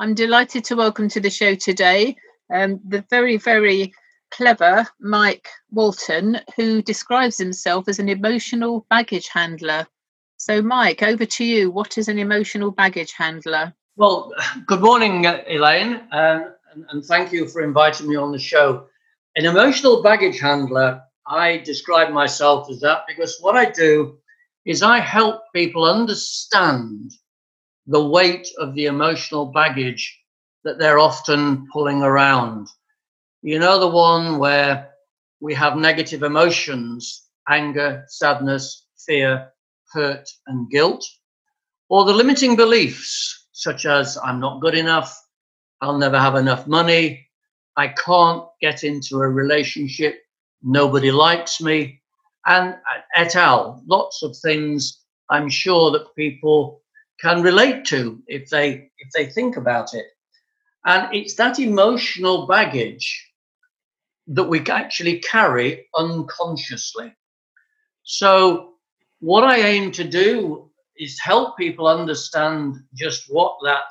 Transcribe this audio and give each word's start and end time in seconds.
I'm 0.00 0.14
delighted 0.14 0.64
to 0.64 0.74
welcome 0.74 1.08
to 1.10 1.20
the 1.20 1.30
show 1.30 1.54
today 1.54 2.16
um, 2.52 2.80
the 2.84 3.04
very, 3.10 3.36
very 3.36 3.94
clever 4.32 4.84
Mike 4.98 5.48
Walton, 5.70 6.40
who 6.56 6.82
describes 6.82 7.38
himself 7.38 7.86
as 7.86 8.00
an 8.00 8.08
emotional 8.08 8.86
baggage 8.90 9.28
handler. 9.28 9.86
So, 10.36 10.60
Mike, 10.60 11.04
over 11.04 11.24
to 11.24 11.44
you. 11.44 11.70
What 11.70 11.96
is 11.96 12.08
an 12.08 12.18
emotional 12.18 12.72
baggage 12.72 13.12
handler? 13.12 13.72
Well, 13.96 14.32
good 14.66 14.80
morning, 14.80 15.26
Elaine, 15.26 16.00
um, 16.10 16.54
and, 16.72 16.84
and 16.88 17.04
thank 17.04 17.30
you 17.30 17.46
for 17.46 17.62
inviting 17.62 18.08
me 18.08 18.16
on 18.16 18.32
the 18.32 18.38
show. 18.38 18.88
An 19.36 19.46
emotional 19.46 20.02
baggage 20.02 20.40
handler, 20.40 21.02
I 21.28 21.58
describe 21.58 22.10
myself 22.10 22.68
as 22.68 22.80
that 22.80 23.04
because 23.06 23.38
what 23.40 23.56
I 23.56 23.70
do 23.70 24.18
is 24.64 24.82
I 24.82 24.98
help 24.98 25.42
people 25.54 25.84
understand 25.84 27.12
the 27.86 28.04
weight 28.04 28.48
of 28.58 28.74
the 28.74 28.86
emotional 28.86 29.46
baggage 29.46 30.20
that 30.64 30.78
they're 30.78 30.98
often 30.98 31.66
pulling 31.72 32.02
around. 32.02 32.68
You 33.42 33.58
know, 33.58 33.78
the 33.78 33.88
one 33.88 34.38
where 34.38 34.90
we 35.40 35.54
have 35.54 35.76
negative 35.76 36.22
emotions, 36.22 37.28
anger, 37.48 38.04
sadness, 38.08 38.86
fear, 39.06 39.52
hurt, 39.92 40.28
and 40.46 40.70
guilt, 40.70 41.06
or 41.90 42.04
the 42.04 42.14
limiting 42.14 42.56
beliefs, 42.56 43.48
such 43.52 43.84
as 43.84 44.16
I'm 44.24 44.40
not 44.40 44.60
good 44.60 44.74
enough, 44.74 45.14
I'll 45.80 45.98
never 45.98 46.18
have 46.18 46.36
enough 46.36 46.66
money, 46.66 47.28
I 47.76 47.88
can't 47.88 48.44
get 48.60 48.84
into 48.84 49.16
a 49.16 49.28
relationship, 49.28 50.20
nobody 50.62 51.10
likes 51.10 51.60
me, 51.60 52.00
and 52.46 52.74
uh, 52.74 53.00
et 53.16 53.36
al. 53.36 53.82
Lots 53.86 54.22
of 54.22 54.36
things 54.38 55.00
I'm 55.30 55.50
sure 55.50 55.90
that 55.90 56.14
people 56.16 56.82
can 57.24 57.42
relate 57.42 57.86
to 57.86 58.22
if 58.26 58.50
they 58.50 58.90
if 58.98 59.10
they 59.14 59.26
think 59.26 59.56
about 59.56 59.94
it. 59.94 60.06
And 60.84 61.14
it's 61.14 61.34
that 61.36 61.58
emotional 61.58 62.46
baggage 62.46 63.06
that 64.26 64.44
we 64.44 64.60
actually 64.66 65.20
carry 65.20 65.86
unconsciously. 65.96 67.14
So 68.02 68.74
what 69.20 69.44
I 69.44 69.56
aim 69.56 69.90
to 69.92 70.04
do 70.04 70.70
is 70.98 71.18
help 71.18 71.56
people 71.56 71.86
understand 71.86 72.76
just 72.94 73.24
what 73.28 73.56
that 73.64 73.90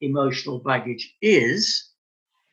emotional 0.00 0.58
baggage 0.58 1.14
is 1.22 1.90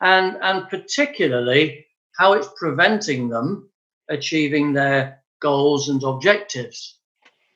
and 0.02 0.38
and 0.44 0.70
particularly 0.70 1.88
how 2.20 2.34
it's 2.34 2.50
preventing 2.56 3.30
them 3.30 3.68
achieving 4.10 4.74
their 4.74 5.24
goals 5.40 5.90
and 5.90 6.04
objectives. 6.04 7.00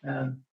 Um, 0.08 0.44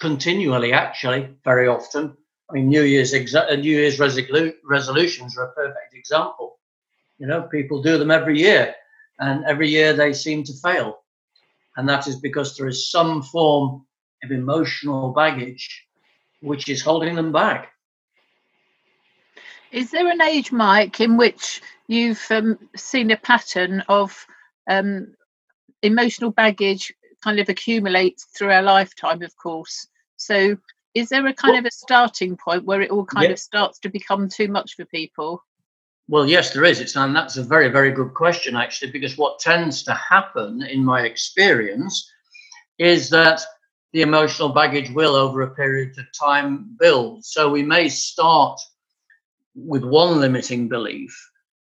continually, 0.00 0.72
actually, 0.72 1.28
very 1.44 1.68
often. 1.68 2.16
I 2.50 2.54
mean, 2.54 2.68
New 2.68 2.82
Year's 2.82 3.12
exa- 3.12 3.50
uh, 3.50 3.56
New 3.56 3.76
Year's 3.78 3.98
resolu- 3.98 4.54
resolutions 4.64 5.36
are 5.36 5.46
a 5.46 5.52
perfect 5.52 5.94
example. 5.94 6.58
You 7.18 7.26
know, 7.26 7.42
people 7.42 7.82
do 7.82 7.98
them 7.98 8.10
every 8.10 8.38
year, 8.38 8.74
and 9.18 9.44
every 9.46 9.68
year 9.68 9.92
they 9.92 10.12
seem 10.12 10.44
to 10.44 10.52
fail, 10.62 10.98
and 11.76 11.88
that 11.88 12.06
is 12.08 12.16
because 12.16 12.56
there 12.56 12.68
is 12.68 12.90
some 12.90 13.22
form 13.22 13.86
of 14.24 14.30
emotional 14.30 15.04
baggage 15.06 15.76
which 16.34 16.68
is 16.68 16.82
holding 16.82 17.14
them 17.14 17.32
back. 17.32 17.68
Is 19.72 19.90
there 19.90 20.08
an 20.08 20.20
age, 20.20 20.52
Mike, 20.52 21.00
in 21.00 21.16
which 21.16 21.60
you've 21.86 22.26
um, 22.30 22.58
seen 22.76 23.10
a 23.10 23.16
pattern 23.16 23.82
of 23.88 24.26
um, 24.68 25.14
emotional 25.82 26.30
baggage 26.30 26.92
kind 27.22 27.38
of 27.38 27.48
accumulates 27.48 28.24
through 28.24 28.50
our 28.50 28.62
lifetime, 28.62 29.22
of 29.22 29.36
course. 29.36 29.86
So, 30.16 30.56
is 30.94 31.08
there 31.08 31.26
a 31.26 31.34
kind 31.34 31.52
well, 31.52 31.60
of 31.60 31.66
a 31.66 31.70
starting 31.70 32.36
point 32.36 32.64
where 32.64 32.80
it 32.80 32.90
all 32.90 33.04
kind 33.04 33.24
yeah. 33.24 33.32
of 33.32 33.38
starts 33.38 33.78
to 33.80 33.88
become 33.88 34.28
too 34.28 34.48
much 34.48 34.74
for 34.74 34.84
people? 34.86 35.42
Well, 36.08 36.26
yes, 36.26 36.52
there 36.52 36.64
is. 36.64 36.80
It's 36.80 36.96
and 36.96 37.14
that's 37.14 37.36
a 37.36 37.42
very, 37.42 37.68
very 37.68 37.90
good 37.90 38.14
question 38.14 38.56
actually, 38.56 38.92
because 38.92 39.18
what 39.18 39.40
tends 39.40 39.82
to 39.84 39.94
happen 39.94 40.62
in 40.62 40.84
my 40.84 41.02
experience 41.02 42.10
is 42.78 43.10
that 43.10 43.42
the 43.92 44.02
emotional 44.02 44.50
baggage 44.50 44.90
will, 44.90 45.14
over 45.14 45.42
a 45.42 45.54
period 45.54 45.98
of 45.98 46.06
time, 46.18 46.76
build. 46.78 47.24
So 47.24 47.50
we 47.50 47.62
may 47.62 47.88
start 47.88 48.60
with 49.54 49.84
one 49.84 50.20
limiting 50.20 50.68
belief, 50.68 51.12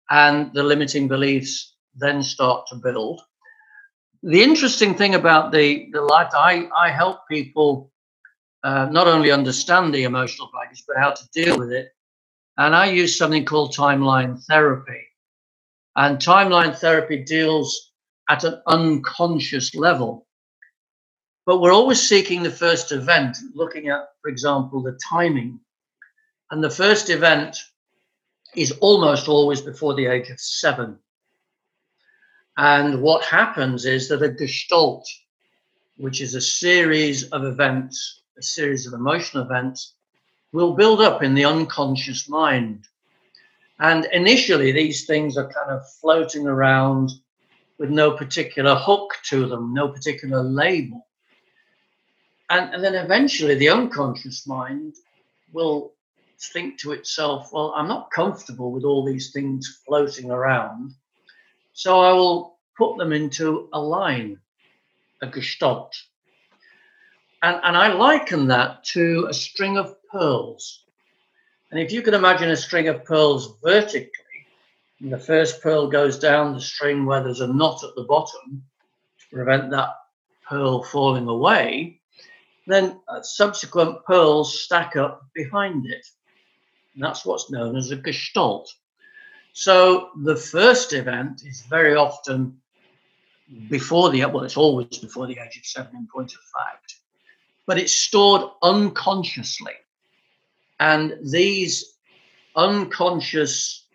and 0.10 0.54
the 0.54 0.64
limiting 0.64 1.08
beliefs 1.08 1.76
then 1.96 2.22
start 2.22 2.68
to 2.68 2.76
build 2.76 3.22
the 4.26 4.42
interesting 4.42 4.96
thing 4.96 5.16
about 5.16 5.52
the 5.52 5.88
the 5.92 6.02
light, 6.02 6.32
I 6.34 6.68
I 6.76 6.90
help 6.90 7.20
people 7.30 7.92
uh, 8.64 8.88
not 8.92 9.08
only 9.08 9.32
understand 9.32 9.94
the 9.94 10.04
emotional 10.04 10.50
baggage 10.52 10.84
but 10.88 10.98
how 10.98 11.12
to 11.12 11.30
deal 11.32 11.58
with 11.60 11.72
it, 11.72 11.90
and 12.58 12.76
I 12.76 12.88
use 12.88 13.18
something 13.18 13.46
called 13.46 13.76
timeline 13.76 14.44
therapy, 14.46 15.04
and 15.96 16.18
timeline 16.18 16.76
therapy 16.76 17.24
deals 17.24 17.92
at 18.28 18.44
an 18.44 18.62
unconscious 18.68 19.76
level. 19.76 20.26
But 21.46 21.62
we're 21.62 21.74
always 21.74 22.02
seeking 22.02 22.42
the 22.42 22.50
first 22.50 22.92
event, 22.92 23.38
looking 23.54 23.90
at, 23.90 24.08
for 24.24 24.30
example, 24.30 24.82
the 24.82 24.98
timing. 25.08 25.60
And 26.50 26.64
the 26.64 26.72
first 26.72 27.12
event 27.12 27.56
is 28.56 28.72
almost 28.82 29.28
always 29.28 29.62
before 29.62 29.94
the 29.94 30.08
age 30.08 30.32
of 30.32 30.40
seven. 30.40 30.98
And 32.58 33.02
what 33.02 33.26
happens 33.26 33.86
is 33.86 34.08
that 34.10 34.22
a 34.22 34.30
gestalt, 34.30 35.08
which 35.98 36.22
is 36.22 36.36
a 36.36 36.42
series 36.42 37.24
of 37.30 37.44
events, 37.44 38.22
a 38.38 38.42
series 38.42 38.88
of 38.88 38.94
emotional 38.94 39.44
events, 39.44 39.94
will 40.52 40.74
build 40.74 41.02
up 41.02 41.22
in 41.22 41.34
the 41.34 41.46
unconscious 41.46 42.30
mind. 42.30 42.86
And 43.80 44.06
initially, 44.14 44.72
these 44.72 45.06
things 45.06 45.38
are 45.38 45.52
kind 45.52 45.70
of 45.70 45.82
floating 46.00 46.48
around 46.48 47.12
with 47.78 47.90
no 47.90 48.12
particular 48.12 48.76
hook 48.76 49.16
to 49.26 49.48
them, 49.48 49.74
no 49.74 49.90
particular 49.90 50.42
label. 50.42 51.06
And, 52.50 52.74
and 52.74 52.82
then 52.82 52.96
eventually, 52.96 53.56
the 53.56 53.70
unconscious 53.70 54.48
mind 54.48 54.96
will 55.52 55.92
think 56.40 56.80
to 56.80 56.94
itself, 56.94 57.52
well, 57.52 57.74
I'm 57.76 57.88
not 57.88 58.12
comfortable 58.12 58.72
with 58.72 58.86
all 58.86 59.04
these 59.04 59.32
things 59.32 59.82
floating 59.86 60.32
around. 60.32 60.94
So 61.76 62.00
I 62.00 62.14
will 62.14 62.58
put 62.78 62.98
them 62.98 63.12
into 63.12 63.68
a 63.74 63.80
line, 63.80 64.40
a 65.22 65.28
gestalt. 65.28 65.94
And, 67.44 67.60
and 67.64 67.76
I 67.76 67.92
liken 67.92 68.48
that 68.48 68.86
to 68.96 69.28
a 69.30 69.34
string 69.34 69.78
of 69.78 69.94
pearls. 70.10 70.86
And 71.72 71.80
if 71.80 71.92
you 71.92 72.02
can 72.02 72.14
imagine 72.14 72.50
a 72.50 72.56
string 72.56 72.88
of 72.88 73.04
pearls 73.04 73.58
vertically, 73.62 74.48
and 75.02 75.12
the 75.12 75.20
first 75.20 75.62
pearl 75.62 75.88
goes 75.88 76.18
down 76.18 76.54
the 76.54 76.62
string 76.62 77.06
where 77.06 77.22
there's 77.22 77.42
a 77.42 77.54
knot 77.54 77.84
at 77.84 77.94
the 77.98 78.04
bottom 78.04 78.64
to 79.20 79.36
prevent 79.36 79.70
that 79.72 79.90
pearl 80.48 80.82
falling 80.82 81.28
away, 81.28 82.00
then 82.68 83.02
uh, 83.10 83.22
subsequent 83.22 84.06
pearls 84.06 84.62
stack 84.64 84.96
up 84.96 85.28
behind 85.34 85.88
it. 85.88 86.08
And 86.94 87.04
that's 87.04 87.26
what's 87.26 87.52
known 87.52 87.76
as 87.76 87.92
a 87.92 87.98
gestalt. 87.98 88.74
So 89.58 90.10
the 90.18 90.36
first 90.36 90.92
event 90.92 91.44
is 91.46 91.62
very 91.70 91.96
often 91.96 92.58
before 93.70 94.10
the 94.10 94.26
well, 94.26 94.44
it's 94.44 94.58
always 94.58 94.98
before 94.98 95.28
the 95.28 95.40
age 95.40 95.58
of 95.58 95.66
seven 95.66 95.96
in 95.96 96.08
point 96.14 96.34
of 96.34 96.42
fact, 96.60 96.96
but 97.66 97.78
it's 97.78 97.94
stored 97.94 98.52
unconsciously, 98.62 99.72
and 100.82 101.18
these 101.24 101.96
unconscious 102.58 103.86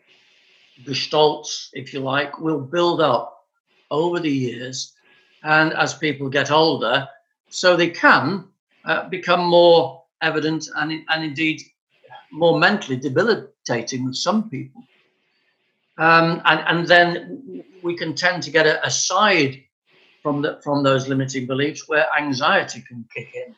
gestalts, 0.82 1.68
if 1.74 1.92
you 1.92 2.00
like, 2.00 2.40
will 2.40 2.62
build 2.62 3.02
up 3.02 3.44
over 3.90 4.18
the 4.18 4.32
years, 4.32 4.94
and 5.42 5.74
as 5.74 5.92
people 5.92 6.30
get 6.30 6.50
older, 6.50 7.06
so 7.50 7.76
they 7.76 7.90
can 7.90 8.46
uh, 8.86 9.10
become 9.10 9.44
more 9.44 10.04
evident 10.22 10.70
and, 10.76 11.04
and 11.10 11.22
indeed 11.22 11.60
more 12.32 12.58
mentally 12.58 12.96
debilitating 12.96 14.06
with 14.06 14.16
some 14.16 14.48
people. 14.48 14.82
Um, 16.00 16.40
and, 16.46 16.60
and 16.66 16.88
then 16.88 17.62
we 17.82 17.94
can 17.94 18.14
tend 18.14 18.42
to 18.44 18.50
get 18.50 18.66
aside 18.66 19.62
from 20.22 20.40
the, 20.40 20.58
from 20.64 20.82
those 20.82 21.08
limiting 21.08 21.46
beliefs 21.46 21.86
where 21.88 22.06
anxiety 22.18 22.82
can 22.88 23.04
kick 23.14 23.34
in 23.34 23.54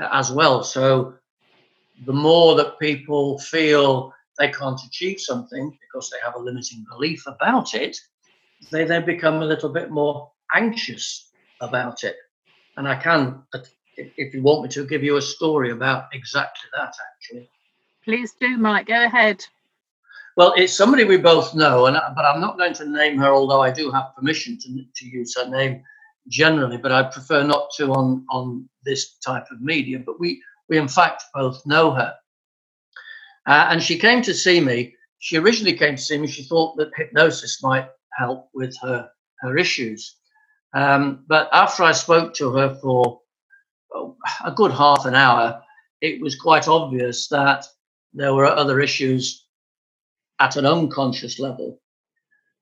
uh, 0.00 0.08
as 0.12 0.30
well. 0.30 0.62
So 0.62 1.14
the 2.06 2.12
more 2.12 2.54
that 2.54 2.78
people 2.78 3.40
feel 3.40 4.12
they 4.38 4.52
can't 4.52 4.80
achieve 4.86 5.18
something 5.18 5.76
because 5.80 6.10
they 6.10 6.18
have 6.24 6.36
a 6.36 6.38
limiting 6.38 6.86
belief 6.88 7.24
about 7.26 7.74
it, 7.74 7.98
they 8.70 8.84
then 8.84 9.04
become 9.04 9.42
a 9.42 9.44
little 9.44 9.68
bit 9.68 9.90
more 9.90 10.30
anxious 10.54 11.32
about 11.60 12.04
it. 12.04 12.14
And 12.76 12.86
I 12.86 12.94
can, 12.94 13.42
if 13.96 14.32
you 14.32 14.42
want 14.42 14.62
me 14.62 14.68
to, 14.68 14.86
give 14.86 15.02
you 15.02 15.16
a 15.16 15.22
story 15.22 15.72
about 15.72 16.04
exactly 16.12 16.70
that 16.76 16.94
actually. 17.16 17.50
Please 18.04 18.32
do, 18.38 18.56
Mike. 18.56 18.86
Go 18.86 19.04
ahead. 19.04 19.44
Well, 20.38 20.54
it's 20.56 20.72
somebody 20.72 21.04
we 21.04 21.18
both 21.18 21.54
know, 21.54 21.86
and 21.86 21.98
but 22.16 22.24
I'm 22.24 22.40
not 22.40 22.58
going 22.58 22.74
to 22.74 22.88
name 22.88 23.18
her, 23.18 23.32
although 23.34 23.62
I 23.62 23.72
do 23.72 23.90
have 23.90 24.16
permission 24.16 24.58
to, 24.60 24.84
to 24.96 25.06
use 25.06 25.36
her 25.36 25.50
name 25.50 25.82
generally, 26.28 26.78
but 26.78 26.92
I 26.92 27.04
prefer 27.04 27.42
not 27.44 27.70
to 27.78 27.92
on 27.92 28.24
on 28.30 28.68
this 28.84 29.18
type 29.18 29.46
of 29.52 29.60
media. 29.60 29.98
But 29.98 30.20
we 30.20 30.42
we 30.68 30.78
in 30.78 30.88
fact 30.88 31.24
both 31.34 31.66
know 31.66 31.92
her, 31.92 32.14
Uh, 33.46 33.68
and 33.70 33.82
she 33.82 33.98
came 33.98 34.22
to 34.22 34.34
see 34.34 34.60
me. 34.60 34.94
She 35.18 35.38
originally 35.38 35.76
came 35.76 35.96
to 35.96 36.02
see 36.02 36.18
me. 36.18 36.28
She 36.28 36.44
thought 36.44 36.76
that 36.78 36.92
hypnosis 36.96 37.62
might 37.62 37.88
help 38.16 38.48
with 38.54 38.76
her, 38.82 39.10
her 39.40 39.58
issues. 39.58 40.16
Um, 40.74 41.24
but 41.28 41.48
after 41.52 41.84
I 41.84 41.92
spoke 41.92 42.34
to 42.34 42.52
her 42.52 42.76
for 42.76 43.22
oh, 43.94 44.16
a 44.44 44.52
good 44.52 44.72
half 44.72 45.06
an 45.06 45.16
hour, 45.16 45.62
it 46.00 46.20
was 46.22 46.36
quite 46.36 46.68
obvious 46.68 47.28
that 47.28 47.66
there 48.14 48.34
were 48.34 48.46
other 48.46 48.80
issues 48.80 49.47
at 50.40 50.56
an 50.56 50.66
unconscious 50.66 51.38
level. 51.38 51.80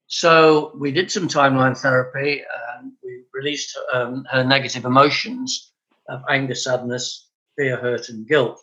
So 0.08 0.72
we 0.78 0.92
did 0.92 1.10
some 1.10 1.28
timeline 1.28 1.76
therapy 1.76 2.42
and 2.78 2.92
we 3.02 3.24
released 3.34 3.76
um, 3.92 4.24
her 4.30 4.44
negative 4.44 4.84
emotions 4.84 5.72
of 6.08 6.22
anger, 6.28 6.54
sadness, 6.54 7.28
fear, 7.56 7.76
hurt, 7.76 8.08
and 8.08 8.26
guilt. 8.26 8.60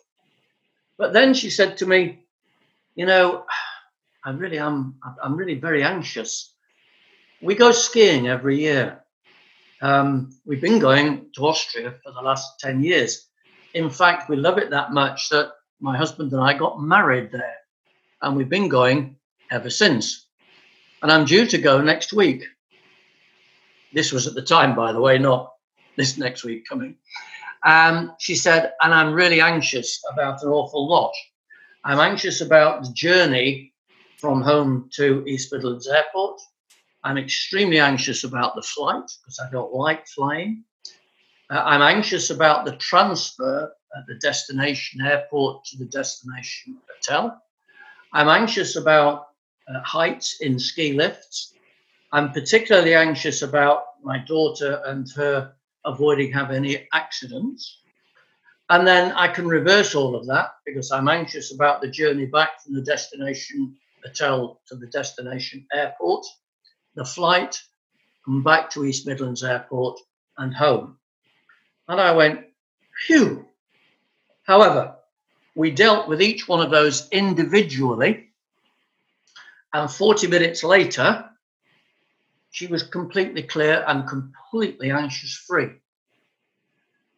But 0.96 1.12
then 1.12 1.34
she 1.34 1.50
said 1.50 1.76
to 1.78 1.86
me, 1.86 2.24
You 2.94 3.06
know, 3.06 3.44
I 4.24 4.30
really 4.30 4.58
am, 4.58 4.96
I'm 5.22 5.36
really 5.36 5.56
very 5.56 5.82
anxious. 5.82 6.54
We 7.42 7.54
go 7.54 7.72
skiing 7.72 8.28
every 8.28 8.60
year. 8.60 9.04
Um, 9.82 10.30
we've 10.46 10.62
been 10.62 10.78
going 10.78 11.26
to 11.34 11.46
Austria 11.46 11.94
for 12.02 12.12
the 12.12 12.22
last 12.22 12.58
10 12.60 12.82
years. 12.82 13.28
In 13.74 13.90
fact, 13.90 14.30
we 14.30 14.36
love 14.36 14.56
it 14.56 14.70
that 14.70 14.92
much 14.92 15.28
that 15.28 15.50
my 15.80 15.96
husband 15.96 16.32
and 16.32 16.40
I 16.40 16.56
got 16.56 16.80
married 16.80 17.30
there, 17.32 17.56
and 18.24 18.36
we've 18.36 18.48
been 18.48 18.68
going 18.68 19.16
ever 19.50 19.70
since. 19.70 20.26
And 21.02 21.12
I'm 21.12 21.24
due 21.24 21.46
to 21.46 21.58
go 21.58 21.80
next 21.80 22.12
week. 22.12 22.44
This 23.92 24.12
was 24.12 24.26
at 24.26 24.34
the 24.34 24.42
time, 24.42 24.74
by 24.74 24.92
the 24.92 25.00
way, 25.00 25.18
not 25.18 25.52
this 25.96 26.18
next 26.18 26.44
week 26.44 26.66
coming. 26.68 26.96
Um, 27.64 28.14
she 28.18 28.34
said, 28.34 28.72
and 28.82 28.92
I'm 28.92 29.12
really 29.12 29.40
anxious 29.40 30.02
about 30.12 30.42
an 30.42 30.48
awful 30.48 30.88
lot. 30.88 31.12
I'm 31.84 32.00
anxious 32.00 32.40
about 32.40 32.82
the 32.82 32.92
journey 32.92 33.72
from 34.18 34.42
home 34.42 34.88
to 34.94 35.24
East 35.26 35.52
Midlands 35.52 35.86
Airport. 35.86 36.40
I'm 37.04 37.18
extremely 37.18 37.78
anxious 37.78 38.24
about 38.24 38.54
the 38.54 38.62
flight 38.62 39.04
because 39.22 39.38
I 39.38 39.50
don't 39.50 39.72
like 39.72 40.06
flying. 40.08 40.64
Uh, 41.50 41.62
I'm 41.64 41.82
anxious 41.82 42.30
about 42.30 42.64
the 42.64 42.76
transfer 42.76 43.70
at 43.96 44.06
the 44.06 44.14
destination 44.14 45.04
airport 45.04 45.64
to 45.66 45.78
the 45.78 45.84
destination 45.84 46.78
hotel. 46.90 47.42
I'm 48.14 48.28
anxious 48.28 48.76
about 48.76 49.26
uh, 49.68 49.80
heights 49.80 50.40
in 50.40 50.56
ski 50.56 50.92
lifts. 50.92 51.52
I'm 52.12 52.30
particularly 52.30 52.94
anxious 52.94 53.42
about 53.42 53.82
my 54.04 54.18
daughter 54.18 54.80
and 54.86 55.10
her 55.16 55.52
avoiding 55.84 56.32
having 56.32 56.56
any 56.56 56.86
accidents. 56.92 57.80
And 58.70 58.86
then 58.86 59.10
I 59.12 59.26
can 59.26 59.48
reverse 59.48 59.96
all 59.96 60.14
of 60.14 60.26
that 60.28 60.52
because 60.64 60.92
I'm 60.92 61.08
anxious 61.08 61.52
about 61.52 61.82
the 61.82 61.90
journey 61.90 62.26
back 62.26 62.62
from 62.62 62.74
the 62.74 62.82
destination 62.82 63.76
hotel 64.04 64.60
to 64.68 64.76
the 64.76 64.86
destination 64.86 65.66
airport, 65.74 66.24
the 66.94 67.04
flight, 67.04 67.60
and 68.28 68.44
back 68.44 68.70
to 68.70 68.84
East 68.84 69.08
Midlands 69.08 69.42
Airport 69.42 69.98
and 70.38 70.54
home. 70.54 70.98
And 71.88 72.00
I 72.00 72.12
went, 72.12 72.40
phew. 73.06 73.44
However, 74.44 74.94
we 75.54 75.70
dealt 75.70 76.08
with 76.08 76.20
each 76.20 76.48
one 76.48 76.60
of 76.60 76.70
those 76.70 77.08
individually. 77.10 78.30
And 79.72 79.90
40 79.90 80.26
minutes 80.28 80.64
later, 80.64 81.28
she 82.50 82.66
was 82.66 82.82
completely 82.82 83.42
clear 83.42 83.84
and 83.86 84.08
completely 84.08 84.90
anxious 84.90 85.34
free. 85.34 85.70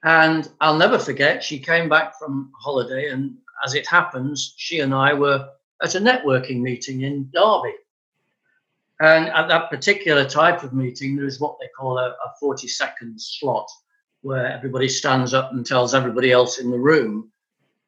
And 0.03 0.49
I'll 0.61 0.79
never 0.79 0.99
forget, 0.99 1.43
she 1.43 1.59
came 1.59 1.89
back 1.89 2.19
from 2.19 2.53
holiday, 2.59 3.11
and 3.11 3.37
as 3.65 3.75
it 3.75 3.87
happens, 3.87 4.55
she 4.57 4.81
and 4.81 4.95
I 4.95 5.13
were 5.15 5.49
at 5.83 5.95
a 5.95 6.01
networking 6.01 6.61
meeting 6.61 7.03
in 7.03 7.31
Derby. 7.35 7.75
And 9.01 9.29
at 9.29 9.49
that 9.49 9.69
particular 9.69 10.27
type 10.27 10.63
of 10.63 10.73
meeting, 10.73 11.17
there 11.17 11.27
is 11.27 11.41
what 11.41 11.59
they 11.61 11.69
call 11.77 11.99
a, 11.99 12.11
a 12.11 12.35
40 12.41 12.67
second 12.69 13.21
slot 13.21 13.69
where 14.23 14.47
everybody 14.47 14.89
stands 14.89 15.35
up 15.35 15.53
and 15.53 15.67
tells 15.67 15.95
everybody 15.95 16.33
else 16.33 16.59
in 16.59 16.71
the 16.71 16.79
room 16.79 17.31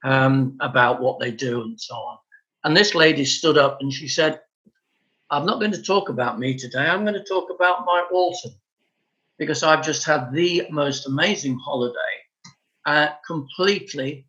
um, 0.04 0.56
about 0.60 1.00
what 1.00 1.18
they 1.18 1.30
do 1.30 1.62
and 1.62 1.80
so 1.80 1.94
on. 1.94 2.18
And 2.64 2.76
this 2.76 2.94
lady 2.94 3.24
stood 3.24 3.58
up 3.58 3.78
and 3.80 3.92
she 3.92 4.08
said, 4.08 4.40
I'm 5.30 5.46
not 5.46 5.60
going 5.60 5.72
to 5.72 5.82
talk 5.82 6.08
about 6.08 6.38
me 6.38 6.56
today. 6.56 6.86
I'm 6.86 7.04
going 7.04 7.14
to 7.14 7.24
talk 7.24 7.50
about 7.50 7.84
Mike 7.84 8.10
Walton 8.10 8.52
because 9.38 9.62
I've 9.62 9.84
just 9.84 10.04
had 10.04 10.32
the 10.32 10.66
most 10.70 11.06
amazing 11.06 11.58
holiday, 11.58 11.94
uh, 12.86 13.08
completely 13.26 14.26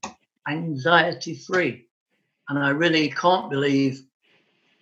anxiety 0.47 1.35
free. 1.35 1.87
And 2.49 2.59
I 2.59 2.69
really 2.69 3.09
can't 3.09 3.49
believe 3.49 4.03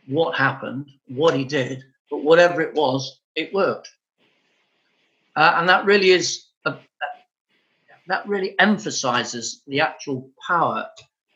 what 0.07 0.35
happened, 0.35 0.87
what 1.07 1.35
he 1.35 1.43
did, 1.43 1.83
but 2.09 2.23
whatever 2.23 2.61
it 2.61 2.73
was, 2.73 3.19
it 3.35 3.53
worked. 3.53 3.89
Uh, 5.35 5.55
and 5.57 5.69
that 5.69 5.85
really 5.85 6.09
is 6.09 6.46
that 8.07 8.27
really 8.27 8.57
emphasizes 8.59 9.61
the 9.67 9.81
actual 9.81 10.29
power 10.45 10.87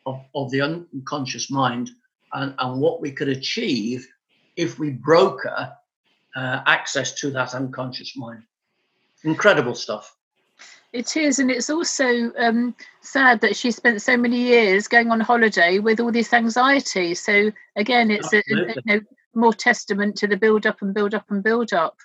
of, 0.06 0.22
of 0.34 0.50
the 0.52 0.62
unconscious 0.62 1.52
mind 1.52 1.92
and, 2.34 2.56
and 2.58 2.82
what 2.82 3.02
we 3.02 3.12
could 3.12 3.30
achieve 3.30 4.08
if 4.56 4.80
we 4.80 4.90
broker 4.90 5.72
uh, 6.36 6.62
access 6.66 7.14
to 7.20 7.30
that 7.32 7.54
unconscious 7.54 8.16
mind. 8.16 8.44
Incredible 9.24 9.76
stuff. 9.76 10.16
It 10.94 11.16
is, 11.16 11.40
and 11.40 11.50
it's 11.50 11.70
also 11.70 12.34
um, 12.38 12.76
sad 13.02 13.40
that 13.42 13.56
she 13.56 13.72
spent 13.72 14.02
so 14.02 14.18
many 14.18 14.38
years 14.38 14.90
going 14.90 15.10
on 15.10 15.22
holiday 15.22 15.80
with 15.80 16.02
all 16.02 16.12
this 16.12 16.34
anxiety. 16.34 17.16
So 17.16 17.52
again, 17.78 18.12
it's 18.12 18.34
a, 18.34 18.44
you 18.48 18.74
know, 18.86 19.00
more 19.34 19.54
testament 19.54 20.18
to 20.18 20.28
the 20.28 20.36
build 20.36 20.66
up 20.66 20.82
and 20.82 20.94
build 20.94 21.14
up 21.14 21.26
and 21.30 21.42
build 21.42 21.72
up. 21.72 21.96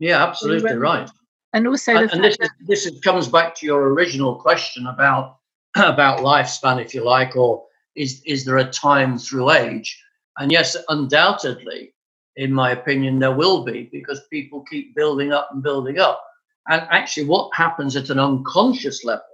Yeah, 0.00 0.24
absolutely 0.24 0.74
right 0.74 1.08
and 1.54 1.66
also 1.68 1.96
and, 1.96 2.10
and 2.12 2.24
this, 2.24 2.36
this 2.66 3.00
comes 3.00 3.28
back 3.28 3.54
to 3.54 3.64
your 3.64 3.88
original 3.88 4.34
question 4.34 4.88
about 4.88 5.38
about 5.76 6.20
lifespan 6.20 6.82
if 6.84 6.92
you 6.92 7.02
like 7.02 7.36
or 7.36 7.64
is 7.96 8.22
is 8.26 8.44
there 8.44 8.58
a 8.58 8.70
time 8.70 9.16
through 9.18 9.50
age? 9.50 9.98
And 10.38 10.52
yes 10.52 10.76
undoubtedly 10.88 11.94
in 12.36 12.52
my 12.52 12.72
opinion 12.72 13.20
there 13.20 13.34
will 13.34 13.64
be 13.64 13.88
because 13.92 14.20
people 14.30 14.64
keep 14.68 14.94
building 14.94 15.32
up 15.32 15.48
and 15.52 15.62
building 15.62 15.98
up. 15.98 16.22
And 16.68 16.82
actually 16.90 17.26
what 17.26 17.54
happens 17.54 17.94
at 17.94 18.10
an 18.10 18.18
unconscious 18.18 19.04
level 19.04 19.24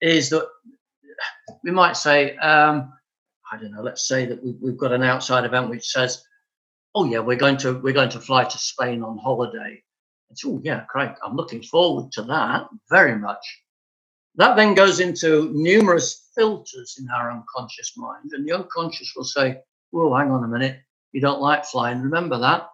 is 0.00 0.28
that 0.30 0.46
we 1.62 1.70
might 1.70 1.96
say 1.96 2.36
um, 2.38 2.92
i 3.50 3.56
don't 3.56 3.72
know 3.72 3.82
let's 3.82 4.06
say 4.06 4.26
that 4.26 4.42
we've, 4.44 4.56
we've 4.60 4.76
got 4.76 4.92
an 4.92 5.02
outside 5.02 5.44
event 5.44 5.70
which 5.70 5.86
says 5.86 6.22
oh 6.94 7.04
yeah 7.04 7.18
we're 7.18 7.36
going 7.36 7.56
to 7.56 7.78
we're 7.80 7.94
going 7.94 8.10
to 8.10 8.20
fly 8.20 8.44
to 8.44 8.58
spain 8.58 9.02
on 9.02 9.16
holiday 9.16 9.82
it's, 10.30 10.44
oh, 10.44 10.60
yeah, 10.62 10.84
great. 10.88 11.12
I'm 11.24 11.36
looking 11.36 11.62
forward 11.62 12.12
to 12.12 12.22
that 12.24 12.68
very 12.90 13.16
much. 13.16 13.44
That 14.36 14.56
then 14.56 14.74
goes 14.74 15.00
into 15.00 15.50
numerous 15.54 16.30
filters 16.34 16.96
in 17.00 17.08
our 17.10 17.32
unconscious 17.32 17.94
mind. 17.96 18.32
And 18.32 18.46
the 18.46 18.52
unconscious 18.52 19.12
will 19.16 19.24
say, 19.24 19.60
oh, 19.94 20.14
hang 20.14 20.30
on 20.30 20.44
a 20.44 20.48
minute. 20.48 20.78
You 21.12 21.20
don't 21.20 21.40
like 21.40 21.64
flying. 21.64 22.02
Remember 22.02 22.38
that? 22.38 22.68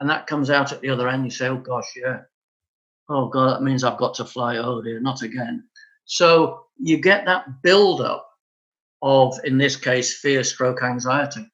And 0.00 0.08
that 0.08 0.28
comes 0.28 0.50
out 0.50 0.72
at 0.72 0.80
the 0.80 0.90
other 0.90 1.08
end. 1.08 1.24
You 1.24 1.30
say, 1.30 1.48
oh, 1.48 1.56
gosh, 1.56 1.92
yeah. 1.96 2.20
Oh, 3.08 3.26
God, 3.26 3.54
that 3.54 3.62
means 3.64 3.82
I've 3.82 3.98
got 3.98 4.14
to 4.14 4.24
fly. 4.24 4.58
Oh, 4.58 4.80
dear, 4.80 5.00
not 5.00 5.22
again. 5.22 5.64
So 6.04 6.66
you 6.78 6.98
get 6.98 7.24
that 7.24 7.62
build 7.62 8.00
up 8.00 8.30
of, 9.02 9.34
in 9.44 9.58
this 9.58 9.76
case, 9.76 10.20
fear, 10.20 10.44
stroke, 10.44 10.82
anxiety. 10.82 11.50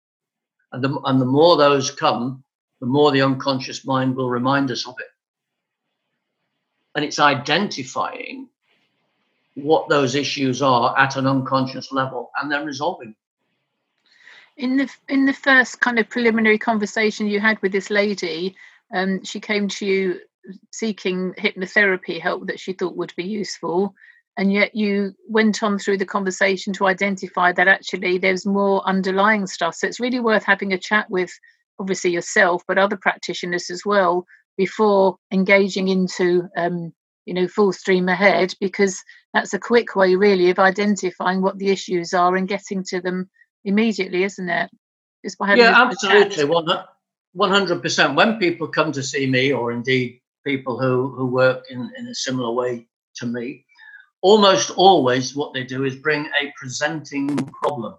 And 0.73 0.85
the, 0.85 1.01
and 1.05 1.21
the 1.21 1.27
more 1.27 1.57
those 1.57 1.91
come, 1.91 2.45
the 2.81 2.87
more 2.87 3.13
the 3.13 3.23
unconscious 3.23 3.85
mind 3.85 4.17
will 4.17 4.31
remind 4.31 4.71
us 4.71 4.87
of 4.87 4.95
it. 4.99 5.07
And 6.95 7.05
it's 7.05 7.19
identifying 7.19 8.49
what 9.55 9.89
those 9.89 10.15
issues 10.15 10.63
are 10.63 10.99
at 10.99 11.17
an 11.17 11.27
unconscious 11.27 11.93
level 11.93 12.31
and 12.41 12.51
then 12.51 12.67
resolving. 12.67 13.15
In 14.57 14.77
the 14.77 14.89
in 15.09 15.27
the 15.27 15.33
first 15.33 15.81
kind 15.81 15.99
of 15.99 16.09
preliminary 16.09 16.59
conversation 16.59 17.27
you 17.27 17.41
had 17.41 17.61
with 17.63 17.73
this 17.73 17.91
lady, 17.91 18.57
um, 18.95 19.25
she 19.25 19.41
came 19.41 19.69
to 19.69 19.87
you 19.87 20.21
seeking 20.71 21.33
hypnotherapy 21.35 22.21
help 22.21 22.47
that 22.47 22.61
she 22.61 22.73
thought 22.73 22.97
would 22.97 23.13
be 23.17 23.25
useful, 23.25 23.95
and 24.37 24.53
yet 24.53 24.75
you 24.75 25.15
went 25.29 25.63
on 25.63 25.79
through 25.79 25.99
the 25.99 26.07
conversation 26.07 26.73
to 26.75 26.87
identify 26.87 27.53
that 27.53 27.67
actually 27.67 28.19
there's 28.19 28.47
more 28.47 28.87
underlying 28.87 29.47
stuff. 29.47 29.75
So 29.75 29.89
it's 29.89 30.01
really 30.01 30.21
worth 30.21 30.45
having 30.45 30.73
a 30.73 30.79
chat 30.79 31.11
with 31.11 31.33
obviously 31.79 32.11
yourself, 32.11 32.63
but 32.67 32.79
other 32.79 32.97
practitioners 32.97 33.71
as 33.71 33.83
well, 33.85 34.27
before 34.57 35.17
engaging 35.33 35.89
into 35.89 36.49
um, 36.57 36.93
you 37.27 37.35
know 37.35 37.49
full 37.49 37.73
stream 37.73 38.09
ahead, 38.09 38.55
because 38.61 39.03
that's 39.33 39.55
a 39.55 39.59
quick 39.59 39.97
way 39.97 40.15
really 40.15 40.51
of 40.51 40.59
identifying 40.59 41.43
what 41.43 41.59
the 41.59 41.71
issues 41.71 42.13
are 42.13 42.37
and 42.37 42.49
getting 42.49 42.85
to 42.85 43.01
them 43.01 43.29
immediately, 43.65 44.25
isn't 44.25 44.49
it? 44.49 44.71
Just 45.25 45.39
by 45.39 45.49
having 45.49 45.65
yeah, 45.65 45.75
absolutely, 45.75 46.45
one 46.45 47.51
hundred 47.51 47.83
percent. 47.83 48.15
When 48.15 48.39
people 48.39 48.69
come 48.69 48.93
to 48.93 49.03
see 49.03 49.27
me, 49.27 49.53
or 49.53 49.73
indeed 49.73 50.21
people 50.47 50.79
who 50.79 51.09
who 51.15 51.27
work 51.27 51.65
in 51.71 51.91
in 51.97 52.07
a 52.07 52.15
similar 52.15 52.53
way 52.53 52.87
to 53.17 53.27
me, 53.27 53.65
almost 54.23 54.71
always 54.71 55.35
what 55.35 55.53
they 55.53 55.65
do 55.65 55.85
is 55.85 55.97
bring 55.97 56.27
a 56.41 56.53
presenting 56.57 57.37
problem 57.63 57.95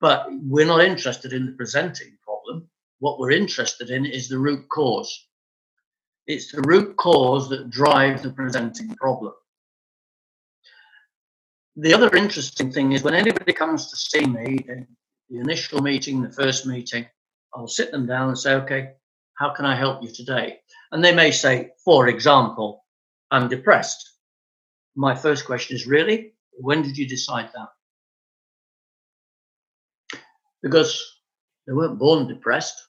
But 0.00 0.28
we're 0.30 0.66
not 0.66 0.82
interested 0.82 1.32
in 1.32 1.46
the 1.46 1.52
presenting 1.52 2.16
problem. 2.24 2.68
What 3.00 3.18
we're 3.18 3.32
interested 3.32 3.90
in 3.90 4.06
is 4.06 4.28
the 4.28 4.38
root 4.38 4.68
cause. 4.68 5.26
It's 6.26 6.52
the 6.52 6.62
root 6.62 6.96
cause 6.96 7.48
that 7.50 7.70
drives 7.70 8.22
the 8.22 8.30
presenting 8.30 8.94
problem. 8.96 9.32
The 11.76 11.94
other 11.94 12.14
interesting 12.14 12.72
thing 12.72 12.92
is 12.92 13.02
when 13.02 13.14
anybody 13.14 13.52
comes 13.52 13.90
to 13.90 13.96
see 13.96 14.26
me, 14.26 14.58
the 15.28 15.38
initial 15.38 15.80
meeting, 15.80 16.22
the 16.22 16.32
first 16.32 16.66
meeting, 16.66 17.06
I'll 17.54 17.68
sit 17.68 17.90
them 17.90 18.06
down 18.06 18.28
and 18.28 18.38
say, 18.38 18.54
okay, 18.54 18.92
how 19.34 19.50
can 19.50 19.64
I 19.64 19.74
help 19.74 20.02
you 20.02 20.10
today? 20.12 20.58
And 20.92 21.02
they 21.02 21.14
may 21.14 21.30
say, 21.30 21.70
for 21.84 22.08
example, 22.08 22.84
I'm 23.30 23.48
depressed. 23.48 24.18
My 24.96 25.14
first 25.14 25.46
question 25.46 25.76
is, 25.76 25.86
really? 25.86 26.34
When 26.52 26.82
did 26.82 26.96
you 26.98 27.08
decide 27.08 27.50
that? 27.54 27.68
Because 30.62 31.18
they 31.66 31.72
weren't 31.72 31.98
born 31.98 32.26
depressed. 32.26 32.88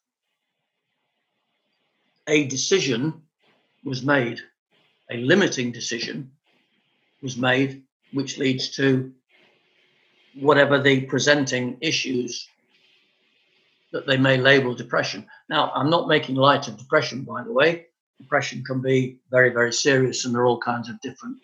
A 2.27 2.45
decision 2.45 3.21
was 3.83 4.03
made, 4.03 4.39
a 5.09 5.17
limiting 5.17 5.71
decision 5.71 6.31
was 7.21 7.37
made, 7.37 7.83
which 8.13 8.37
leads 8.37 8.69
to 8.75 9.11
whatever 10.39 10.81
the 10.81 11.01
presenting 11.01 11.77
issues 11.81 12.47
that 13.91 14.07
they 14.07 14.17
may 14.17 14.37
label 14.37 14.73
depression. 14.73 15.27
Now, 15.49 15.71
I'm 15.75 15.89
not 15.89 16.07
making 16.07 16.35
light 16.35 16.67
of 16.67 16.77
depression, 16.77 17.23
by 17.23 17.43
the 17.43 17.51
way. 17.51 17.87
Depression 18.19 18.63
can 18.63 18.81
be 18.81 19.19
very, 19.29 19.49
very 19.49 19.73
serious, 19.73 20.25
and 20.25 20.33
there 20.33 20.41
are 20.43 20.45
all 20.45 20.59
kinds 20.59 20.89
of 20.89 21.01
different 21.01 21.37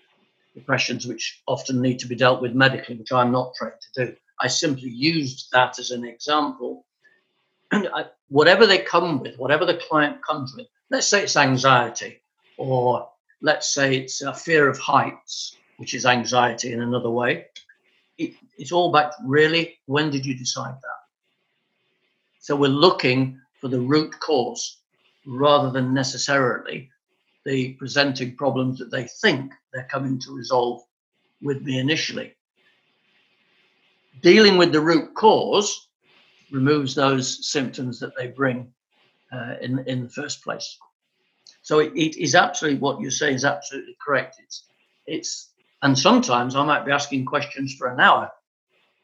depressions 0.54 1.06
which 1.06 1.42
often 1.48 1.82
need 1.82 2.00
to 2.00 2.08
be 2.08 2.16
dealt 2.16 2.42
with 2.42 2.54
medically, 2.54 2.96
which 2.96 3.12
I'm 3.12 3.32
not 3.32 3.54
trained 3.56 3.74
to 3.94 4.06
do. 4.06 4.16
I 4.42 4.48
simply 4.48 4.90
used 4.90 5.50
that 5.52 5.80
as 5.80 5.92
an 5.92 6.06
example. 6.06 6.86
And 7.72 7.90
I, 7.94 8.06
whatever 8.30 8.66
they 8.66 8.80
come 8.80 9.20
with, 9.20 9.38
whatever 9.38 9.66
the 9.66 9.78
client 9.78 10.24
comes 10.24 10.56
with, 10.56 10.68
let's 10.90 11.08
say 11.08 11.24
it's 11.24 11.36
anxiety, 11.36 12.22
or 12.58 13.10
let's 13.42 13.74
say 13.74 13.98
it's 13.98 14.22
a 14.22 14.34
fear 14.34 14.70
of 14.70 14.78
heights, 14.78 15.58
which 15.78 15.94
is 15.94 16.06
anxiety 16.06 16.72
in 16.72 16.82
another 16.82 17.10
way. 17.10 17.48
It, 18.18 18.34
it's 18.58 18.72
all 18.72 18.92
back 18.92 19.12
really, 19.24 19.78
when 19.86 20.10
did 20.10 20.26
you 20.26 20.36
decide 20.36 20.76
that? 20.76 20.98
So 22.40 22.56
we're 22.56 22.70
looking 22.70 23.40
for 23.60 23.68
the 23.68 23.82
root 23.82 24.18
cause 24.20 24.78
rather 25.26 25.70
than 25.70 25.94
necessarily 25.94 26.90
the 27.46 27.74
presenting 27.74 28.36
problems 28.36 28.80
that 28.80 28.92
they 28.92 29.04
think 29.04 29.52
they're 29.74 29.88
coming 29.92 30.20
to 30.20 30.32
resolve 30.34 30.84
with 31.42 31.62
me 31.62 31.80
initially. 31.80 32.37
Dealing 34.22 34.58
with 34.58 34.72
the 34.72 34.82
root 34.82 35.14
cause 35.14 35.88
removes 36.52 36.96
those 36.96 37.50
symptoms 37.50 38.00
that 38.00 38.16
they 38.16 38.28
bring 38.28 38.72
uh, 39.32 39.56
in, 39.62 39.80
in 39.88 40.04
the 40.04 40.10
first 40.10 40.44
place. 40.44 40.78
So 41.62 41.80
it, 41.80 41.94
it 41.96 42.18
is 42.18 42.36
absolutely 42.36 42.80
what 42.80 43.02
you 43.02 43.12
say 43.12 43.34
is 43.34 43.44
absolutely 43.44 43.98
correct. 44.02 44.38
It's, 44.42 44.64
it's, 45.06 45.50
and 45.82 45.98
sometimes 45.98 46.56
I 46.56 46.64
might 46.64 46.86
be 46.86 46.92
asking 46.92 47.26
questions 47.26 47.76
for 47.76 47.88
an 47.88 48.00
hour 48.00 48.32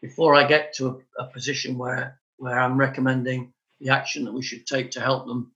before 0.01 0.35
I 0.35 0.47
get 0.47 0.73
to 0.75 1.03
a, 1.19 1.23
a 1.23 1.27
position 1.27 1.77
where 1.77 2.19
where 2.37 2.59
I'm 2.59 2.77
recommending 2.77 3.53
the 3.79 3.89
action 3.89 4.25
that 4.25 4.33
we 4.33 4.43
should 4.43 4.67
take 4.67 4.91
to 4.91 4.99
help 4.99 5.27
them 5.27 5.51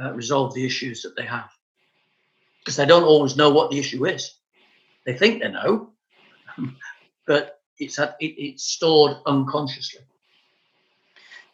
uh, 0.00 0.12
resolve 0.12 0.54
the 0.54 0.66
issues 0.66 1.02
that 1.02 1.14
they 1.16 1.24
have. 1.24 1.50
Because 2.58 2.76
they 2.76 2.86
don't 2.86 3.04
always 3.04 3.36
know 3.36 3.50
what 3.50 3.70
the 3.70 3.78
issue 3.78 4.06
is. 4.06 4.34
They 5.06 5.16
think 5.16 5.40
they 5.40 5.50
know, 5.50 5.90
but 7.26 7.61
it's 7.84 7.98
it, 7.98 8.14
it's 8.20 8.64
stored 8.64 9.16
unconsciously. 9.26 10.00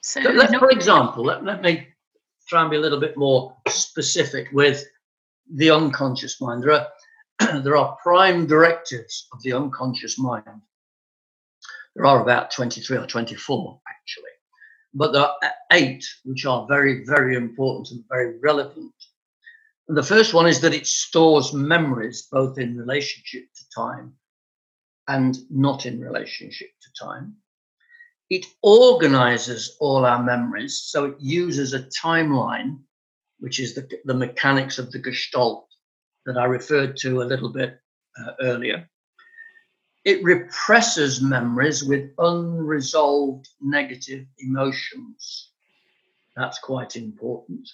So, 0.00 0.23
so 0.23 0.30
let, 0.30 0.50
for 0.58 0.70
example, 0.70 1.25
let, 1.25 1.44
let 1.44 1.62
me 1.62 1.88
try 2.49 2.62
and 2.62 2.70
be 2.70 2.76
a 2.76 2.80
little 2.80 3.00
bit 3.00 3.16
more 3.16 3.56
specific 3.68 4.49
with 4.52 4.85
the 5.54 5.70
unconscious 5.70 6.40
mind. 6.40 6.62
There 6.62 6.73
are 6.73 6.88
there 7.62 7.76
are 7.76 7.97
prime 8.02 8.47
directives 8.47 9.28
of 9.32 9.42
the 9.42 9.52
unconscious 9.52 10.18
mind. 10.18 10.62
There 11.94 12.06
are 12.06 12.23
about 12.23 12.52
23 12.52 12.99
or 12.99 13.06
24 13.06 13.80
actually 13.88 14.28
but 14.94 15.12
there 15.12 15.23
are 15.23 15.37
eight 15.73 16.04
which 16.25 16.47
are 16.47 16.66
very, 16.66 17.04
very 17.04 17.37
important 17.37 17.90
and 17.90 18.04
very 18.08 18.38
relevant. 18.38 18.92
And 19.88 19.97
the 19.97 20.02
first 20.02 20.35
one 20.35 20.47
is 20.47 20.61
that 20.61 20.75
it 20.75 20.87
stores 20.87 21.52
memories 21.52 22.28
both 22.30 22.58
in 22.58 22.76
relationship 22.76 23.44
to 23.54 23.70
time 23.75 24.12
and 25.09 25.38
not 25.50 25.87
in 25.87 26.00
relationship 26.00 26.69
to 26.83 27.05
time. 27.05 27.35
It 28.31 28.45
organizes 28.62 29.77
all 29.81 30.05
our 30.05 30.23
memories, 30.23 30.83
so 30.85 31.07
it 31.07 31.17
uses 31.19 31.73
a 31.73 31.85
timeline, 31.85 32.79
which 33.41 33.59
is 33.59 33.75
the, 33.75 33.88
the 34.05 34.15
mechanics 34.15 34.79
of 34.79 34.93
the 34.93 34.99
gestalt 34.99 35.67
that 36.27 36.37
I 36.37 36.45
referred 36.45 36.97
to 36.99 37.23
a 37.23 37.25
little 37.25 37.49
bit 37.49 37.81
uh, 38.19 38.33
earlier. 38.43 38.88
It 40.05 40.23
represses 40.23 41.23
memories 41.23 41.83
with 41.83 42.12
unresolved 42.19 43.49
negative 43.61 44.27
emotions. 44.38 45.50
That's 46.37 46.59
quite 46.59 46.97
important. 46.97 47.69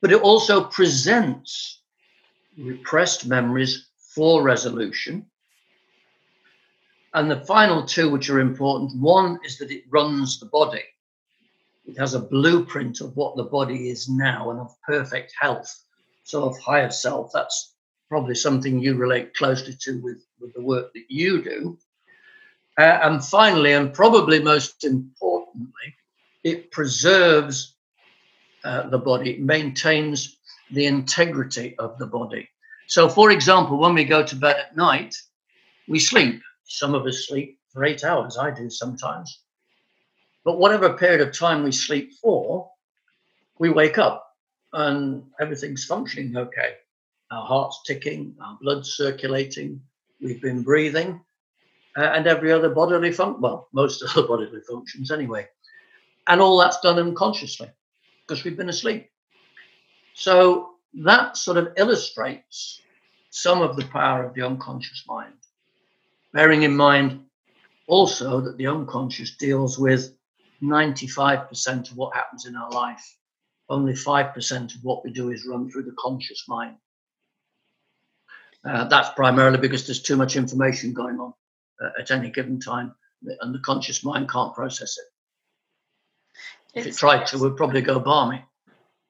But 0.00 0.12
it 0.12 0.22
also 0.22 0.64
presents 0.64 1.82
repressed 2.58 3.26
memories 3.26 3.88
for 4.14 4.42
resolution. 4.42 5.26
And 7.16 7.30
the 7.30 7.40
final 7.46 7.82
two, 7.82 8.10
which 8.10 8.28
are 8.28 8.40
important 8.40 9.00
one 9.00 9.38
is 9.42 9.56
that 9.56 9.70
it 9.70 9.84
runs 9.88 10.38
the 10.38 10.44
body. 10.46 10.84
It 11.86 11.98
has 11.98 12.12
a 12.12 12.20
blueprint 12.20 13.00
of 13.00 13.16
what 13.16 13.36
the 13.36 13.44
body 13.44 13.88
is 13.88 14.06
now 14.06 14.50
and 14.50 14.60
of 14.60 14.76
perfect 14.86 15.32
health, 15.40 15.82
so 16.24 16.44
of 16.44 16.58
higher 16.58 16.90
self. 16.90 17.30
That's 17.32 17.74
probably 18.10 18.34
something 18.34 18.78
you 18.78 18.96
relate 18.96 19.32
closely 19.32 19.74
to 19.80 19.98
with, 20.02 20.26
with 20.38 20.52
the 20.52 20.60
work 20.60 20.92
that 20.92 21.04
you 21.08 21.42
do. 21.42 21.78
Uh, 22.78 22.98
and 23.02 23.24
finally, 23.24 23.72
and 23.72 23.94
probably 23.94 24.38
most 24.38 24.84
importantly, 24.84 25.94
it 26.44 26.70
preserves 26.70 27.76
uh, 28.62 28.90
the 28.90 28.98
body, 28.98 29.30
it 29.30 29.40
maintains 29.40 30.36
the 30.70 30.84
integrity 30.84 31.76
of 31.78 31.96
the 31.96 32.06
body. 32.06 32.46
So, 32.88 33.08
for 33.08 33.30
example, 33.30 33.78
when 33.78 33.94
we 33.94 34.04
go 34.04 34.22
to 34.22 34.36
bed 34.36 34.56
at 34.56 34.76
night, 34.76 35.14
we 35.88 35.98
sleep. 35.98 36.42
Some 36.66 36.94
of 36.94 37.06
us 37.06 37.26
sleep 37.26 37.58
for 37.72 37.84
eight 37.84 38.04
hours, 38.04 38.36
I 38.36 38.50
do 38.50 38.68
sometimes. 38.68 39.40
But 40.44 40.58
whatever 40.58 40.92
period 40.92 41.20
of 41.20 41.32
time 41.32 41.64
we 41.64 41.72
sleep 41.72 42.12
for, 42.14 42.70
we 43.58 43.70
wake 43.70 43.98
up 43.98 44.36
and 44.72 45.24
everything's 45.40 45.84
functioning 45.84 46.36
okay 46.36 46.76
our 47.30 47.44
heart's 47.44 47.82
ticking, 47.84 48.34
our 48.40 48.56
blood's 48.60 48.92
circulating, 48.92 49.80
we've 50.20 50.40
been 50.40 50.62
breathing, 50.62 51.20
uh, 51.96 52.02
and 52.02 52.26
every 52.26 52.52
other 52.52 52.68
bodily 52.68 53.12
function, 53.12 53.40
well, 53.40 53.68
most 53.72 54.02
of 54.02 54.14
the 54.14 54.22
bodily 54.22 54.60
functions 54.68 55.10
anyway. 55.10 55.46
And 56.28 56.40
all 56.40 56.58
that's 56.58 56.80
done 56.80 56.98
unconsciously 56.98 57.70
because 58.26 58.44
we've 58.44 58.56
been 58.56 58.68
asleep. 58.68 59.10
So 60.14 60.74
that 60.94 61.36
sort 61.36 61.56
of 61.56 61.72
illustrates 61.76 62.80
some 63.30 63.60
of 63.60 63.76
the 63.76 63.84
power 63.86 64.24
of 64.24 64.34
the 64.34 64.42
unconscious 64.42 65.04
mind, 65.06 65.34
bearing 66.36 66.64
in 66.64 66.76
mind 66.76 67.24
also 67.86 68.42
that 68.42 68.58
the 68.58 68.66
unconscious 68.66 69.36
deals 69.38 69.78
with 69.78 70.14
95% 70.62 71.90
of 71.90 71.96
what 71.96 72.14
happens 72.14 72.44
in 72.44 72.54
our 72.54 72.70
life. 72.70 73.16
Only 73.70 73.94
5% 73.94 74.74
of 74.74 74.84
what 74.84 75.02
we 75.02 75.12
do 75.12 75.30
is 75.30 75.46
run 75.46 75.70
through 75.70 75.84
the 75.84 75.96
conscious 75.98 76.44
mind. 76.46 76.76
Uh, 78.68 78.84
that's 78.84 79.08
primarily 79.16 79.56
because 79.56 79.86
there's 79.86 80.02
too 80.02 80.16
much 80.16 80.36
information 80.36 80.92
going 80.92 81.18
on 81.18 81.32
uh, 81.82 81.88
at 81.98 82.10
any 82.10 82.30
given 82.30 82.60
time, 82.60 82.94
and 83.40 83.54
the 83.54 83.60
conscious 83.60 84.04
mind 84.04 84.28
can't 84.28 84.54
process 84.54 84.98
it. 84.98 86.78
It's, 86.78 86.86
if 86.86 86.92
it 86.92 86.98
tried 86.98 87.26
to, 87.28 87.38
would 87.38 87.56
probably 87.56 87.80
go 87.80 87.98
balmy. 87.98 88.44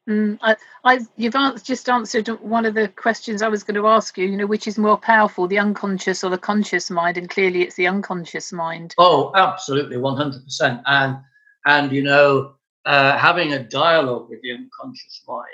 Mm, 0.08 0.38
I, 0.40 0.56
I, 0.84 1.00
you've 1.16 1.34
just 1.64 1.88
answered 1.88 2.28
one 2.40 2.64
of 2.64 2.74
the 2.74 2.88
questions 2.88 3.42
I 3.42 3.48
was 3.48 3.64
going 3.64 3.74
to 3.74 3.88
ask 3.88 4.16
you. 4.16 4.26
You 4.26 4.36
know, 4.36 4.46
which 4.46 4.68
is 4.68 4.78
more 4.78 4.96
powerful, 4.96 5.48
the 5.48 5.58
unconscious 5.58 6.22
or 6.22 6.30
the 6.30 6.38
conscious 6.38 6.90
mind? 6.90 7.16
And 7.18 7.28
clearly, 7.28 7.62
it's 7.62 7.74
the 7.74 7.88
unconscious 7.88 8.52
mind. 8.52 8.94
Oh, 8.98 9.32
absolutely, 9.34 9.96
one 9.96 10.16
hundred 10.16 10.44
percent. 10.44 10.80
And 10.86 11.18
and 11.64 11.90
you 11.90 12.04
know, 12.04 12.54
uh, 12.84 13.18
having 13.18 13.52
a 13.52 13.64
dialogue 13.64 14.30
with 14.30 14.40
the 14.42 14.52
unconscious 14.52 15.22
mind 15.26 15.46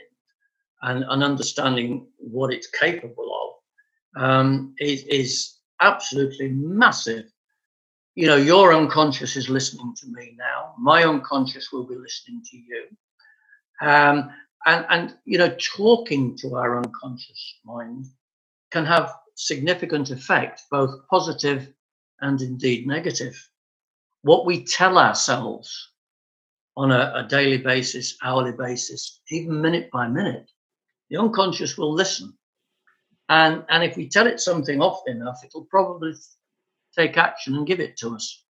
and, 0.83 1.05
and 1.09 1.25
understanding 1.25 2.07
what 2.19 2.53
it's 2.53 2.67
capable 2.67 3.61
of 4.17 4.23
um, 4.23 4.75
is, 4.79 5.05
is 5.05 5.57
absolutely 5.81 6.49
massive. 6.49 7.25
You 8.15 8.27
know, 8.27 8.37
your 8.37 8.75
unconscious 8.75 9.37
is 9.37 9.49
listening 9.49 9.95
to 9.97 10.07
me 10.09 10.37
now. 10.39 10.75
My 10.79 11.05
unconscious 11.05 11.73
will 11.73 11.87
be 11.87 11.97
listening 11.97 12.43
to 12.51 12.57
you. 12.59 12.85
Um, 13.83 14.31
and, 14.65 14.87
and, 14.91 15.17
you 15.25 15.39
know, 15.39 15.55
talking 15.77 16.37
to 16.39 16.57
our 16.57 16.79
unconscious 16.79 17.55
mind 17.65 18.07
can 18.71 18.87
have 18.87 19.12
significant 19.35 20.11
effect, 20.11 20.62
both 20.71 21.07
positive 21.09 21.69
and 22.21 22.41
indeed 22.41 22.87
negative. 22.87 23.37
what 24.23 24.47
we 24.47 24.65
tell 24.65 24.99
ourselves 24.99 25.91
on 26.77 26.91
a, 26.91 27.12
a 27.17 27.27
daily 27.29 27.59
basis, 27.59 28.17
hourly 28.23 28.53
basis, 28.53 29.21
even 29.31 29.61
minute 29.61 29.91
by 29.91 30.09
minute, 30.09 30.51
the 31.11 31.19
unconscious 31.19 31.77
will 31.77 31.93
listen. 31.93 32.33
And, 33.29 33.65
and 33.69 33.85
if 33.85 33.97
we 33.97 34.09
tell 34.09 34.27
it 34.27 34.41
something 34.41 34.81
often 34.81 35.19
enough, 35.19 35.43
it'll 35.45 35.67
probably 35.67 36.15
take 36.97 37.19
action 37.19 37.57
and 37.57 37.67
give 37.67 37.81
it 37.81 37.97
to 37.99 38.15
us. 38.15 38.45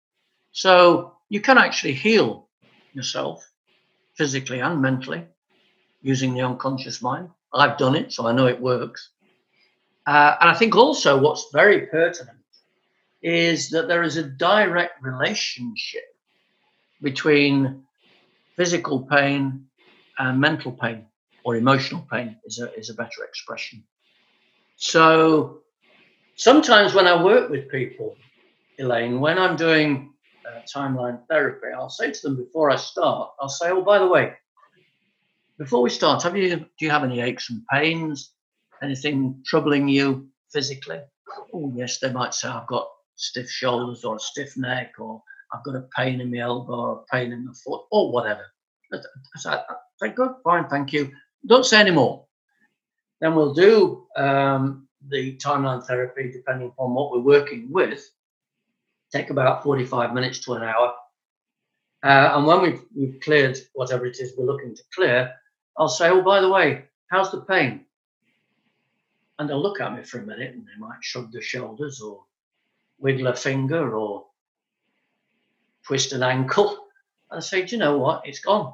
So 0.51 1.15
you 1.29 1.41
can 1.41 1.57
actually 1.57 1.93
heal 1.93 2.49
yourself 2.93 3.50
physically 4.21 4.59
and 4.59 4.79
mentally 4.79 5.23
using 6.03 6.35
the 6.35 6.41
unconscious 6.41 7.01
mind. 7.01 7.27
I've 7.55 7.79
done 7.79 7.95
it, 7.95 8.13
so 8.13 8.27
I 8.27 8.33
know 8.33 8.45
it 8.45 8.61
works. 8.61 9.09
Uh, 10.05 10.35
and 10.39 10.47
I 10.47 10.53
think 10.53 10.75
also 10.75 11.19
what's 11.19 11.47
very 11.51 11.87
pertinent 11.87 12.37
is 13.23 13.71
that 13.71 13.87
there 13.87 14.03
is 14.03 14.17
a 14.17 14.23
direct 14.23 15.01
relationship 15.01 16.03
between 17.01 17.81
physical 18.55 19.07
pain 19.07 19.65
and 20.19 20.39
mental 20.39 20.71
pain, 20.71 21.07
or 21.43 21.55
emotional 21.55 22.05
pain 22.11 22.37
is 22.45 22.59
a, 22.59 22.71
is 22.77 22.91
a 22.91 22.93
better 22.93 23.23
expression. 23.27 23.83
So 24.75 25.61
sometimes 26.35 26.93
when 26.93 27.07
I 27.07 27.23
work 27.23 27.49
with 27.49 27.69
people, 27.69 28.15
Elaine, 28.77 29.19
when 29.19 29.39
I'm 29.39 29.55
doing 29.55 30.13
uh, 30.47 30.61
timeline 30.73 31.19
therapy, 31.29 31.67
I'll 31.75 31.89
say 31.89 32.11
to 32.11 32.21
them 32.21 32.35
before 32.35 32.69
I 32.69 32.75
start, 32.75 33.31
I'll 33.39 33.49
say, 33.49 33.69
oh, 33.69 33.81
by 33.81 33.99
the 33.99 34.07
way, 34.07 34.33
before 35.57 35.81
we 35.81 35.89
start, 35.89 36.23
have 36.23 36.35
you 36.35 36.55
do 36.57 36.65
you 36.79 36.89
have 36.89 37.03
any 37.03 37.21
aches 37.21 37.49
and 37.49 37.65
pains? 37.67 38.33
Anything 38.81 39.43
troubling 39.45 39.87
you 39.87 40.27
physically? 40.51 41.01
Oh, 41.53 41.71
yes, 41.75 41.99
they 41.99 42.11
might 42.11 42.33
say, 42.33 42.47
I've 42.47 42.67
got 42.67 42.87
stiff 43.15 43.49
shoulders 43.49 44.03
or 44.03 44.15
a 44.15 44.19
stiff 44.19 44.57
neck, 44.57 44.93
or 44.97 45.21
I've 45.53 45.63
got 45.63 45.75
a 45.75 45.87
pain 45.95 46.19
in 46.19 46.31
my 46.31 46.39
elbow 46.39 46.73
or 46.73 46.91
a 46.93 47.15
pain 47.15 47.31
in 47.31 47.45
my 47.45 47.53
foot, 47.53 47.83
or 47.91 48.11
whatever. 48.11 48.41
I 48.91 49.61
say, 49.97 50.09
good, 50.09 50.31
fine, 50.43 50.67
thank 50.67 50.91
you. 50.93 51.11
Don't 51.45 51.65
say 51.65 51.79
any 51.79 51.91
more. 51.91 52.25
Then 53.19 53.35
we'll 53.35 53.53
do 53.53 54.07
um, 54.17 54.87
the 55.09 55.37
timeline 55.37 55.85
therapy 55.85 56.31
depending 56.31 56.69
upon 56.69 56.93
what 56.93 57.11
we're 57.11 57.19
working 57.19 57.67
with. 57.71 58.09
Take 59.11 59.29
about 59.29 59.63
45 59.63 60.13
minutes 60.13 60.39
to 60.45 60.53
an 60.53 60.63
hour. 60.63 60.93
Uh, 62.03 62.31
and 62.33 62.45
when 62.45 62.61
we've, 62.61 62.81
we've 62.95 63.19
cleared 63.21 63.57
whatever 63.73 64.05
it 64.05 64.17
is 64.19 64.33
we're 64.37 64.45
looking 64.45 64.75
to 64.75 64.83
clear, 64.93 65.33
I'll 65.77 65.89
say, 65.89 66.09
oh, 66.09 66.21
by 66.21 66.41
the 66.41 66.49
way, 66.49 66.85
how's 67.07 67.31
the 67.31 67.41
pain? 67.41 67.85
And 69.37 69.49
they'll 69.49 69.61
look 69.61 69.81
at 69.81 69.93
me 69.95 70.03
for 70.03 70.19
a 70.19 70.25
minute 70.25 70.53
and 70.53 70.63
they 70.63 70.79
might 70.79 71.03
shrug 71.03 71.31
their 71.31 71.41
shoulders 71.41 72.01
or 72.01 72.23
wiggle 72.99 73.27
a 73.27 73.35
finger 73.35 73.97
or 73.97 74.25
twist 75.85 76.13
an 76.13 76.23
ankle. 76.23 76.77
And 77.29 77.37
I 77.37 77.41
say, 77.41 77.65
do 77.65 77.75
you 77.75 77.79
know 77.79 77.97
what? 77.97 78.21
It's 78.25 78.39
gone. 78.39 78.73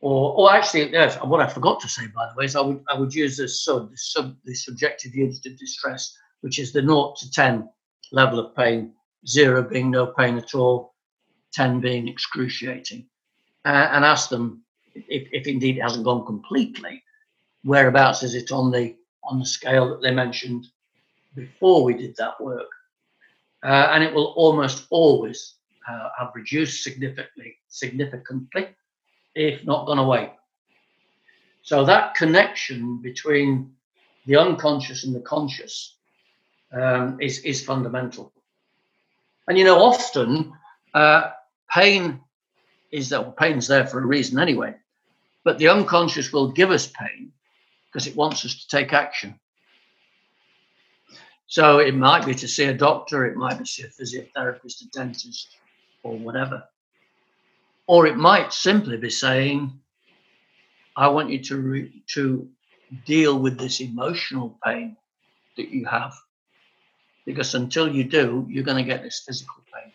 Or, 0.00 0.34
or 0.34 0.52
actually, 0.52 0.92
yes, 0.92 1.16
what 1.16 1.40
I 1.40 1.46
forgot 1.46 1.80
to 1.80 1.88
say, 1.88 2.06
by 2.14 2.26
the 2.26 2.34
way, 2.36 2.44
is 2.44 2.56
I 2.56 2.60
would 2.60 2.84
I 2.88 2.98
would 2.98 3.14
use 3.14 3.38
the 3.38 3.48
sub, 3.48 3.90
the 3.90 3.96
sub, 3.96 4.36
the 4.44 4.54
subjective 4.54 5.14
unit 5.14 5.46
of 5.46 5.58
distress, 5.58 6.14
which 6.42 6.58
is 6.58 6.72
the 6.72 6.82
0 6.82 7.14
to 7.16 7.30
10 7.30 7.68
level 8.14 8.38
of 8.38 8.54
pain, 8.54 8.92
zero 9.26 9.62
being 9.62 9.90
no 9.90 10.06
pain 10.06 10.38
at 10.38 10.54
all, 10.54 10.94
10 11.52 11.80
being 11.80 12.08
excruciating, 12.08 13.06
uh, 13.64 13.88
and 13.92 14.04
ask 14.04 14.28
them 14.28 14.62
if, 14.94 15.28
if 15.32 15.46
indeed 15.46 15.76
it 15.76 15.82
hasn't 15.82 16.04
gone 16.04 16.24
completely, 16.24 17.02
whereabouts 17.64 18.22
is 18.22 18.34
it 18.34 18.52
on 18.52 18.70
the 18.70 18.94
on 19.24 19.38
the 19.38 19.46
scale 19.46 19.88
that 19.88 20.02
they 20.02 20.10
mentioned 20.10 20.66
before 21.34 21.82
we 21.82 21.94
did 21.94 22.14
that 22.16 22.40
work? 22.40 22.68
Uh, 23.62 23.88
and 23.92 24.04
it 24.04 24.12
will 24.12 24.34
almost 24.36 24.86
always 24.90 25.54
uh, 25.88 26.10
have 26.18 26.30
reduced 26.34 26.84
significantly, 26.84 27.56
significantly, 27.68 28.68
if 29.34 29.64
not 29.64 29.86
gone 29.86 29.98
away. 29.98 30.30
So 31.62 31.84
that 31.86 32.14
connection 32.14 33.00
between 33.00 33.72
the 34.26 34.36
unconscious 34.36 35.04
and 35.04 35.14
the 35.14 35.20
conscious 35.20 35.96
um, 36.74 37.18
is 37.20 37.38
is 37.40 37.64
fundamental. 37.64 38.32
And 39.48 39.58
you 39.58 39.64
know, 39.64 39.82
often 39.82 40.52
uh, 40.94 41.30
pain 41.70 42.20
is 42.90 43.08
that 43.10 43.22
well, 43.22 43.32
pain's 43.32 43.66
there 43.66 43.86
for 43.86 44.00
a 44.00 44.06
reason 44.06 44.38
anyway. 44.38 44.74
But 45.44 45.58
the 45.58 45.68
unconscious 45.68 46.32
will 46.32 46.52
give 46.52 46.70
us 46.70 46.86
pain 46.86 47.32
because 47.86 48.06
it 48.06 48.16
wants 48.16 48.44
us 48.44 48.54
to 48.54 48.68
take 48.68 48.92
action. 48.92 49.38
So 51.46 51.78
it 51.78 51.94
might 51.94 52.24
be 52.24 52.34
to 52.34 52.48
see 52.48 52.64
a 52.64 52.74
doctor, 52.74 53.26
it 53.26 53.36
might 53.36 53.58
be 53.58 53.64
to 53.64 53.70
see 53.70 53.82
a 53.82 53.88
physiotherapist, 53.88 54.82
a 54.82 54.88
dentist, 54.88 55.56
or 56.02 56.16
whatever. 56.16 56.64
Or 57.86 58.06
it 58.06 58.16
might 58.16 58.52
simply 58.52 58.96
be 58.96 59.10
saying, 59.10 59.78
I 60.96 61.08
want 61.08 61.30
you 61.30 61.38
to, 61.44 61.56
re- 61.58 62.02
to 62.14 62.48
deal 63.04 63.38
with 63.38 63.58
this 63.58 63.80
emotional 63.80 64.58
pain 64.64 64.96
that 65.56 65.68
you 65.68 65.84
have. 65.84 66.14
Because 67.24 67.54
until 67.54 67.88
you 67.92 68.04
do, 68.04 68.46
you're 68.48 68.64
going 68.64 68.84
to 68.84 68.88
get 68.88 69.02
this 69.02 69.22
physical 69.26 69.62
pain. 69.72 69.92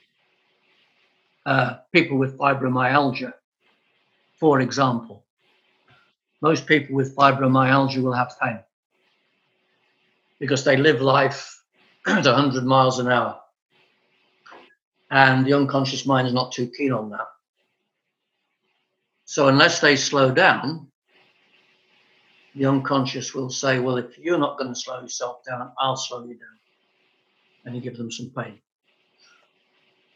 Uh, 1.46 1.78
people 1.92 2.18
with 2.18 2.38
fibromyalgia, 2.38 3.34
for 4.40 4.62
example, 4.62 5.24
most 6.42 6.66
people 6.66 6.96
with 6.96 7.16
fibromyalgia 7.16 8.02
will 8.02 8.14
have 8.14 8.34
pain 8.42 8.60
because 10.40 10.64
they 10.64 10.78
live 10.78 11.02
life 11.02 11.62
at 12.08 12.26
100 12.26 12.64
miles 12.66 13.00
an 13.00 13.10
hour. 13.10 13.40
And 15.12 15.46
the 15.46 15.54
unconscious 15.54 16.06
mind 16.06 16.28
is 16.28 16.34
not 16.34 16.52
too 16.52 16.72
keen 16.76 16.92
on 16.92 17.10
that. 17.12 17.28
So, 19.26 19.48
unless 19.48 19.80
they 19.80 19.96
slow 19.96 20.32
down, 20.32 20.88
the 22.56 22.66
unconscious 22.66 23.34
will 23.34 23.50
say, 23.50 23.80
Well, 23.80 23.98
if 23.98 24.18
you're 24.18 24.40
not 24.40 24.58
going 24.58 24.74
to 24.74 24.80
slow 24.80 25.02
yourself 25.02 25.44
down, 25.48 25.72
I'll 25.80 25.98
slow 25.98 26.24
you 26.24 26.36
down. 26.36 26.59
And 27.70 27.76
you 27.76 27.84
give 27.84 27.98
them 27.98 28.12
some 28.12 28.32
pain. 28.36 28.60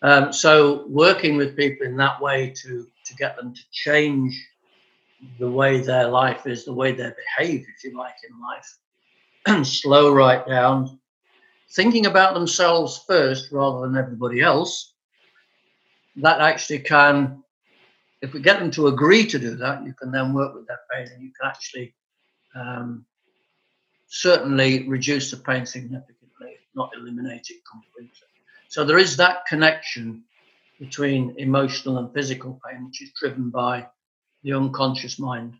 Um, 0.01 0.33
so, 0.33 0.87
working 0.87 1.37
with 1.37 1.55
people 1.55 1.85
in 1.85 1.95
that 1.97 2.19
way 2.19 2.51
to, 2.63 2.87
to 3.05 3.15
get 3.15 3.37
them 3.37 3.53
to 3.53 3.61
change 3.71 4.33
the 5.37 5.51
way 5.51 5.79
their 5.79 6.07
life 6.07 6.47
is, 6.47 6.65
the 6.65 6.73
way 6.73 6.93
they 6.93 7.11
behave, 7.37 7.61
if 7.61 7.83
you 7.83 7.95
like, 7.95 8.15
in 8.27 8.41
life, 8.41 8.77
and 9.45 9.67
slow 9.81 10.11
right 10.11 10.43
down, 10.47 10.99
thinking 11.73 12.07
about 12.07 12.33
themselves 12.33 13.03
first 13.05 13.51
rather 13.51 13.81
than 13.81 13.95
everybody 13.95 14.41
else, 14.41 14.95
that 16.15 16.41
actually 16.41 16.79
can, 16.79 17.43
if 18.23 18.33
we 18.33 18.39
get 18.39 18.59
them 18.59 18.71
to 18.71 18.87
agree 18.87 19.27
to 19.27 19.37
do 19.37 19.55
that, 19.57 19.85
you 19.85 19.93
can 19.93 20.11
then 20.11 20.33
work 20.33 20.55
with 20.55 20.65
their 20.65 20.79
pain 20.91 21.07
and 21.13 21.21
you 21.21 21.31
can 21.39 21.47
actually 21.47 21.93
um, 22.55 23.05
certainly 24.07 24.89
reduce 24.89 25.29
the 25.29 25.37
pain 25.37 25.65
significantly, 25.65 26.12
not 26.75 26.91
eliminate 26.97 27.49
it 27.49 27.61
completely. 27.69 28.11
So 28.67 28.83
there 28.83 28.97
is 28.97 29.17
that 29.17 29.45
connection 29.45 30.23
between 30.79 31.35
emotional 31.37 31.97
and 31.99 32.13
physical 32.13 32.59
pain, 32.65 32.85
which 32.85 33.01
is 33.01 33.11
driven 33.19 33.49
by 33.49 33.87
the 34.43 34.53
unconscious 34.53 35.19
mind. 35.19 35.53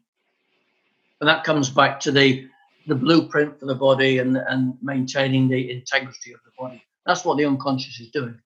And 1.21 1.30
that 1.30 1.43
comes 1.43 1.69
back 1.69 1.99
to 2.02 2.12
the 2.12 2.47
the 2.86 2.95
blueprint 2.95 3.60
for 3.60 3.65
the 3.65 3.76
body 3.76 4.17
and, 4.17 4.36
and 4.36 4.78
maintaining 4.82 5.47
the 5.47 5.71
integrity 5.71 6.34
of 6.34 6.39
the 6.43 6.52
body. 6.60 6.84
That's 7.06 7.23
what 7.23 7.38
the 7.38 7.45
unconscious 7.45 7.99
is 7.99 8.10
doing. 8.10 8.38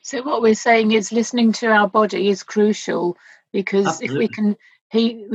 So 0.00 0.20
what 0.22 0.42
we're 0.42 0.54
saying 0.56 0.92
is 0.92 1.12
listening 1.12 1.52
to 1.52 1.68
our 1.68 1.88
body 1.88 2.28
is 2.28 2.42
crucial 2.42 3.16
because 3.52 3.86
Absolutely. 3.86 4.16
if 4.16 4.18
we 4.18 4.34
can 4.34 4.56
he 4.92 5.26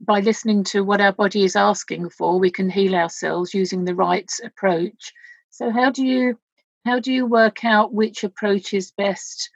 by 0.00 0.20
listening 0.20 0.64
to 0.64 0.82
what 0.82 1.00
our 1.00 1.12
body 1.12 1.44
is 1.44 1.56
asking 1.56 2.10
for, 2.10 2.38
we 2.38 2.50
can 2.50 2.70
heal 2.70 2.94
ourselves 2.94 3.54
using 3.54 3.84
the 3.84 3.94
right 3.94 4.30
approach. 4.42 5.12
So 5.50 5.70
how 5.70 5.90
do 5.90 6.04
you 6.04 6.38
how 6.84 7.00
do 7.00 7.12
you 7.12 7.26
work 7.26 7.64
out 7.64 7.94
which 7.94 8.24
approach 8.24 8.74
is 8.74 8.92
best 8.92 9.50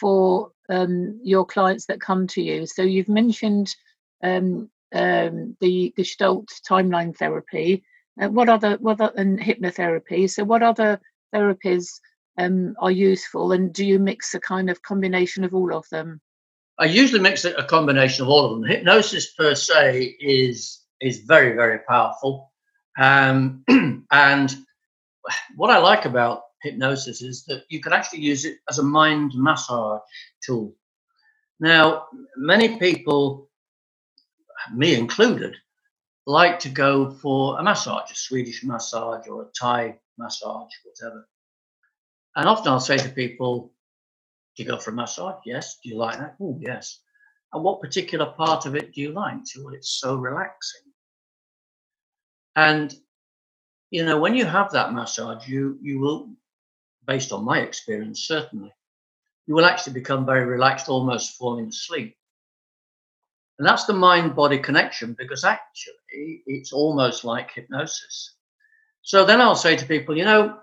for 0.00 0.50
um, 0.68 1.20
your 1.22 1.44
clients 1.44 1.86
that 1.86 2.00
come 2.00 2.26
to 2.28 2.42
you. 2.42 2.66
So 2.66 2.82
you've 2.82 3.08
mentioned 3.08 3.74
um, 4.22 4.70
um, 4.94 5.56
the 5.60 5.92
Gestalt 5.96 6.48
timeline 6.68 7.16
therapy. 7.16 7.84
Uh, 8.20 8.28
what 8.28 8.48
other 8.48 8.76
what 8.80 9.00
other, 9.00 9.12
and 9.16 9.38
hypnotherapy? 9.38 10.30
So 10.30 10.44
what 10.44 10.62
other 10.62 11.00
therapies 11.34 11.88
um, 12.38 12.74
are 12.80 12.90
useful, 12.90 13.52
and 13.52 13.72
do 13.72 13.84
you 13.84 13.98
mix 13.98 14.34
a 14.34 14.40
kind 14.40 14.70
of 14.70 14.82
combination 14.82 15.44
of 15.44 15.54
all 15.54 15.74
of 15.74 15.86
them? 15.90 16.20
I 16.78 16.86
usually 16.86 17.20
mix 17.20 17.44
it, 17.44 17.56
a 17.58 17.64
combination 17.64 18.24
of 18.24 18.30
all 18.30 18.46
of 18.46 18.52
them. 18.60 18.68
Hypnosis 18.68 19.32
per 19.34 19.54
se 19.54 20.16
is 20.20 20.80
is 21.00 21.20
very 21.20 21.54
very 21.54 21.80
powerful, 21.88 22.52
um, 22.98 23.64
and 24.12 24.56
what 25.56 25.70
I 25.70 25.78
like 25.78 26.04
about 26.04 26.42
hypnosis 26.62 27.22
is 27.22 27.44
that 27.46 27.64
you 27.70 27.80
can 27.80 27.92
actually 27.92 28.20
use 28.20 28.44
it 28.44 28.58
as 28.70 28.78
a 28.78 28.82
mind 28.82 29.32
massage 29.34 30.00
tool. 30.44 30.74
Now, 31.60 32.06
many 32.36 32.78
people, 32.78 33.50
me 34.74 34.94
included, 34.96 35.56
like 36.26 36.60
to 36.60 36.70
go 36.70 37.12
for 37.12 37.58
a 37.60 37.62
massage, 37.62 38.10
a 38.10 38.16
Swedish 38.16 38.64
massage 38.64 39.28
or 39.28 39.42
a 39.42 39.46
Thai 39.58 39.98
massage, 40.18 40.72
whatever. 40.84 41.28
And 42.36 42.48
often 42.48 42.72
I'll 42.72 42.80
say 42.80 42.98
to 42.98 43.10
people, 43.10 43.73
Do 44.56 44.62
you 44.62 44.68
go 44.68 44.78
for 44.78 44.90
a 44.90 44.94
massage? 44.94 45.40
Yes. 45.44 45.78
Do 45.82 45.88
you 45.88 45.96
like 45.96 46.18
that? 46.18 46.36
Oh, 46.40 46.56
yes. 46.60 47.00
And 47.52 47.62
what 47.62 47.80
particular 47.80 48.26
part 48.26 48.66
of 48.66 48.74
it 48.74 48.92
do 48.92 49.00
you 49.00 49.12
like? 49.12 49.38
Well, 49.56 49.74
it's 49.74 50.00
so 50.00 50.16
relaxing. 50.16 50.82
And 52.56 52.94
you 53.90 54.04
know, 54.04 54.18
when 54.18 54.34
you 54.34 54.44
have 54.44 54.72
that 54.72 54.92
massage, 54.92 55.46
you 55.48 55.78
you 55.80 56.00
will, 56.00 56.30
based 57.06 57.32
on 57.32 57.44
my 57.44 57.60
experience, 57.60 58.26
certainly, 58.26 58.72
you 59.46 59.54
will 59.54 59.64
actually 59.64 59.92
become 59.92 60.26
very 60.26 60.44
relaxed, 60.44 60.88
almost 60.88 61.36
falling 61.36 61.68
asleep. 61.68 62.16
And 63.58 63.68
that's 63.68 63.84
the 63.84 63.92
mind 63.92 64.34
body 64.34 64.58
connection 64.58 65.14
because 65.16 65.44
actually 65.44 66.42
it's 66.46 66.72
almost 66.72 67.24
like 67.24 67.52
hypnosis. 67.52 68.34
So 69.02 69.24
then 69.24 69.40
I'll 69.40 69.54
say 69.54 69.76
to 69.76 69.86
people, 69.86 70.16
you 70.16 70.24
know, 70.24 70.58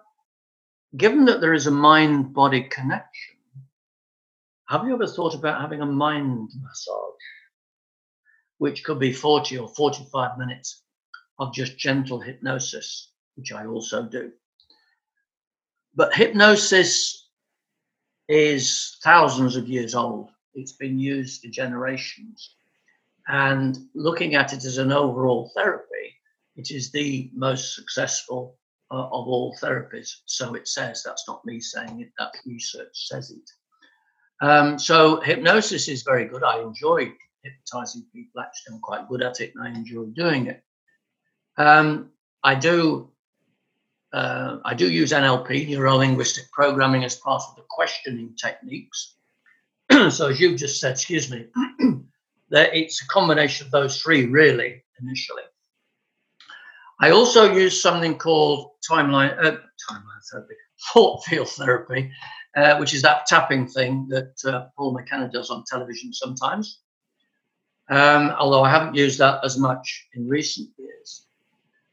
given 0.98 1.24
that 1.26 1.40
there 1.40 1.54
is 1.54 1.68
a 1.68 1.72
mind 1.72 2.34
body 2.34 2.64
connection, 2.64 3.31
have 4.72 4.86
you 4.86 4.94
ever 4.94 5.06
thought 5.06 5.36
about 5.36 5.60
having 5.60 5.82
a 5.82 5.86
mind 5.86 6.50
massage, 6.64 7.26
which 8.58 8.86
could 8.86 9.00
be 9.00 9.12
40 9.12 9.58
or 9.58 9.68
45 9.68 10.38
minutes 10.38 10.84
of 11.40 11.54
just 11.54 11.78
gentle 11.78 12.22
hypnosis, 12.22 13.12
which 13.36 13.52
I 13.52 13.66
also 13.66 14.04
do? 14.04 14.32
But 15.94 16.16
hypnosis 16.16 17.28
is 18.30 18.98
thousands 19.04 19.58
of 19.58 19.68
years 19.68 19.94
old. 19.94 20.30
It's 20.54 20.72
been 20.72 20.98
used 20.98 21.42
for 21.42 21.50
generations. 21.50 22.56
And 23.28 23.78
looking 23.94 24.36
at 24.36 24.54
it 24.54 24.64
as 24.64 24.78
an 24.78 24.94
overall 24.94 25.52
therapy, 25.54 26.16
it 26.56 26.72
is 26.72 26.92
the 26.92 27.30
most 27.34 27.76
successful 27.76 28.58
uh, 28.90 29.04
of 29.04 29.28
all 29.28 29.54
therapies. 29.62 30.10
So 30.28 30.56
it 30.56 30.70
says, 30.70 31.04
that's 31.04 31.28
not 31.28 31.44
me 31.44 31.60
saying 31.60 32.00
it, 32.00 32.14
that 32.18 32.32
research 32.46 32.94
says 32.94 33.32
it. 33.32 33.50
Um, 34.42 34.80
so 34.80 35.22
hypnosis 35.22 35.88
is 35.88 36.02
very 36.02 36.26
good. 36.26 36.44
I 36.44 36.62
enjoy 36.62 37.14
hypnotizing 37.44 38.06
people. 38.14 38.42
Actually, 38.42 38.76
I'm 38.76 38.82
quite 38.82 39.08
good 39.08 39.22
at 39.22 39.40
it 39.40 39.54
and 39.56 39.64
I 39.64 39.70
enjoy 39.70 40.06
doing 40.06 40.48
it. 40.48 40.64
Um, 41.58 42.10
I 42.44 42.56
do 42.56 43.12
uh, 44.14 44.58
I 44.66 44.74
do 44.74 44.92
use 44.92 45.12
NLP, 45.12 45.70
neuro 45.70 45.96
linguistic 45.96 46.52
programming, 46.52 47.04
as 47.04 47.16
part 47.16 47.44
of 47.48 47.56
the 47.56 47.64
questioning 47.70 48.36
techniques. 48.36 49.16
so, 50.10 50.28
as 50.28 50.40
you've 50.40 50.60
just 50.60 50.82
said, 50.82 50.92
excuse 50.92 51.32
me, 51.32 51.46
that 52.50 52.76
it's 52.76 53.02
a 53.02 53.08
combination 53.08 53.68
of 53.68 53.72
those 53.72 54.02
three, 54.02 54.26
really, 54.26 54.84
initially. 55.02 55.44
I 57.00 57.12
also 57.12 57.54
use 57.54 57.82
something 57.82 58.18
called 58.18 58.72
timeline, 58.88 59.38
uh, 59.40 59.58
timeline 59.90 60.22
therapy, 60.30 60.56
thought 60.94 61.24
field 61.24 61.50
therapy, 61.50 62.12
uh, 62.56 62.78
which 62.78 62.94
is 62.94 63.02
that 63.02 63.26
tapping 63.26 63.68
thing 63.68 64.08
that 64.10 64.34
uh, 64.46 64.68
Paul 64.76 64.94
McKenna 64.94 65.30
does 65.30 65.50
on 65.50 65.64
television 65.66 66.14
sometimes. 66.14 66.80
Um, 67.90 68.34
although 68.40 68.64
I 68.64 68.70
haven't 68.70 68.96
used 68.96 69.20
that 69.20 69.44
as 69.44 69.58
much 69.58 70.08
in 70.14 70.28
recent 70.28 70.70
years. 70.78 71.26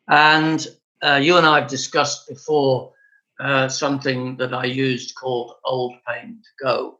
And 0.08 0.66
uh, 1.02 1.20
you 1.22 1.36
and 1.36 1.46
I 1.46 1.60
have 1.60 1.68
discussed 1.68 2.28
before 2.28 2.92
uh, 3.40 3.68
something 3.68 4.36
that 4.36 4.52
I 4.52 4.64
used 4.64 5.14
called 5.14 5.54
Old 5.64 5.94
Pain 6.06 6.42
to 6.42 6.64
Go, 6.64 6.98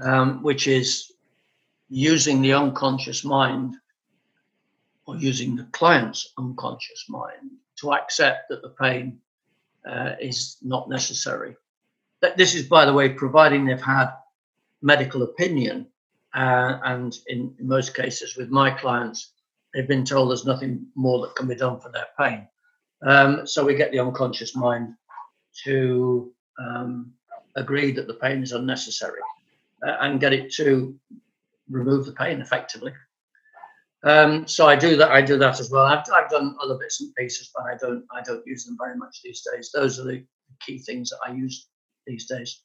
um, 0.00 0.42
which 0.42 0.68
is 0.68 1.12
using 1.88 2.42
the 2.42 2.52
unconscious 2.52 3.24
mind 3.24 3.76
or 5.06 5.16
using 5.16 5.56
the 5.56 5.64
client's 5.72 6.32
unconscious 6.38 7.06
mind 7.08 7.50
to 7.80 7.94
accept 7.94 8.48
that 8.50 8.62
the 8.62 8.74
pain 8.80 9.18
uh, 9.88 10.12
is 10.20 10.58
not 10.62 10.88
necessary. 10.88 11.56
This 12.36 12.54
is, 12.54 12.66
by 12.66 12.84
the 12.84 12.92
way, 12.92 13.10
providing 13.10 13.64
they've 13.64 13.80
had 13.80 14.10
medical 14.82 15.22
opinion. 15.22 15.86
Uh, 16.34 16.78
and 16.84 17.16
in, 17.28 17.54
most 17.60 17.94
cases, 17.94 18.36
with 18.36 18.50
my 18.50 18.70
clients, 18.70 19.32
they've 19.72 19.88
been 19.88 20.04
told 20.04 20.30
there's 20.30 20.44
nothing 20.44 20.86
more 20.94 21.20
that 21.20 21.36
can 21.36 21.48
be 21.48 21.54
done 21.54 21.80
for 21.80 21.90
their 21.90 22.06
pain. 22.18 22.46
Um, 23.06 23.46
so 23.46 23.64
we 23.64 23.74
get 23.74 23.92
the 23.92 24.00
unconscious 24.00 24.56
mind 24.56 24.94
to 25.64 26.32
um, 26.58 27.12
agree 27.56 27.92
that 27.92 28.06
the 28.06 28.14
pain 28.14 28.42
is 28.42 28.52
unnecessary 28.52 29.20
uh, 29.86 29.96
and 30.00 30.20
get 30.20 30.32
it 30.32 30.52
to 30.54 30.98
remove 31.70 32.06
the 32.06 32.12
pain 32.12 32.40
effectively. 32.40 32.92
Um, 34.04 34.46
so 34.46 34.66
I 34.66 34.76
do 34.76 34.96
that. 34.96 35.10
I 35.10 35.22
do 35.22 35.38
that 35.38 35.58
as 35.58 35.70
well. 35.70 35.84
I've, 35.84 36.04
I've 36.14 36.30
done 36.30 36.56
other 36.62 36.78
bits 36.78 37.00
and 37.00 37.12
pieces, 37.16 37.50
but 37.54 37.64
I 37.64 37.76
don't. 37.76 38.04
I 38.12 38.22
don't 38.22 38.46
use 38.46 38.64
them 38.64 38.76
very 38.80 38.96
much 38.96 39.22
these 39.22 39.44
days. 39.52 39.70
Those 39.74 39.98
are 39.98 40.04
the 40.04 40.24
key 40.64 40.78
things 40.78 41.10
that 41.10 41.18
I 41.26 41.32
use 41.32 41.68
these 42.08 42.26
days. 42.26 42.60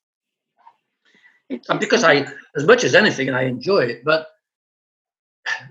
And 1.70 1.80
because 1.80 2.04
I, 2.04 2.26
as 2.56 2.66
much 2.66 2.84
as 2.84 2.96
anything, 2.96 3.30
I 3.30 3.44
enjoy 3.44 3.82
it. 3.82 4.04
But 4.04 4.28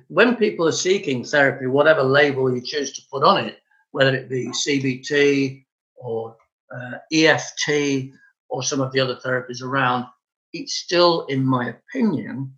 when 0.09 0.37
people 0.37 0.69
are 0.69 0.73
seeking 0.73 1.25
therapy, 1.25 1.67
whatever 1.67 2.03
label 2.03 2.55
you 2.55 2.61
choose 2.61 2.93
to 2.93 3.03
put 3.11 3.25
on 3.25 3.45
it, 3.45 3.59
whether 3.91 4.15
it 4.15 4.29
be 4.29 4.49
CBT 4.49 5.65
or 5.97 6.37
uh, 6.75 6.99
EFT 7.13 8.13
or 8.49 8.63
some 8.63 8.81
of 8.81 8.93
the 8.93 9.01
other 9.01 9.17
therapies 9.17 9.63
around, 9.63 10.07
it 10.53 10.69
still, 10.69 11.25
in 11.27 11.45
my 11.45 11.71
opinion, 11.71 12.53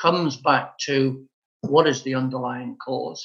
comes 0.00 0.36
back 0.36 0.78
to 0.78 1.26
what 1.62 1.86
is 1.86 2.02
the 2.02 2.14
underlying 2.14 2.76
cause. 2.84 3.24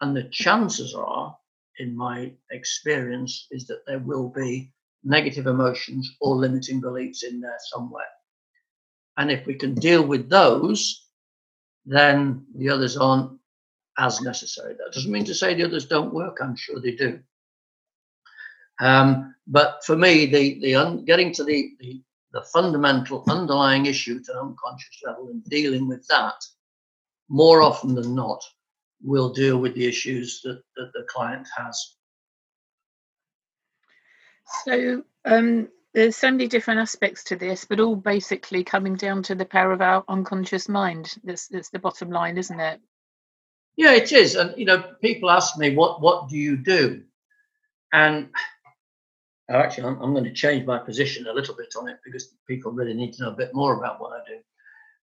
And 0.00 0.14
the 0.14 0.24
chances 0.24 0.94
are, 0.94 1.36
in 1.78 1.96
my 1.96 2.32
experience, 2.50 3.46
is 3.50 3.66
that 3.66 3.80
there 3.86 4.00
will 4.00 4.28
be 4.28 4.70
negative 5.04 5.46
emotions 5.46 6.16
or 6.20 6.36
limiting 6.36 6.80
beliefs 6.80 7.22
in 7.22 7.40
there 7.40 7.58
somewhere. 7.72 8.04
And 9.16 9.30
if 9.30 9.46
we 9.46 9.54
can 9.54 9.74
deal 9.74 10.04
with 10.04 10.28
those, 10.28 11.08
then 11.86 12.46
the 12.56 12.70
others 12.70 12.96
aren't 12.96 13.38
as 13.98 14.20
necessary. 14.20 14.74
That 14.74 14.92
doesn't 14.92 15.12
mean 15.12 15.24
to 15.26 15.34
say 15.34 15.54
the 15.54 15.64
others 15.64 15.86
don't 15.86 16.14
work. 16.14 16.38
I'm 16.40 16.56
sure 16.56 16.80
they 16.80 16.92
do. 16.92 17.20
Um, 18.80 19.34
but 19.46 19.84
for 19.84 19.94
me, 19.94 20.26
the 20.26 20.58
the 20.60 20.74
un, 20.74 21.04
getting 21.04 21.32
to 21.34 21.44
the, 21.44 21.74
the 21.78 22.02
the 22.32 22.42
fundamental 22.52 23.22
underlying 23.28 23.86
issue 23.86 24.20
to 24.20 24.32
an 24.32 24.38
unconscious 24.38 25.00
level 25.06 25.28
and 25.28 25.44
dealing 25.44 25.86
with 25.86 26.04
that 26.08 26.34
more 27.28 27.62
often 27.62 27.94
than 27.94 28.14
not 28.14 28.42
will 29.02 29.32
deal 29.32 29.58
with 29.58 29.74
the 29.74 29.86
issues 29.86 30.40
that, 30.42 30.60
that 30.76 30.90
the 30.94 31.06
client 31.08 31.46
has. 31.56 31.96
So 34.64 35.04
um, 35.24 35.68
there's 35.94 36.16
so 36.16 36.30
many 36.30 36.48
different 36.48 36.80
aspects 36.80 37.24
to 37.24 37.36
this, 37.36 37.64
but 37.64 37.80
all 37.80 37.96
basically 37.96 38.64
coming 38.64 38.96
down 38.96 39.22
to 39.24 39.34
the 39.34 39.44
power 39.44 39.72
of 39.72 39.80
our 39.80 40.04
unconscious 40.08 40.68
mind. 40.68 41.14
That's 41.24 41.48
that's 41.48 41.70
the 41.70 41.78
bottom 41.78 42.10
line, 42.10 42.36
isn't 42.36 42.60
it? 42.60 42.80
Yeah, 43.76 43.92
it 43.92 44.12
is. 44.12 44.34
And 44.34 44.56
you 44.58 44.64
know, 44.64 44.82
people 45.00 45.30
ask 45.30 45.56
me, 45.56 45.74
"What 45.74 46.00
what 46.00 46.28
do 46.28 46.36
you 46.36 46.56
do?" 46.56 47.02
And 47.92 48.28
oh, 49.50 49.58
actually, 49.58 49.84
I'm, 49.84 50.02
I'm 50.02 50.12
going 50.12 50.24
to 50.24 50.32
change 50.32 50.66
my 50.66 50.78
position 50.78 51.26
a 51.28 51.32
little 51.32 51.54
bit 51.54 51.74
on 51.78 51.88
it 51.88 51.98
because 52.04 52.34
people 52.48 52.72
really 52.72 52.94
need 52.94 53.12
to 53.14 53.22
know 53.22 53.30
a 53.30 53.36
bit 53.36 53.54
more 53.54 53.76
about 53.76 54.00
what 54.00 54.12
I 54.12 54.20
do. 54.28 54.40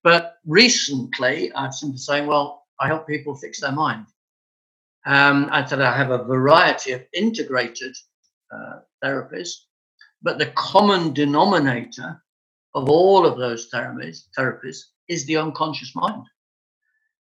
But 0.03 0.35
recently, 0.45 1.53
I've 1.53 1.71
been 1.79 1.97
saying, 1.97 2.27
"Well, 2.27 2.65
I 2.79 2.87
help 2.87 3.07
people 3.07 3.35
fix 3.35 3.61
their 3.61 3.71
mind." 3.71 4.07
Um, 5.05 5.49
I 5.51 5.65
said 5.65 5.81
I 5.81 5.97
have 5.97 6.11
a 6.11 6.23
variety 6.23 6.91
of 6.91 7.03
integrated 7.13 7.95
uh, 8.53 8.79
therapies, 9.03 9.49
but 10.21 10.37
the 10.37 10.47
common 10.47 11.13
denominator 11.13 12.21
of 12.73 12.89
all 12.89 13.25
of 13.25 13.37
those 13.37 13.69
therapies, 13.69 14.25
therapies 14.37 14.77
is 15.07 15.25
the 15.25 15.37
unconscious 15.37 15.95
mind. 15.95 16.23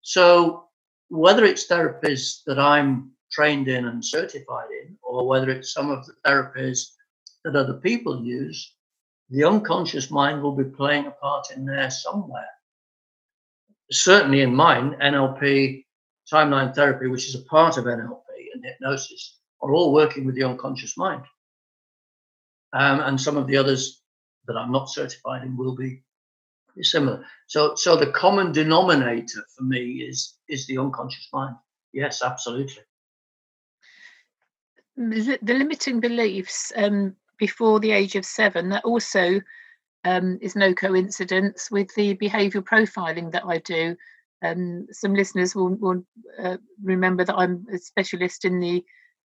So 0.01 0.65
whether 1.09 1.43
it's 1.43 1.67
therapies 1.67 2.43
that 2.45 2.59
I'm 2.59 3.11
trained 3.31 3.67
in 3.67 3.87
and 3.87 4.03
certified 4.03 4.69
in, 4.83 4.97
or 5.01 5.27
whether 5.27 5.49
it's 5.49 5.73
some 5.73 5.89
of 5.89 6.05
the 6.05 6.13
therapies 6.25 6.91
that 7.43 7.55
other 7.55 7.75
people 7.75 8.23
use, 8.23 8.73
the 9.29 9.43
unconscious 9.43 10.11
mind 10.11 10.41
will 10.41 10.55
be 10.55 10.63
playing 10.63 11.07
a 11.07 11.11
part 11.11 11.47
in 11.55 11.65
there 11.65 11.89
somewhere. 11.89 12.49
Certainly 13.91 14.41
in 14.41 14.55
mine, 14.55 14.95
NLP, 15.01 15.85
timeline 16.31 16.73
therapy, 16.73 17.07
which 17.07 17.27
is 17.27 17.35
a 17.35 17.43
part 17.43 17.77
of 17.77 17.85
NLP 17.85 18.21
and 18.53 18.63
hypnosis, 18.63 19.39
are 19.61 19.73
all 19.73 19.93
working 19.93 20.25
with 20.25 20.35
the 20.35 20.43
unconscious 20.43 20.97
mind. 20.97 21.23
Um, 22.73 23.01
and 23.01 23.19
some 23.19 23.37
of 23.37 23.47
the 23.47 23.57
others 23.57 24.01
that 24.47 24.57
I'm 24.57 24.71
not 24.71 24.89
certified 24.89 25.43
in 25.43 25.57
will 25.57 25.75
be 25.75 26.03
similar. 26.81 27.25
So, 27.47 27.75
so 27.75 27.95
the 27.95 28.11
common 28.11 28.51
denominator 28.51 29.43
for 29.55 29.63
me 29.63 30.03
is 30.07 30.35
is 30.47 30.65
the 30.67 30.77
unconscious 30.77 31.27
mind. 31.33 31.55
Yes, 31.93 32.21
absolutely. 32.23 32.83
The, 34.95 35.39
the 35.41 35.53
limiting 35.53 35.99
beliefs 35.99 36.71
um, 36.75 37.15
before 37.37 37.79
the 37.79 37.91
age 37.91 38.15
of 38.15 38.25
seven 38.25 38.69
that 38.69 38.85
also 38.85 39.41
um, 40.03 40.37
is 40.41 40.55
no 40.55 40.73
coincidence 40.73 41.69
with 41.71 41.93
the 41.95 42.15
behavioural 42.15 42.63
profiling 42.63 43.31
that 43.31 43.43
I 43.45 43.57
do. 43.59 43.95
Um, 44.43 44.87
some 44.91 45.13
listeners 45.13 45.55
will, 45.55 45.75
will 45.75 46.03
uh, 46.39 46.57
remember 46.83 47.23
that 47.25 47.37
I'm 47.37 47.65
a 47.73 47.77
specialist 47.77 48.45
in 48.45 48.59
the 48.59 48.83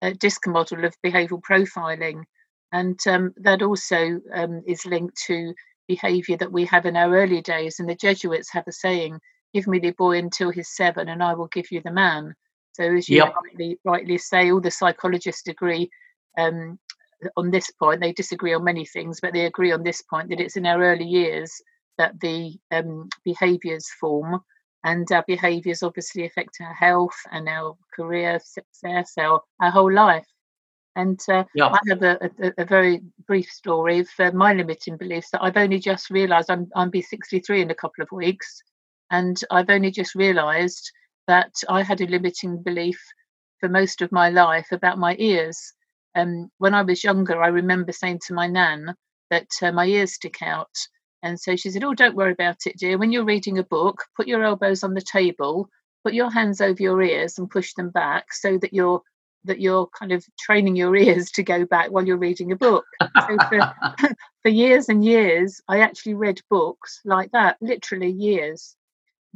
uh, 0.01 0.11
DISC 0.19 0.47
model 0.47 0.85
of 0.85 0.95
behavioural 1.05 1.41
profiling. 1.41 2.23
and 2.71 2.99
um, 3.07 3.33
that 3.37 3.61
also 3.61 4.19
um, 4.33 4.61
is 4.67 4.85
linked 4.85 5.17
to 5.27 5.53
behaviour 5.87 6.37
that 6.37 6.51
we 6.51 6.65
have 6.65 6.85
in 6.85 6.97
our 6.97 7.15
early 7.15 7.41
days. 7.41 7.79
And 7.79 7.89
the 7.89 7.95
Jesuits 7.95 8.51
have 8.51 8.67
a 8.67 8.71
saying, 8.71 9.19
"Give 9.53 9.67
me 9.67 9.79
the 9.79 9.91
boy 9.91 10.17
until 10.17 10.49
he's 10.51 10.75
seven, 10.75 11.09
and 11.09 11.23
I 11.23 11.33
will 11.33 11.47
give 11.47 11.71
you 11.71 11.81
the 11.81 11.91
man." 11.91 12.33
So, 12.73 12.83
as 12.83 13.09
you 13.09 13.17
yep. 13.17 13.33
rightly, 13.43 13.79
rightly, 13.83 14.17
say, 14.17 14.51
all 14.51 14.61
the 14.61 14.69
psychologists 14.69 15.47
agree 15.47 15.89
um, 16.37 16.77
on 17.35 17.49
this 17.49 17.71
point. 17.71 18.01
They 18.01 18.13
disagree 18.13 18.53
on 18.53 18.63
many 18.63 18.85
things, 18.85 19.19
but 19.19 19.33
they 19.33 19.45
agree 19.45 19.71
on 19.71 19.83
this 19.83 20.01
point 20.03 20.29
that 20.29 20.39
it's 20.39 20.57
in 20.57 20.65
our 20.65 20.81
early 20.83 21.05
years 21.05 21.51
that 21.97 22.19
the 22.19 22.55
um, 22.71 23.09
behaviours 23.25 23.89
form, 23.99 24.39
and 24.83 25.11
our 25.11 25.23
behaviours 25.27 25.83
obviously 25.83 26.25
affect 26.25 26.57
our 26.61 26.73
health 26.73 27.17
and 27.31 27.47
our 27.49 27.75
career 27.93 28.39
success, 28.43 29.13
our, 29.17 29.41
our 29.59 29.71
whole 29.71 29.91
life. 29.91 30.25
And 30.95 31.19
uh, 31.29 31.43
yeah. 31.53 31.67
I 31.67 31.79
have 31.89 32.01
a, 32.01 32.31
a, 32.41 32.53
a, 32.57 32.65
very 32.65 33.01
brief 33.27 33.51
story 33.51 33.99
of 33.99 34.09
uh, 34.17 34.31
my 34.31 34.53
limiting 34.53 34.97
beliefs 34.97 35.29
that 35.31 35.43
I've 35.43 35.57
only 35.57 35.77
just 35.77 36.09
realised 36.09 36.49
I'm 36.49 36.67
I'm 36.75 36.89
be 36.89 37.03
63 37.03 37.61
in 37.61 37.69
a 37.69 37.75
couple 37.75 38.01
of 38.01 38.11
weeks, 38.11 38.63
and 39.11 39.39
I've 39.51 39.69
only 39.69 39.91
just 39.91 40.15
realised 40.15 40.91
that 41.27 41.53
I 41.69 41.83
had 41.83 42.01
a 42.01 42.07
limiting 42.07 42.63
belief 42.63 42.99
for 43.59 43.69
most 43.69 44.01
of 44.01 44.11
my 44.11 44.29
life 44.29 44.71
about 44.71 44.97
my 44.97 45.15
ears. 45.19 45.73
Um, 46.15 46.49
when 46.57 46.73
I 46.73 46.81
was 46.81 47.03
younger, 47.03 47.43
I 47.43 47.49
remember 47.49 47.91
saying 47.91 48.21
to 48.25 48.33
my 48.33 48.47
nan 48.47 48.95
that 49.29 49.49
uh, 49.61 49.71
my 49.71 49.85
ears 49.85 50.15
stick 50.15 50.41
out, 50.41 50.75
and 51.23 51.39
so 51.39 51.55
she 51.55 51.69
said, 51.71 51.83
"Oh, 51.83 51.93
don't 51.93 52.15
worry 52.15 52.31
about 52.31 52.65
it, 52.65 52.77
dear. 52.77 52.97
When 52.97 53.11
you're 53.11 53.25
reading 53.25 53.57
a 53.57 53.63
book, 53.63 54.03
put 54.15 54.27
your 54.27 54.43
elbows 54.43 54.83
on 54.83 54.93
the 54.93 55.01
table, 55.01 55.69
put 56.03 56.13
your 56.13 56.31
hands 56.31 56.61
over 56.61 56.81
your 56.81 57.01
ears, 57.01 57.37
and 57.37 57.49
push 57.49 57.73
them 57.73 57.89
back 57.89 58.33
so 58.33 58.57
that 58.59 58.73
you're 58.73 59.01
that 59.47 59.59
you're 59.59 59.87
kind 59.87 60.11
of 60.11 60.25
training 60.39 60.75
your 60.75 60.95
ears 61.05 61.31
to 61.31 61.43
go 61.43 61.65
back 61.65 61.89
while 61.89 62.05
you're 62.05 62.17
reading 62.17 62.51
a 62.51 62.55
book. 62.55 62.85
So 63.01 63.37
for, 63.49 63.73
for 64.43 64.49
years 64.49 64.89
and 64.89 65.03
years, 65.03 65.61
I 65.67 65.79
actually 65.79 66.13
read 66.13 66.41
books 66.49 67.01
like 67.05 67.31
that, 67.31 67.57
literally 67.61 68.11
years. 68.11 68.75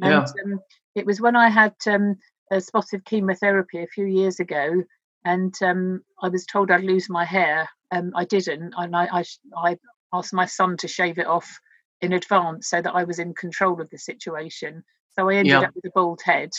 And 0.02 0.14
yeah. 0.14 0.44
um, 0.44 0.60
it 0.96 1.06
was 1.06 1.22
when 1.22 1.36
I 1.36 1.50
had 1.50 1.76
um, 1.88 2.16
a 2.52 2.62
spot 2.62 2.94
of 2.94 3.06
chemotherapy 3.06 3.84
a 3.84 3.88
few 3.88 4.06
years 4.06 4.40
ago, 4.40 4.84
and 5.26 5.54
um, 5.62 6.02
I 6.22 6.30
was 6.30 6.46
told 6.46 6.72
I'd 6.72 6.84
lose 6.84 7.10
my 7.10 7.26
hair. 7.26 7.70
Um, 7.92 8.12
I 8.16 8.26
didn't, 8.26 8.74
and 8.78 8.96
I, 8.96 9.08
I, 9.12 9.24
I 9.58 9.78
asked 10.14 10.34
my 10.34 10.46
son 10.46 10.78
to 10.78 10.88
shave 10.88 11.18
it 11.18 11.28
off 11.28 11.60
in 12.02 12.14
advance 12.14 12.70
so 12.70 12.82
that 12.82 12.96
I 12.96 13.04
was 13.04 13.20
in 13.20 13.34
control 13.34 13.80
of 13.82 13.90
the 13.90 13.98
situation. 13.98 14.84
So 15.14 15.30
I 15.30 15.36
ended 15.36 15.52
yeah. 15.52 15.62
up 15.62 15.76
with 15.76 15.86
a 15.86 15.92
bald 15.94 16.22
head. 16.24 16.52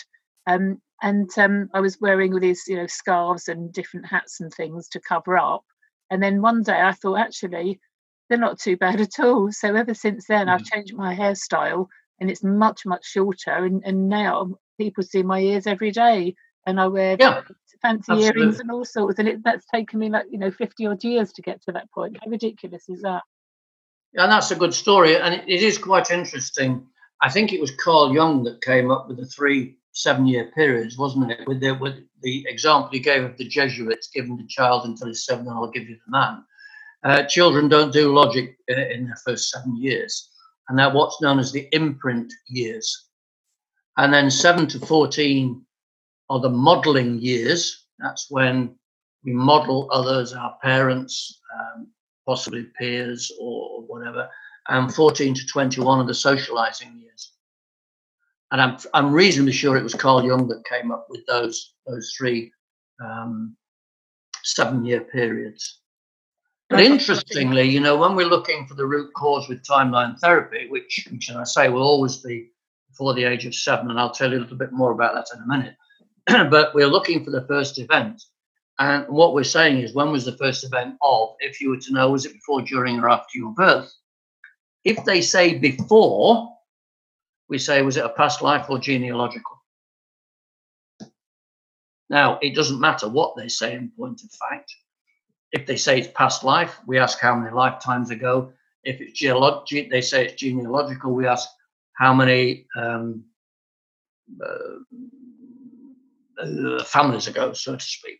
Um, 0.46 0.80
and 1.02 1.30
um, 1.36 1.68
I 1.74 1.80
was 1.80 2.00
wearing 2.00 2.32
all 2.32 2.40
these, 2.40 2.62
you 2.68 2.76
know, 2.76 2.86
scarves 2.86 3.48
and 3.48 3.72
different 3.72 4.06
hats 4.06 4.40
and 4.40 4.52
things 4.52 4.88
to 4.88 5.00
cover 5.00 5.36
up. 5.36 5.64
And 6.10 6.22
then 6.22 6.42
one 6.42 6.62
day 6.62 6.80
I 6.80 6.92
thought, 6.92 7.18
actually, 7.18 7.80
they're 8.28 8.38
not 8.38 8.60
too 8.60 8.76
bad 8.76 9.00
at 9.00 9.18
all. 9.18 9.50
So 9.50 9.74
ever 9.74 9.94
since 9.94 10.26
then, 10.26 10.46
mm. 10.46 10.50
I've 10.50 10.64
changed 10.64 10.94
my 10.94 11.14
hairstyle, 11.14 11.86
and 12.20 12.30
it's 12.30 12.44
much 12.44 12.86
much 12.86 13.04
shorter. 13.04 13.50
And, 13.50 13.82
and 13.84 14.08
now 14.08 14.54
people 14.78 15.02
see 15.02 15.22
my 15.22 15.40
ears 15.40 15.66
every 15.66 15.90
day, 15.90 16.34
and 16.66 16.80
I 16.80 16.86
wear 16.86 17.16
yeah, 17.18 17.42
fancy 17.82 18.12
absolutely. 18.12 18.42
earrings 18.42 18.60
and 18.60 18.70
all 18.70 18.84
sorts. 18.84 19.18
And 19.18 19.28
it, 19.28 19.44
that's 19.44 19.66
taken 19.66 19.98
me 19.98 20.08
like 20.08 20.26
you 20.30 20.38
know 20.38 20.50
fifty 20.50 20.86
odd 20.86 21.02
years 21.02 21.32
to 21.32 21.42
get 21.42 21.62
to 21.62 21.72
that 21.72 21.90
point. 21.90 22.16
How 22.22 22.30
ridiculous 22.30 22.88
is 22.88 23.02
that? 23.02 23.22
And 24.14 24.30
that's 24.30 24.50
a 24.50 24.56
good 24.56 24.74
story, 24.74 25.16
and 25.16 25.34
it, 25.34 25.44
it 25.48 25.62
is 25.62 25.78
quite 25.78 26.10
interesting. 26.10 26.86
I 27.22 27.30
think 27.30 27.52
it 27.52 27.60
was 27.60 27.70
Carl 27.76 28.12
Jung 28.12 28.42
that 28.44 28.62
came 28.62 28.90
up 28.90 29.08
with 29.08 29.16
the 29.16 29.26
three 29.26 29.78
seven 29.92 30.26
year 30.26 30.50
periods, 30.54 30.98
wasn't 30.98 31.30
it? 31.30 31.46
With 31.46 31.60
the, 31.60 31.72
with 31.72 31.94
the 32.22 32.44
example 32.48 32.90
he 32.90 33.00
gave 33.00 33.24
of 33.24 33.36
the 33.36 33.48
Jesuits 33.48 34.10
giving 34.12 34.36
the 34.36 34.46
child 34.46 34.84
until 34.84 35.08
he's 35.08 35.24
seven, 35.24 35.46
and 35.46 35.56
I'll 35.56 35.70
give 35.70 35.88
you 35.88 35.96
the 35.96 36.10
man. 36.10 36.44
Uh, 37.04 37.22
children 37.24 37.68
don't 37.68 37.92
do 37.92 38.14
logic 38.14 38.56
in, 38.68 38.78
in 38.78 39.06
their 39.06 39.18
first 39.24 39.50
seven 39.50 39.76
years, 39.76 40.30
and 40.68 40.78
they're 40.78 40.90
what's 40.92 41.20
known 41.20 41.38
as 41.38 41.52
the 41.52 41.68
imprint 41.72 42.32
years. 42.48 43.08
And 43.96 44.12
then 44.12 44.30
seven 44.30 44.66
to 44.68 44.78
14 44.78 45.64
are 46.30 46.40
the 46.40 46.48
modeling 46.48 47.18
years. 47.18 47.86
That's 47.98 48.30
when 48.30 48.76
we 49.24 49.32
model 49.32 49.88
others, 49.92 50.32
our 50.32 50.56
parents, 50.62 51.40
um, 51.54 51.88
possibly 52.26 52.66
peers 52.78 53.32
or 53.40 53.82
whatever. 53.82 54.28
And 54.68 54.94
14 54.94 55.34
to 55.34 55.46
21 55.46 56.00
are 56.00 56.06
the 56.06 56.14
socializing 56.14 57.00
years 57.00 57.32
and 58.52 58.60
I'm 58.60 58.76
I'm 58.94 59.12
reasonably 59.12 59.52
sure 59.52 59.76
it 59.76 59.82
was 59.82 59.94
Carl 59.94 60.24
Jung 60.24 60.46
that 60.48 60.64
came 60.66 60.92
up 60.92 61.06
with 61.08 61.26
those 61.26 61.74
those 61.86 62.14
three 62.16 62.52
um, 63.02 63.56
seven 64.44 64.84
year 64.84 65.00
periods. 65.00 65.80
But 66.70 66.80
interestingly, 66.80 67.64
you 67.64 67.80
know, 67.80 67.96
when 67.96 68.14
we're 68.14 68.26
looking 68.26 68.66
for 68.66 68.74
the 68.74 68.86
root 68.86 69.12
cause 69.14 69.48
with 69.48 69.62
timeline 69.62 70.18
therapy, 70.20 70.68
which, 70.70 71.06
which 71.10 71.30
I 71.30 71.44
say 71.44 71.68
will 71.68 71.82
always 71.82 72.18
be 72.18 72.48
before 72.88 73.12
the 73.12 73.24
age 73.24 73.44
of 73.44 73.54
seven, 73.54 73.90
and 73.90 74.00
I'll 74.00 74.10
tell 74.10 74.32
you 74.32 74.38
a 74.38 74.40
little 74.40 74.56
bit 74.56 74.72
more 74.72 74.92
about 74.92 75.14
that 75.14 75.26
in 75.36 75.42
a 75.42 75.46
minute. 75.46 75.76
but 76.50 76.74
we're 76.74 76.86
looking 76.86 77.24
for 77.24 77.30
the 77.30 77.46
first 77.46 77.78
event. 77.78 78.22
And 78.82 79.06
what 79.06 79.32
we're 79.32 79.44
saying 79.44 79.78
is, 79.78 79.94
when 79.94 80.10
was 80.10 80.24
the 80.24 80.36
first 80.36 80.64
event 80.64 80.96
of, 81.02 81.36
if 81.38 81.60
you 81.60 81.70
were 81.70 81.76
to 81.76 81.92
know, 81.92 82.10
was 82.10 82.26
it 82.26 82.32
before, 82.32 82.62
during, 82.62 82.98
or 82.98 83.08
after 83.08 83.38
your 83.38 83.52
birth? 83.52 83.94
If 84.82 85.04
they 85.04 85.20
say 85.20 85.56
before, 85.56 86.52
we 87.48 87.58
say, 87.58 87.82
was 87.82 87.96
it 87.96 88.04
a 88.04 88.08
past 88.08 88.42
life 88.42 88.68
or 88.68 88.80
genealogical? 88.80 89.62
Now, 92.10 92.40
it 92.42 92.56
doesn't 92.56 92.80
matter 92.80 93.08
what 93.08 93.36
they 93.36 93.46
say 93.46 93.74
in 93.74 93.92
point 93.96 94.24
of 94.24 94.30
fact. 94.32 94.74
If 95.52 95.64
they 95.64 95.76
say 95.76 96.00
it's 96.00 96.10
past 96.16 96.42
life, 96.42 96.80
we 96.84 96.98
ask 96.98 97.20
how 97.20 97.36
many 97.36 97.54
lifetimes 97.54 98.10
ago. 98.10 98.52
If 98.82 99.00
it's 99.00 99.16
geological, 99.16 99.90
they 99.92 100.00
say 100.00 100.24
it's 100.24 100.34
genealogical, 100.34 101.14
we 101.14 101.28
ask 101.28 101.48
how 101.92 102.12
many 102.12 102.66
um, 102.74 103.22
uh, 104.44 104.78
families 106.82 107.28
ago, 107.28 107.52
so 107.52 107.76
to 107.76 107.84
speak. 107.84 108.18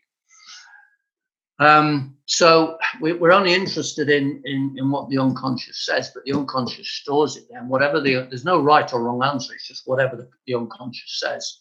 Um, 1.63 2.17
so 2.25 2.77
we, 2.99 3.11
are 3.11 3.31
only 3.31 3.53
interested 3.53 4.09
in, 4.09 4.41
in, 4.45 4.75
in 4.77 4.91
what 4.91 5.09
the 5.09 5.17
unconscious 5.17 5.85
says, 5.85 6.11
but 6.13 6.23
the 6.25 6.33
unconscious 6.33 6.87
stores 6.87 7.37
it. 7.37 7.45
And 7.51 7.69
whatever 7.69 7.99
the 7.99 8.27
there's 8.29 8.45
no 8.45 8.61
right 8.61 8.91
or 8.91 9.03
wrong 9.03 9.23
answer. 9.23 9.53
It's 9.53 9.67
just 9.67 9.87
whatever 9.87 10.15
the, 10.15 10.29
the 10.47 10.55
unconscious 10.55 11.19
says, 11.19 11.59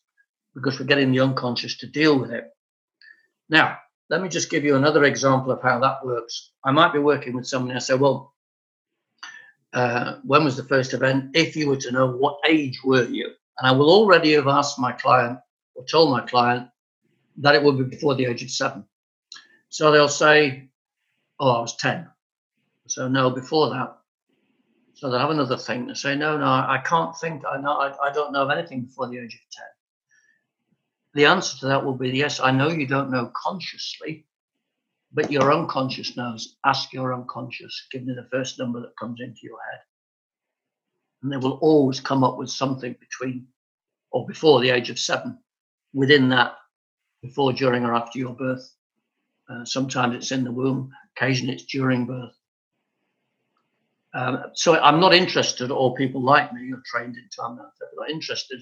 because 0.55 0.79
we're 0.79 0.87
getting 0.87 1.13
the 1.13 1.21
unconscious 1.21 1.77
to 1.79 1.87
deal 1.87 2.19
with 2.19 2.31
it. 2.31 2.51
Now, 3.49 3.79
let 4.09 4.23
me 4.23 4.29
just 4.29 4.51
give 4.51 4.65
you 4.65 4.77
another 4.77 5.05
example 5.05 5.53
of 5.53 5.63
how 5.63 5.79
that 5.81 6.05
works. 6.05 6.53
I 6.65 6.71
might 6.71 6.93
be 6.93 6.99
working 6.99 7.35
with 7.35 7.47
someone 7.47 7.71
and 7.71 7.79
I 7.79 7.81
say, 7.81 7.95
well, 7.95 8.35
uh, 9.73 10.17
when 10.25 10.45
was 10.45 10.57
the 10.57 10.65
first 10.65 10.95
event? 10.95 11.35
If 11.35 11.57
you 11.57 11.69
were 11.69 11.77
to 11.77 11.93
know 11.93 12.07
what 12.07 12.39
age 12.47 12.81
were 12.85 13.05
you? 13.05 13.27
And 13.59 13.67
I 13.67 13.73
will 13.73 13.91
already 13.91 14.33
have 14.33 14.49
asked 14.49 14.79
my 14.79 14.93
client 14.93 15.39
or 15.75 15.85
told 15.85 16.11
my 16.11 16.21
client 16.23 16.69
that 17.39 17.55
it 17.55 17.63
would 17.63 17.79
be 17.79 17.85
before 17.85 18.15
the 18.15 18.27
age 18.27 18.43
of 18.43 18.51
seven. 18.51 18.85
So 19.73 19.91
they'll 19.91 20.07
say, 20.07 20.69
Oh, 21.41 21.51
I 21.51 21.61
was 21.63 21.77
10. 21.77 22.07
So, 22.89 23.09
no, 23.09 23.31
before 23.31 23.71
that. 23.71 23.97
So 24.93 25.11
they'll 25.11 25.19
have 25.19 25.31
another 25.31 25.57
thing. 25.57 25.87
They 25.87 25.95
say, 25.95 26.15
No, 26.15 26.37
no, 26.37 26.45
I 26.45 26.83
can't 26.85 27.17
think. 27.17 27.43
I, 27.51 27.59
know, 27.59 27.73
I, 27.73 28.09
I 28.09 28.13
don't 28.13 28.35
know 28.35 28.43
of 28.43 28.51
anything 28.51 28.83
before 28.83 29.09
the 29.09 29.17
age 29.17 29.35
of 29.35 29.41
10. 29.51 29.65
The 31.15 31.25
answer 31.25 31.59
to 31.61 31.67
that 31.69 31.83
will 31.87 31.95
be 31.95 32.11
yes, 32.11 32.39
I 32.39 32.51
know 32.51 32.69
you 32.69 32.87
don't 32.87 33.11
know 33.11 33.33
consciously, 33.35 34.27
but 35.11 35.33
your 35.33 35.51
unconscious 35.51 36.19
knows. 36.19 36.59
Ask 36.67 36.93
your 36.93 37.15
unconscious, 37.15 37.87
give 37.91 38.05
me 38.05 38.13
the 38.15 38.29
first 38.31 38.59
number 38.59 38.79
that 38.83 38.97
comes 39.01 39.21
into 39.23 39.41
your 39.43 39.59
head. 39.71 39.81
And 41.23 41.33
they 41.33 41.39
will 41.39 41.59
always 41.63 41.99
come 41.99 42.23
up 42.25 42.37
with 42.37 42.51
something 42.51 42.95
between 43.01 43.47
or 44.11 44.27
before 44.27 44.61
the 44.61 44.69
age 44.69 44.91
of 44.91 44.99
seven, 44.99 45.39
within 45.95 46.29
that, 46.29 46.57
before, 47.23 47.55
during, 47.55 47.87
or 47.87 47.95
after 47.95 48.19
your 48.19 48.35
birth. 48.35 48.71
Uh, 49.49 49.65
sometimes 49.65 50.15
it's 50.15 50.33
in 50.33 50.45
the 50.45 50.53
womb, 50.53 50.93
occasionally 51.17 51.55
it's 51.55 51.65
during 51.65 52.07
birth. 52.07 52.35
Um, 54.15 54.45
so 54.55 54.79
I'm 54.79 55.01
not 55.01 55.15
interested, 55.15 55.71
or 55.71 55.95
people 55.95 56.23
like 56.23 56.53
me 56.53 56.69
who 56.69 56.77
are 56.77 56.83
trained 56.85 57.17
in 57.17 57.29
time 57.35 57.57
therapy, 57.57 57.97
are 57.99 58.09
interested 58.09 58.61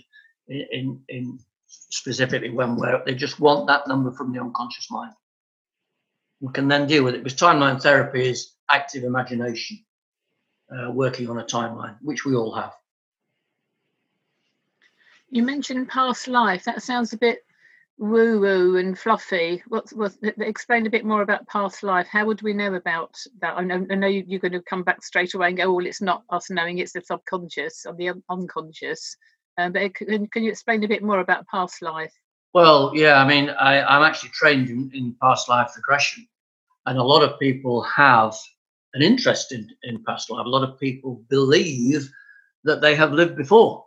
in, 0.49 0.67
in, 0.71 1.01
in 1.09 1.39
specifically 1.67 2.51
when 2.51 2.77
where 2.77 3.03
they 3.05 3.15
just 3.15 3.41
want 3.41 3.67
that 3.67 3.89
number 3.89 4.13
from 4.13 4.33
the 4.33 4.41
unconscious 4.41 4.91
mind. 4.91 5.13
We 6.41 6.53
can 6.53 6.69
then 6.69 6.87
deal 6.87 7.05
with 7.05 7.15
it 7.15 7.25
because 7.25 7.39
timeline 7.39 7.83
therapy 7.83 8.29
is 8.29 8.55
active 8.71 9.05
imagination, 9.05 9.85
uh, 10.73 10.91
working 10.93 11.29
on 11.29 11.39
a 11.39 11.45
timeline, 11.45 11.97
which 12.01 12.25
we 12.25 12.35
all 12.35 12.55
have. 12.55 12.73
You 15.31 15.43
mentioned 15.43 15.89
past 15.89 16.29
life. 16.29 16.65
That 16.65 16.83
sounds 16.83 17.13
a 17.13 17.19
bit 17.19 17.45
woo 18.01 18.41
woo 18.41 18.77
and 18.79 18.99
fluffy. 18.99 19.63
What's 19.69 19.93
what? 19.93 20.15
Explain 20.23 20.87
a 20.87 20.91
bit 20.91 21.05
more 21.05 21.21
about 21.23 21.47
past 21.47 21.83
life. 21.83 22.09
How 22.11 22.25
would 22.25 22.41
we 22.41 22.55
know 22.55 22.75
about 22.75 23.17
that? 23.41 23.57
I 23.57 23.63
know, 23.63 23.87
I 23.91 23.95
know 23.95 24.07
you're 24.07 24.41
going 24.41 24.53
to 24.53 24.63
come 24.63 24.83
back 24.83 25.05
straight 25.05 25.35
away 25.35 25.49
and 25.49 25.57
go, 25.57 25.73
"Well, 25.73 25.87
it's 25.87 26.01
not 26.01 26.25
us 26.31 26.51
knowing; 26.51 26.79
it's 26.79 26.95
the 26.95 27.03
subconscious 27.03 27.85
or 27.87 27.95
the 27.95 28.13
unconscious." 28.31 29.17
Um, 29.59 29.73
but 29.73 29.95
can, 29.95 30.27
can 30.29 30.43
you 30.43 30.51
explain 30.51 30.83
a 30.83 30.89
bit 30.89 31.03
more 31.03 31.21
about 31.21 31.47
past 31.49 31.83
life? 31.83 32.13
Well, 32.55 32.93
yeah. 32.95 33.23
I 33.23 33.29
mean, 33.29 33.51
I, 33.51 33.97
am 33.97 34.03
actually 34.03 34.31
trained 34.31 34.71
in, 34.71 34.91
in 34.95 35.15
past 35.23 35.49
life 35.49 35.73
regression, 35.77 36.27
And 36.87 36.99
a 36.99 37.03
lot 37.03 37.23
of 37.23 37.39
people 37.39 37.83
have 37.83 38.35
an 38.95 39.03
interest 39.03 39.53
in, 39.53 39.69
in 39.83 40.03
past 40.05 40.31
life. 40.31 40.47
A 40.47 40.49
lot 40.49 40.69
of 40.69 40.81
people 40.81 41.23
believe 41.29 42.11
that 42.65 42.81
they 42.81 42.95
have 42.95 43.13
lived 43.13 43.37
before. 43.37 43.85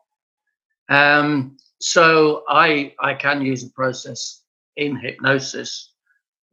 Um, 0.90 1.58
so 1.84 2.44
I 2.48 2.94
I 3.00 3.14
can 3.14 3.42
use 3.42 3.66
a 3.66 3.70
process 3.72 4.44
in 4.78 4.96
hypnosis 4.96 5.94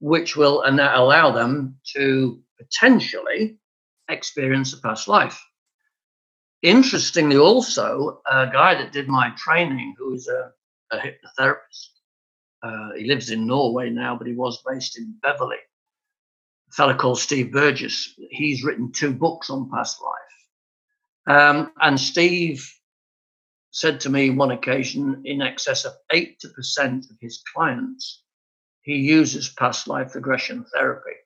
which 0.00 0.36
will 0.36 0.62
and 0.62 0.76
that 0.78 0.96
allow 0.96 1.30
them 1.30 1.76
to 1.94 2.42
potentially 2.58 3.56
experience 4.08 4.72
a 4.72 4.80
past 4.80 5.06
life. 5.06 5.40
Interestingly, 6.62 7.36
also, 7.36 8.20
a 8.26 8.48
guy 8.52 8.74
that 8.74 8.92
did 8.92 9.08
my 9.08 9.30
training, 9.36 9.94
who 9.98 10.14
is 10.14 10.26
a, 10.26 10.50
a 10.90 10.98
hypnotherapist, 10.98 11.90
uh, 12.62 12.92
he 12.96 13.04
lives 13.04 13.30
in 13.30 13.46
Norway 13.46 13.88
now, 13.88 14.16
but 14.16 14.26
he 14.26 14.34
was 14.34 14.62
based 14.66 14.98
in 14.98 15.14
Beverley. 15.22 15.62
A 16.70 16.72
fellow 16.72 16.94
called 16.94 17.20
Steve 17.20 17.52
Burgess. 17.52 18.18
He's 18.30 18.64
written 18.64 18.90
two 18.90 19.12
books 19.12 19.48
on 19.48 19.70
past 19.70 19.98
life. 20.02 21.36
Um, 21.38 21.72
and 21.80 22.00
Steve 22.00 22.68
said 23.70 24.00
to 24.00 24.10
me 24.10 24.30
one 24.30 24.50
occasion 24.50 25.22
in 25.24 25.42
excess 25.42 25.84
of 25.84 25.92
80% 26.12 27.10
of 27.10 27.16
his 27.20 27.42
clients, 27.54 28.22
he 28.82 28.96
uses 28.96 29.48
past 29.48 29.86
life 29.86 30.14
regression 30.14 30.64
therapy. 30.74 31.16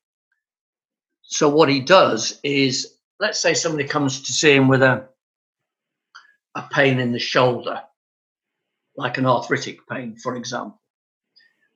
So, 1.23 1.49
what 1.49 1.69
he 1.69 1.81
does 1.81 2.39
is, 2.43 2.99
let's 3.19 3.41
say 3.41 3.55
somebody 3.55 3.89
comes 3.89 4.23
to 4.23 4.33
see 4.33 4.53
him 4.55 4.69
with 4.69 4.83
a, 4.83 5.09
a 6.55 6.63
pain 6.71 7.01
in 7.01 7.13
the 7.13 7.19
shoulder, 7.19 7.81
like 8.97 9.17
an 9.17 9.27
arthritic 9.27 9.79
pain, 9.89 10.17
for 10.17 10.37
example. 10.37 10.81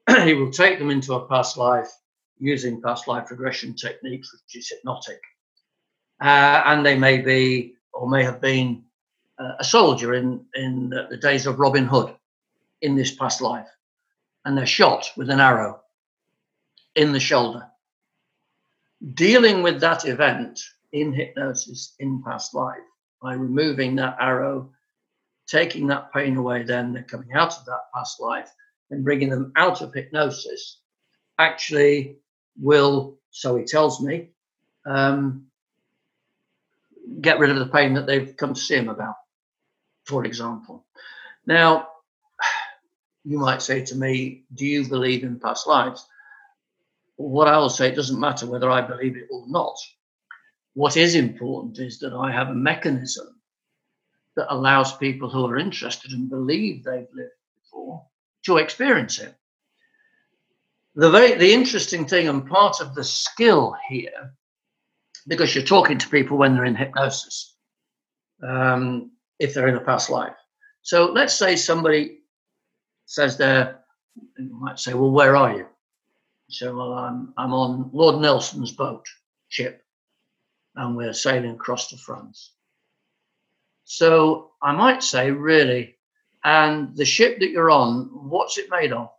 he 0.25 0.35
will 0.35 0.51
take 0.51 0.79
them 0.79 0.91
into 0.91 1.15
a 1.15 1.27
past 1.29 1.57
life 1.57 1.91
using 2.39 2.83
past 2.83 3.09
life 3.09 3.31
regression 3.31 3.75
techniques, 3.75 4.33
which 4.33 4.57
is 4.57 4.71
hypnotic. 4.71 5.21
Uh, 6.21 6.63
and 6.67 6.85
they 6.85 6.99
may 6.99 7.19
be 7.19 7.75
or 7.93 8.09
may 8.09 8.25
have 8.25 8.41
been 8.41 8.85
uh, 9.38 9.53
a 9.59 9.64
soldier 9.64 10.14
in, 10.14 10.44
in 10.55 10.90
the 10.90 11.16
days 11.16 11.46
of 11.46 11.59
Robin 11.59 11.87
Hood 11.87 12.14
in 12.83 12.96
this 12.96 13.14
past 13.14 13.40
life. 13.40 13.68
And 14.44 14.57
they're 14.57 14.66
shot 14.66 15.11
with 15.16 15.31
an 15.31 15.40
arrow 15.40 15.81
in 16.94 17.12
the 17.12 17.20
shoulder. 17.20 17.66
Dealing 19.14 19.62
with 19.62 19.81
that 19.81 20.07
event 20.07 20.61
in 20.92 21.12
hypnosis 21.12 21.94
in 21.98 22.22
past 22.22 22.55
life 22.55 22.79
by 23.22 23.35
removing 23.35 23.96
that 23.96 24.16
arrow, 24.20 24.70
taking 25.46 25.87
that 25.88 26.12
pain 26.12 26.37
away, 26.37 26.62
then 26.62 26.92
they're 26.92 27.03
coming 27.03 27.33
out 27.35 27.57
of 27.57 27.64
that 27.66 27.92
past 27.94 28.20
life 28.20 28.51
and 28.90 29.05
bringing 29.05 29.29
them 29.29 29.53
out 29.57 29.83
of 29.83 29.92
hypnosis 29.92 30.79
actually 31.38 32.16
will, 32.61 33.18
so 33.31 33.57
he 33.57 33.64
tells 33.64 34.01
me, 34.01 34.31
um, 34.87 35.46
get 37.20 37.38
rid 37.38 37.51
of 37.51 37.59
the 37.59 37.66
pain 37.66 37.94
that 37.94 38.07
they've 38.07 38.37
come 38.37 38.55
to 38.55 38.61
see 38.61 38.77
him 38.77 38.88
about, 38.88 39.14
for 40.09 40.25
example. 40.25 40.87
Now, 41.47 41.88
you 43.25 43.38
might 43.38 43.62
say 43.62 43.85
to 43.85 43.94
me, 43.94 44.44
Do 44.55 44.64
you 44.64 44.88
believe 44.88 45.23
in 45.23 45.38
past 45.38 45.66
lives? 45.66 46.07
What 47.16 47.49
I 47.49 47.59
will 47.59 47.68
say, 47.68 47.88
it 47.88 47.97
doesn't 47.97 48.18
matter 48.18 48.47
whether 48.47 48.71
I 48.71 48.81
believe 48.81 49.16
it 49.16 49.29
or 49.31 49.44
not. 49.49 49.77
What 50.75 50.97
is 50.97 51.14
important 51.14 51.79
is 51.79 51.99
that 51.99 52.14
I 52.14 52.33
have 52.33 52.49
a 52.49 52.55
mechanism 52.55 53.40
that 54.37 54.53
allows 54.53 54.97
people 54.97 55.29
who 55.29 55.44
are 55.47 55.59
interested 55.59 56.12
and 56.12 56.31
believe 56.31 56.85
they've 56.85 57.12
lived 57.12 57.33
before 57.61 58.07
to 58.47 58.59
experience 58.59 59.18
it. 59.18 59.35
The 60.94 61.11
very 61.11 61.35
the 61.35 61.53
interesting 61.53 62.07
thing 62.07 62.29
and 62.29 62.47
part 62.47 62.81
of 62.81 62.94
the 62.94 63.05
skill 63.05 63.77
here, 63.88 64.33
because 65.27 65.55
you're 65.55 65.64
talking 65.64 65.99
to 65.99 66.09
people 66.09 66.38
when 66.38 66.55
they're 66.55 66.64
in 66.64 66.77
hypnosis, 66.77 67.57
um, 68.42 69.11
if 69.38 69.55
they're 69.55 69.68
in 69.68 69.77
a 69.77 69.81
past 69.81 70.11
life. 70.11 70.35
So 70.83 71.12
let's 71.12 71.35
say 71.35 71.57
somebody 71.57 72.20
says 73.07 73.38
you 73.38 74.51
might 74.51 74.79
say, 74.79 74.94
well, 74.94 75.11
where 75.11 75.37
are 75.37 75.57
you? 75.57 75.66
So, 76.51 76.74
well, 76.74 76.92
I'm 76.94 77.35
I'm 77.37 77.53
on 77.53 77.90
Lord 77.92 78.22
Nelson's 78.22 78.72
boat 78.72 79.07
ship, 79.48 79.85
and 80.77 80.96
we're 80.96 81.12
sailing 81.12 81.53
across 81.53 81.88
to 81.88 81.96
France. 81.98 82.53
So 83.85 84.53
I 84.62 84.72
might 84.72 85.03
say, 85.03 85.31
really, 85.31 85.96
and 86.44 86.96
the 86.96 87.05
ship 87.05 87.38
that 87.40 87.51
you're 87.51 87.70
on, 87.70 88.09
what's 88.29 88.59
it 88.59 88.70
made 88.70 88.92
of? 88.92 89.11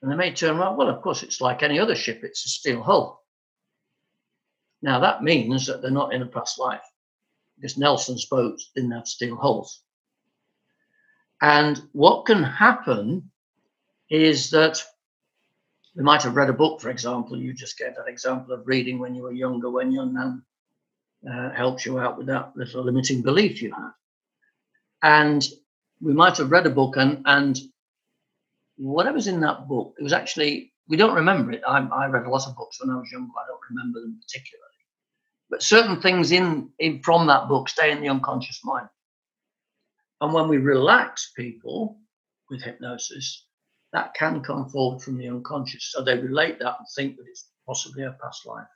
And 0.00 0.10
they 0.10 0.16
may 0.16 0.32
turn 0.32 0.56
around, 0.56 0.76
well, 0.76 0.88
of 0.88 1.02
course, 1.02 1.24
it's 1.24 1.40
like 1.40 1.62
any 1.62 1.80
other 1.80 1.96
ship, 1.96 2.20
it's 2.22 2.44
a 2.44 2.48
steel 2.48 2.82
hull. 2.82 3.24
Now, 4.80 5.00
that 5.00 5.24
means 5.24 5.66
that 5.66 5.82
they're 5.82 5.90
not 5.90 6.14
in 6.14 6.22
a 6.22 6.26
past 6.26 6.60
life 6.60 6.82
because 7.60 7.76
Nelson's 7.78 8.26
boats 8.26 8.70
didn't 8.74 8.92
have 8.92 9.06
steel 9.06 9.36
hulls. 9.36 9.82
And 11.40 11.80
what 11.92 12.26
can 12.26 12.42
happen 12.42 13.30
is 14.10 14.50
that 14.50 14.82
they 15.94 16.02
might 16.02 16.22
have 16.22 16.36
read 16.36 16.50
a 16.50 16.54
book, 16.54 16.80
for 16.80 16.90
example. 16.90 17.36
You 17.38 17.52
just 17.52 17.78
gave 17.78 17.94
that 17.96 18.08
example 18.08 18.54
of 18.54 18.66
reading 18.66 18.98
when 18.98 19.14
you 19.14 19.22
were 19.22 19.32
younger, 19.32 19.70
when 19.70 19.92
your 19.92 20.06
nan 20.06 20.42
uh, 21.28 21.50
helped 21.50 21.84
you 21.84 21.98
out 21.98 22.16
with 22.16 22.26
that 22.26 22.52
little 22.56 22.84
limiting 22.84 23.22
belief 23.22 23.60
you 23.60 23.72
had 23.72 23.90
and 25.02 25.48
we 26.00 26.12
might 26.12 26.36
have 26.36 26.50
read 26.50 26.66
a 26.66 26.70
book 26.70 26.96
and 26.96 27.22
and 27.26 27.60
whatever's 28.76 29.26
in 29.26 29.40
that 29.40 29.66
book 29.68 29.94
it 29.98 30.02
was 30.02 30.12
actually 30.12 30.72
we 30.88 30.96
don't 30.96 31.14
remember 31.14 31.52
it 31.52 31.62
I, 31.66 31.78
I 31.78 32.06
read 32.06 32.26
a 32.26 32.30
lot 32.30 32.46
of 32.48 32.56
books 32.56 32.80
when 32.80 32.90
i 32.94 32.98
was 32.98 33.10
younger, 33.10 33.32
i 33.36 33.46
don't 33.46 33.60
remember 33.70 34.00
them 34.00 34.20
particularly 34.22 34.67
but 35.50 35.62
certain 35.62 36.00
things 36.00 36.32
in, 36.32 36.70
in 36.78 37.02
from 37.02 37.26
that 37.26 37.48
book 37.48 37.68
stay 37.68 37.90
in 37.90 38.00
the 38.00 38.08
unconscious 38.08 38.60
mind. 38.64 38.88
And 40.20 40.32
when 40.32 40.48
we 40.48 40.58
relax 40.58 41.32
people 41.36 41.98
with 42.50 42.62
hypnosis 42.62 43.44
that 43.92 44.14
can 44.14 44.42
come 44.42 44.68
forward 44.68 45.02
from 45.02 45.16
the 45.16 45.28
unconscious. 45.28 45.92
So 45.92 46.02
they 46.02 46.18
relate 46.18 46.58
that 46.58 46.76
and 46.78 46.86
think 46.94 47.16
that 47.16 47.26
it's 47.28 47.48
possibly 47.66 48.04
a 48.04 48.12
past 48.22 48.46
life. 48.46 48.66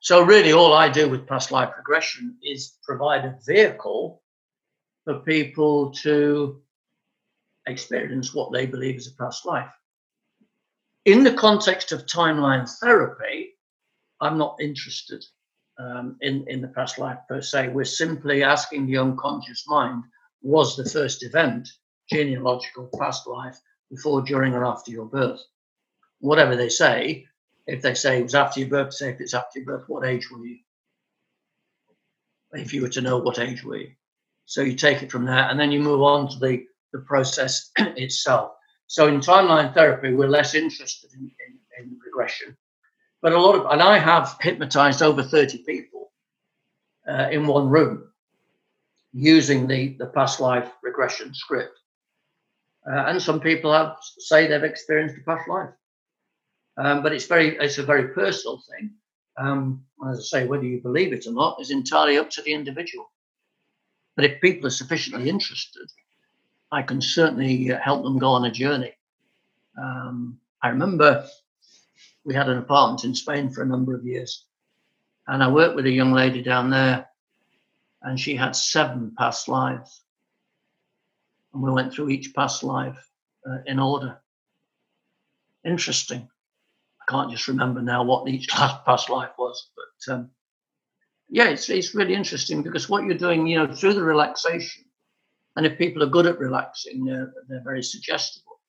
So 0.00 0.22
really 0.22 0.52
all 0.52 0.72
i 0.72 0.88
do 0.88 1.08
with 1.08 1.28
past 1.28 1.52
life 1.52 1.72
regression 1.76 2.36
is 2.42 2.76
provide 2.82 3.24
a 3.24 3.38
vehicle 3.46 4.20
for 5.04 5.20
people 5.20 5.92
to 6.02 6.60
experience 7.66 8.34
what 8.34 8.52
they 8.52 8.66
believe 8.66 8.96
is 8.96 9.06
a 9.06 9.22
past 9.22 9.46
life. 9.46 9.70
In 11.04 11.24
the 11.24 11.32
context 11.32 11.92
of 11.92 12.06
timeline 12.06 12.68
therapy, 12.80 13.51
I'm 14.22 14.38
not 14.38 14.56
interested 14.60 15.24
um, 15.78 16.16
in, 16.20 16.44
in 16.48 16.62
the 16.62 16.68
past 16.68 16.98
life 16.98 17.18
per 17.28 17.42
se. 17.42 17.68
We're 17.68 17.84
simply 17.84 18.42
asking 18.42 18.86
the 18.86 18.98
unconscious 18.98 19.64
mind 19.66 20.04
was 20.42 20.76
the 20.76 20.88
first 20.88 21.22
event 21.24 21.68
genealogical 22.10 22.90
past 22.98 23.26
life 23.26 23.58
before, 23.90 24.22
during, 24.22 24.54
or 24.54 24.64
after 24.64 24.90
your 24.90 25.06
birth? 25.06 25.40
Whatever 26.20 26.56
they 26.56 26.68
say, 26.68 27.26
if 27.66 27.82
they 27.82 27.94
say 27.94 28.20
it 28.20 28.24
was 28.24 28.34
after 28.34 28.60
your 28.60 28.68
birth, 28.68 28.94
say 28.94 29.10
if 29.10 29.20
it's 29.20 29.34
after 29.34 29.58
your 29.58 29.66
birth, 29.66 29.88
what 29.88 30.06
age 30.06 30.30
were 30.30 30.44
you? 30.44 30.58
If 32.52 32.72
you 32.72 32.82
were 32.82 32.88
to 32.90 33.00
know 33.00 33.18
what 33.18 33.38
age 33.38 33.64
were 33.64 33.76
you? 33.76 33.92
So 34.46 34.62
you 34.62 34.74
take 34.74 35.02
it 35.02 35.10
from 35.10 35.24
there, 35.24 35.48
and 35.48 35.58
then 35.58 35.72
you 35.72 35.80
move 35.80 36.02
on 36.02 36.28
to 36.28 36.38
the, 36.38 36.64
the 36.92 37.00
process 37.00 37.70
itself. 37.78 38.52
So 38.86 39.08
in 39.08 39.20
timeline 39.20 39.72
therapy, 39.72 40.12
we're 40.12 40.28
less 40.28 40.54
interested 40.54 41.10
in, 41.14 41.30
in, 41.48 41.84
in 41.84 41.98
regression. 42.04 42.56
But 43.22 43.32
a 43.32 43.40
lot 43.40 43.54
of, 43.54 43.66
and 43.70 43.80
I 43.80 43.98
have 43.98 44.36
hypnotized 44.40 45.00
over 45.00 45.22
30 45.22 45.58
people 45.58 46.10
uh, 47.08 47.28
in 47.30 47.46
one 47.46 47.68
room 47.68 48.08
using 49.12 49.66
the, 49.68 49.96
the 49.98 50.06
past 50.06 50.40
life 50.40 50.68
regression 50.82 51.32
script. 51.32 51.78
Uh, 52.84 53.04
and 53.06 53.22
some 53.22 53.38
people 53.38 53.72
have 53.72 53.96
say 54.18 54.48
they've 54.48 54.64
experienced 54.64 55.16
a 55.16 55.20
past 55.20 55.48
life. 55.48 55.70
Um, 56.76 57.02
but 57.02 57.12
it's 57.12 57.26
very, 57.26 57.56
it's 57.58 57.78
a 57.78 57.84
very 57.84 58.08
personal 58.08 58.60
thing. 58.70 58.90
Um, 59.38 59.84
as 60.10 60.18
I 60.18 60.22
say, 60.22 60.46
whether 60.46 60.64
you 60.64 60.80
believe 60.80 61.12
it 61.12 61.26
or 61.26 61.32
not 61.32 61.60
is 61.60 61.70
entirely 61.70 62.18
up 62.18 62.28
to 62.30 62.42
the 62.42 62.52
individual. 62.52 63.10
But 64.16 64.24
if 64.24 64.40
people 64.40 64.66
are 64.66 64.70
sufficiently 64.70 65.28
interested, 65.28 65.88
I 66.72 66.82
can 66.82 67.00
certainly 67.00 67.72
uh, 67.72 67.78
help 67.78 68.02
them 68.02 68.18
go 68.18 68.30
on 68.30 68.46
a 68.46 68.50
journey. 68.50 68.94
Um, 69.80 70.38
I 70.62 70.68
remember 70.68 71.26
we 72.24 72.34
had 72.34 72.48
an 72.48 72.58
apartment 72.58 73.04
in 73.04 73.14
Spain 73.14 73.50
for 73.50 73.62
a 73.62 73.66
number 73.66 73.94
of 73.94 74.04
years, 74.04 74.44
and 75.26 75.42
I 75.42 75.48
worked 75.48 75.76
with 75.76 75.86
a 75.86 75.90
young 75.90 76.12
lady 76.12 76.42
down 76.42 76.70
there, 76.70 77.08
and 78.02 78.18
she 78.18 78.36
had 78.36 78.56
seven 78.56 79.14
past 79.16 79.48
lives. 79.48 80.02
And 81.52 81.62
we 81.62 81.70
went 81.70 81.92
through 81.92 82.08
each 82.08 82.34
past 82.34 82.62
life 82.62 83.08
uh, 83.46 83.58
in 83.66 83.78
order. 83.78 84.18
Interesting. 85.64 86.28
I 87.00 87.10
can't 87.10 87.30
just 87.30 87.48
remember 87.48 87.82
now 87.82 88.04
what 88.04 88.28
each 88.28 88.48
past 88.50 89.10
life 89.10 89.30
was, 89.38 89.70
but 89.76 90.14
um, 90.14 90.30
yeah, 91.28 91.48
it's, 91.48 91.68
it's 91.70 91.94
really 91.94 92.14
interesting 92.14 92.62
because 92.62 92.88
what 92.88 93.04
you're 93.04 93.14
doing, 93.14 93.46
you 93.46 93.58
know, 93.58 93.72
through 93.72 93.94
the 93.94 94.02
relaxation, 94.02 94.84
and 95.56 95.66
if 95.66 95.78
people 95.78 96.02
are 96.02 96.06
good 96.06 96.26
at 96.26 96.38
relaxing, 96.38 97.04
they're, 97.04 97.32
they're 97.48 97.62
very 97.64 97.82
suggestible, 97.82 98.60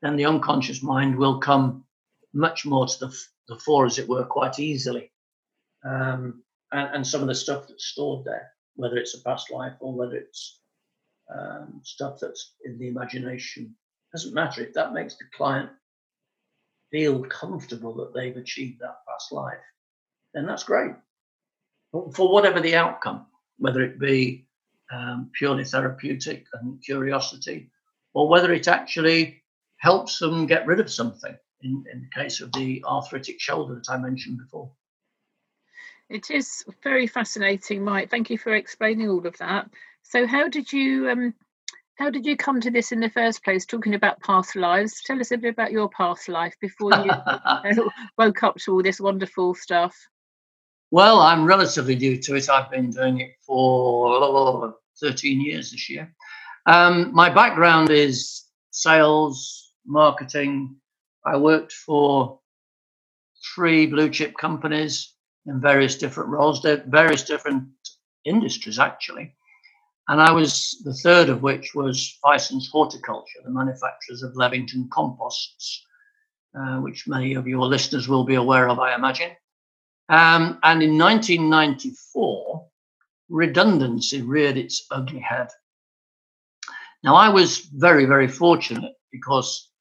then 0.00 0.16
the 0.16 0.26
unconscious 0.26 0.82
mind 0.82 1.16
will 1.16 1.38
come 1.38 1.84
much 2.34 2.64
more 2.64 2.86
to 2.86 2.98
the, 2.98 3.18
the 3.48 3.56
fore, 3.56 3.86
as 3.86 3.98
it 3.98 4.08
were, 4.08 4.24
quite 4.24 4.58
easily. 4.58 5.10
Um, 5.84 6.42
and, 6.72 6.96
and, 6.96 7.06
some 7.06 7.22
of 7.22 7.26
the 7.26 7.34
stuff 7.34 7.66
that's 7.68 7.86
stored 7.86 8.24
there, 8.24 8.50
whether 8.76 8.96
it's 8.96 9.16
a 9.16 9.22
past 9.22 9.50
life 9.50 9.72
or 9.80 9.94
whether 9.94 10.14
it's 10.14 10.60
um, 11.34 11.80
stuff 11.82 12.18
that's 12.20 12.54
in 12.64 12.78
the 12.78 12.88
imagination, 12.88 13.74
doesn't 14.12 14.34
matter. 14.34 14.62
If 14.62 14.74
that 14.74 14.92
makes 14.92 15.16
the 15.16 15.24
client 15.36 15.70
feel 16.90 17.24
comfortable 17.24 17.94
that 17.96 18.14
they've 18.14 18.36
achieved 18.36 18.80
that 18.80 18.98
past 19.08 19.32
life, 19.32 19.58
then 20.34 20.46
that's 20.46 20.64
great. 20.64 20.92
For 21.90 22.32
whatever 22.32 22.60
the 22.60 22.76
outcome, 22.76 23.26
whether 23.58 23.82
it 23.82 23.98
be 23.98 24.46
um, 24.92 25.30
purely 25.32 25.64
therapeutic 25.64 26.46
and 26.54 26.82
curiosity, 26.82 27.70
or 28.14 28.28
whether 28.28 28.52
it 28.52 28.68
actually 28.68 29.42
helps 29.78 30.18
them 30.18 30.46
get 30.46 30.66
rid 30.66 30.80
of 30.80 30.90
something, 30.90 31.36
in, 31.62 31.84
in 31.92 32.02
the 32.02 32.22
case 32.22 32.40
of 32.40 32.52
the 32.52 32.82
arthritic 32.86 33.40
shoulder 33.40 33.74
that 33.74 33.90
I 33.90 33.96
mentioned 33.96 34.38
before. 34.38 34.70
It 36.08 36.30
is 36.30 36.64
very 36.82 37.06
fascinating, 37.06 37.84
Mike. 37.84 38.10
Thank 38.10 38.28
you 38.28 38.38
for 38.38 38.54
explaining 38.54 39.08
all 39.08 39.26
of 39.26 39.36
that. 39.38 39.70
So, 40.02 40.26
how 40.26 40.48
did 40.48 40.72
you 40.72 41.08
um, 41.08 41.34
how 41.94 42.10
did 42.10 42.26
you 42.26 42.36
come 42.36 42.60
to 42.60 42.70
this 42.70 42.92
in 42.92 43.00
the 43.00 43.10
first 43.10 43.44
place? 43.44 43.64
Talking 43.64 43.94
about 43.94 44.20
past 44.20 44.56
lives, 44.56 45.02
tell 45.04 45.20
us 45.20 45.30
a 45.30 45.38
bit 45.38 45.54
about 45.54 45.72
your 45.72 45.88
past 45.88 46.28
life 46.28 46.54
before 46.60 46.92
you 46.92 47.10
woke 48.18 48.42
up 48.42 48.56
to 48.56 48.72
all 48.72 48.82
this 48.82 49.00
wonderful 49.00 49.54
stuff. 49.54 49.96
Well, 50.90 51.20
I'm 51.20 51.44
relatively 51.44 51.94
new 51.96 52.18
to 52.18 52.34
it. 52.34 52.50
I've 52.50 52.70
been 52.70 52.90
doing 52.90 53.20
it 53.20 53.30
for 53.40 54.74
13 55.00 55.40
years 55.40 55.70
this 55.70 55.88
year. 55.88 56.14
Um, 56.66 57.14
my 57.14 57.30
background 57.30 57.90
is 57.90 58.44
sales, 58.70 59.72
marketing. 59.86 60.76
I 61.24 61.36
worked 61.36 61.72
for 61.72 62.40
three 63.54 63.86
blue 63.86 64.10
chip 64.10 64.36
companies 64.36 65.14
in 65.46 65.60
various 65.60 65.96
different 65.96 66.30
roles, 66.30 66.64
various 66.86 67.22
different 67.22 67.68
industries, 68.24 68.78
actually. 68.78 69.34
And 70.08 70.20
I 70.20 70.32
was 70.32 70.80
the 70.84 70.94
third 70.94 71.28
of 71.28 71.42
which 71.42 71.74
was 71.74 72.18
Fisons 72.24 72.68
Horticulture, 72.70 73.40
the 73.44 73.50
manufacturers 73.50 74.22
of 74.22 74.34
Levington 74.34 74.88
composts, 74.90 75.84
uh, 76.58 76.78
which 76.78 77.06
many 77.06 77.34
of 77.34 77.46
your 77.46 77.66
listeners 77.66 78.08
will 78.08 78.24
be 78.24 78.34
aware 78.34 78.68
of, 78.68 78.78
I 78.78 78.94
imagine. 78.94 79.30
Um, 80.08 80.58
and 80.62 80.82
in 80.82 80.98
1994, 80.98 82.66
redundancy 83.28 84.22
reared 84.22 84.56
its 84.56 84.84
ugly 84.90 85.20
head. 85.20 85.48
Now, 87.04 87.14
I 87.14 87.28
was 87.28 87.58
very, 87.58 88.04
very 88.04 88.28
fortunate 88.28 88.92
because 89.10 89.71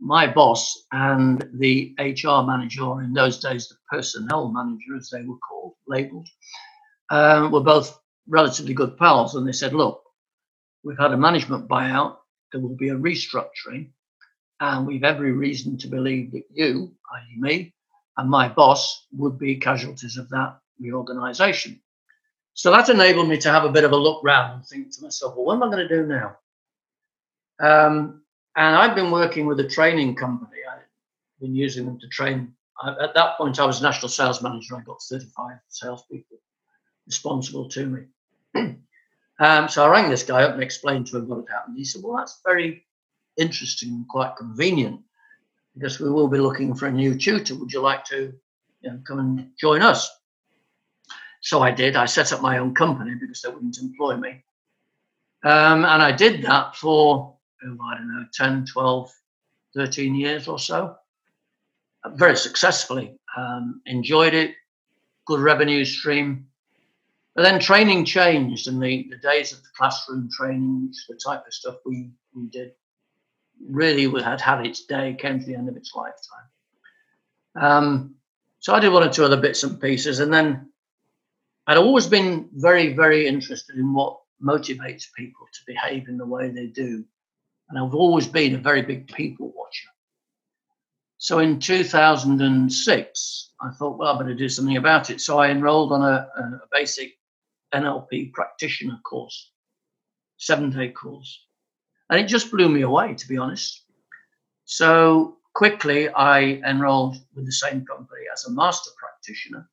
my 0.00 0.26
boss 0.26 0.86
and 0.92 1.46
the 1.54 1.94
HR 1.98 2.42
manager, 2.46 3.02
in 3.02 3.12
those 3.12 3.38
days, 3.38 3.68
the 3.68 3.76
personnel 3.90 4.48
manager, 4.48 4.96
as 4.96 5.10
they 5.10 5.22
were 5.22 5.36
called, 5.36 5.74
labeled, 5.86 6.28
uh, 7.10 7.48
were 7.52 7.60
both 7.60 7.98
relatively 8.26 8.74
good 8.74 8.96
pals. 8.96 9.34
And 9.34 9.46
they 9.46 9.52
said, 9.52 9.74
Look, 9.74 10.02
we've 10.82 10.98
had 10.98 11.12
a 11.12 11.16
management 11.16 11.68
buyout, 11.68 12.16
there 12.52 12.60
will 12.60 12.76
be 12.76 12.88
a 12.88 12.96
restructuring, 12.96 13.90
and 14.60 14.86
we've 14.86 15.04
every 15.04 15.32
reason 15.32 15.76
to 15.78 15.88
believe 15.88 16.32
that 16.32 16.44
you, 16.50 16.92
i.e., 17.14 17.36
me, 17.38 17.74
and 18.16 18.28
my 18.28 18.48
boss 18.48 19.06
would 19.12 19.38
be 19.38 19.56
casualties 19.56 20.16
of 20.16 20.28
that 20.30 20.58
reorganization. 20.80 21.80
So 22.54 22.70
that 22.70 22.88
enabled 22.88 23.28
me 23.28 23.38
to 23.38 23.50
have 23.50 23.64
a 23.64 23.72
bit 23.72 23.84
of 23.84 23.92
a 23.92 23.96
look 23.96 24.22
round 24.24 24.54
and 24.54 24.66
think 24.66 24.94
to 24.94 25.02
myself, 25.02 25.34
well, 25.36 25.46
what 25.46 25.54
am 25.54 25.62
I 25.62 25.66
going 25.66 25.88
to 25.88 25.96
do 25.96 26.06
now? 26.06 26.36
Um, 27.60 28.22
and 28.56 28.76
I've 28.76 28.94
been 28.94 29.10
working 29.10 29.46
with 29.46 29.60
a 29.60 29.68
training 29.68 30.16
company. 30.16 30.58
I've 30.70 30.82
been 31.40 31.54
using 31.54 31.86
them 31.86 31.98
to 32.00 32.08
train. 32.08 32.52
at 33.00 33.14
that 33.14 33.36
point, 33.36 33.60
I 33.60 33.66
was 33.66 33.82
national 33.82 34.08
sales 34.08 34.42
manager. 34.42 34.76
I 34.76 34.80
got 34.82 35.02
35 35.02 35.58
salespeople 35.68 36.38
responsible 37.06 37.68
to 37.68 37.86
me. 37.86 38.02
um, 39.40 39.68
so 39.68 39.84
I 39.84 39.88
rang 39.88 40.10
this 40.10 40.22
guy 40.22 40.42
up 40.42 40.54
and 40.54 40.62
explained 40.62 41.06
to 41.08 41.18
him 41.18 41.28
what 41.28 41.38
had 41.38 41.54
happened. 41.54 41.76
He 41.76 41.84
said, 41.84 42.02
Well, 42.04 42.16
that's 42.16 42.40
very 42.44 42.84
interesting 43.36 43.90
and 43.90 44.08
quite 44.08 44.36
convenient 44.36 45.00
because 45.74 46.00
we 46.00 46.10
will 46.10 46.28
be 46.28 46.38
looking 46.38 46.74
for 46.74 46.86
a 46.86 46.92
new 46.92 47.16
tutor. 47.16 47.54
Would 47.54 47.72
you 47.72 47.80
like 47.80 48.04
to 48.06 48.32
you 48.82 48.90
know, 48.90 49.00
come 49.06 49.18
and 49.18 49.50
join 49.58 49.82
us? 49.82 50.10
So 51.42 51.62
I 51.62 51.70
did. 51.70 51.96
I 51.96 52.04
set 52.04 52.32
up 52.32 52.42
my 52.42 52.58
own 52.58 52.74
company 52.74 53.14
because 53.14 53.42
they 53.42 53.50
wouldn't 53.50 53.78
employ 53.78 54.16
me. 54.16 54.44
Um, 55.42 55.84
and 55.86 56.02
I 56.02 56.12
did 56.12 56.42
that 56.42 56.76
for, 56.76 57.34
oh, 57.64 57.78
I 57.84 57.96
don't 57.96 58.08
know, 58.08 58.26
10, 58.32 58.66
12, 58.66 59.10
13 59.74 60.14
years 60.14 60.48
or 60.48 60.58
so. 60.58 60.96
Very 62.14 62.36
successfully. 62.36 63.18
Um, 63.36 63.82
enjoyed 63.86 64.34
it, 64.34 64.54
good 65.26 65.40
revenue 65.40 65.84
stream. 65.84 66.46
But 67.34 67.42
then 67.42 67.60
training 67.60 68.04
changed, 68.04 68.66
and 68.66 68.82
the, 68.82 69.06
the 69.10 69.18
days 69.18 69.52
of 69.52 69.62
the 69.62 69.68
classroom 69.76 70.28
training, 70.36 70.92
the 71.08 71.16
type 71.16 71.46
of 71.46 71.54
stuff 71.54 71.76
we, 71.86 72.10
we 72.34 72.48
did, 72.48 72.72
really 73.68 74.10
had 74.22 74.40
had 74.40 74.66
its 74.66 74.84
day, 74.86 75.16
came 75.18 75.38
to 75.38 75.46
the 75.46 75.54
end 75.54 75.68
of 75.68 75.76
its 75.76 75.94
lifetime. 75.94 76.48
Um, 77.60 78.14
so 78.58 78.74
I 78.74 78.80
did 78.80 78.92
one 78.92 79.04
or 79.04 79.12
two 79.12 79.24
other 79.24 79.40
bits 79.40 79.62
and 79.62 79.80
pieces, 79.80 80.20
and 80.20 80.32
then 80.32 80.70
I'd 81.66 81.76
always 81.76 82.06
been 82.06 82.48
very, 82.52 82.94
very 82.94 83.26
interested 83.26 83.76
in 83.76 83.94
what 83.94 84.18
motivates 84.42 85.06
people 85.16 85.46
to 85.52 85.60
behave 85.66 86.08
in 86.08 86.18
the 86.18 86.26
way 86.26 86.50
they 86.50 86.66
do, 86.66 87.04
and 87.70 87.78
I've 87.78 87.94
always 87.94 88.26
been 88.26 88.56
a 88.56 88.58
very 88.58 88.82
big 88.82 89.06
people 89.08 89.52
watcher. 89.56 89.88
So 91.18 91.38
in 91.38 91.60
2006, 91.60 93.50
I 93.60 93.70
thought, 93.70 93.98
well, 93.98 94.14
I 94.14 94.18
better 94.18 94.34
do 94.34 94.48
something 94.48 94.76
about 94.76 95.10
it. 95.10 95.20
So 95.20 95.38
I 95.38 95.50
enrolled 95.50 95.92
on 95.92 96.02
a, 96.02 96.28
a 96.36 96.60
basic 96.72 97.12
NLP 97.72 98.32
practitioner 98.32 98.98
course, 99.04 99.52
seven 100.38 100.70
day 100.70 100.88
course. 100.88 101.44
And 102.08 102.18
it 102.18 102.26
just 102.26 102.50
blew 102.50 102.68
me 102.68 102.82
away, 102.82 103.14
to 103.14 103.28
be 103.28 103.36
honest. 103.36 103.84
So 104.64 105.36
quickly, 105.54 106.08
I 106.08 106.60
enrolled 106.66 107.18
with 107.34 107.46
the 107.46 107.52
same 107.52 107.84
company 107.86 108.22
as 108.32 108.46
a 108.46 108.52
master 108.52 108.90
practitioner. 108.98 109.68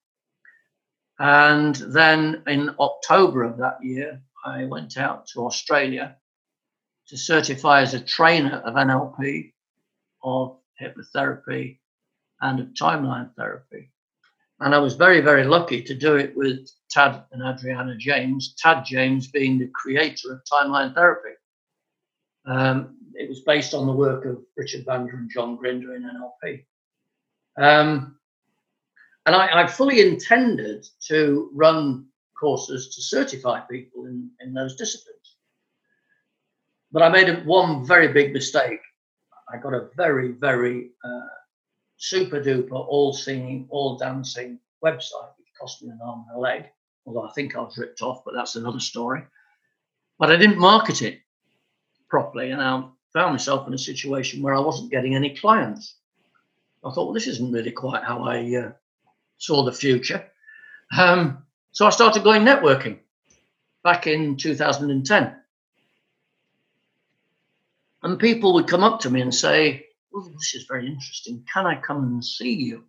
And 1.19 1.75
then 1.75 2.43
in 2.45 2.75
October 2.79 3.43
of 3.43 3.57
that 3.57 3.77
year, 3.81 4.21
I 4.45 4.65
went 4.65 4.97
out 4.97 5.27
to 5.27 5.45
Australia 5.45 6.17
to 7.09 7.17
certify 7.17 7.81
as 7.81 7.93
a 7.93 7.99
trainer 7.99 8.57
of 8.65 8.75
NLP, 8.75 9.53
of 10.23 10.57
hypnotherapy, 10.81 11.77
and 12.41 12.59
of 12.59 12.67
timeline 12.67 13.33
therapy. 13.35 13.89
And 14.59 14.73
I 14.73 14.79
was 14.79 14.95
very, 14.95 15.21
very 15.21 15.43
lucky 15.43 15.83
to 15.83 15.93
do 15.93 16.15
it 16.15 16.35
with 16.35 16.69
Tad 16.89 17.23
and 17.31 17.43
Adriana 17.43 17.95
James, 17.95 18.55
Tad 18.57 18.85
James 18.85 19.27
being 19.27 19.59
the 19.59 19.67
creator 19.67 20.33
of 20.33 20.41
timeline 20.51 20.95
therapy. 20.95 21.35
Um, 22.45 22.97
it 23.13 23.29
was 23.29 23.41
based 23.41 23.73
on 23.73 23.85
the 23.85 23.93
work 23.93 24.25
of 24.25 24.39
Richard 24.55 24.85
Bandler 24.85 25.13
and 25.13 25.29
John 25.29 25.57
Grinder 25.57 25.95
in 25.95 26.03
NLP. 26.03 26.63
Um, 27.57 28.17
and 29.25 29.35
I, 29.35 29.63
I, 29.63 29.67
fully 29.67 29.99
intended 30.07 30.87
to 31.07 31.49
run 31.53 32.05
courses 32.39 32.95
to 32.95 33.01
certify 33.01 33.59
people 33.61 34.05
in, 34.05 34.29
in 34.39 34.53
those 34.53 34.75
disciplines. 34.75 35.16
But 36.91 37.03
I 37.03 37.09
made 37.09 37.45
one 37.45 37.85
very 37.85 38.07
big 38.07 38.33
mistake. 38.33 38.79
I 39.51 39.57
got 39.57 39.73
a 39.73 39.89
very, 39.95 40.31
very 40.31 40.91
uh, 41.03 41.27
super 41.97 42.41
duper, 42.41 42.71
all 42.71 43.13
singing, 43.13 43.67
all 43.69 43.97
dancing 43.97 44.59
website, 44.83 45.31
which 45.37 45.47
cost 45.59 45.83
me 45.83 45.89
an 45.89 45.99
arm 46.03 46.25
and 46.29 46.37
a 46.37 46.39
leg. 46.39 46.65
Although 47.05 47.27
I 47.27 47.31
think 47.31 47.55
I 47.55 47.59
was 47.59 47.77
ripped 47.77 48.01
off, 48.01 48.23
but 48.25 48.33
that's 48.33 48.55
another 48.55 48.79
story. 48.79 49.23
But 50.19 50.31
I 50.31 50.35
didn't 50.35 50.59
market 50.59 51.01
it 51.01 51.21
properly, 52.09 52.51
and 52.51 52.61
I 52.61 52.83
found 53.13 53.33
myself 53.33 53.67
in 53.67 53.73
a 53.73 53.77
situation 53.77 54.41
where 54.41 54.53
I 54.53 54.59
wasn't 54.59 54.91
getting 54.91 55.15
any 55.15 55.35
clients. 55.35 55.95
I 56.83 56.91
thought, 56.91 57.05
well, 57.05 57.13
this 57.13 57.27
isn't 57.27 57.51
really 57.51 57.71
quite 57.71 58.03
how 58.03 58.23
I 58.23 58.55
uh, 58.55 58.71
saw 59.37 59.63
the 59.63 59.71
future. 59.71 60.23
Um, 60.97 61.43
so 61.71 61.85
I 61.85 61.89
started 61.89 62.23
going 62.23 62.43
networking 62.43 62.99
back 63.83 64.07
in 64.07 64.37
2010. 64.37 65.35
And 68.03 68.19
people 68.19 68.53
would 68.53 68.67
come 68.67 68.83
up 68.83 68.99
to 69.01 69.09
me 69.09 69.21
and 69.21 69.33
say, 69.33 69.85
oh, 70.13 70.29
this 70.29 70.55
is 70.55 70.65
very 70.67 70.87
interesting. 70.87 71.43
Can 71.51 71.65
I 71.65 71.75
come 71.75 72.03
and 72.03 72.23
see 72.23 72.53
you? 72.53 72.83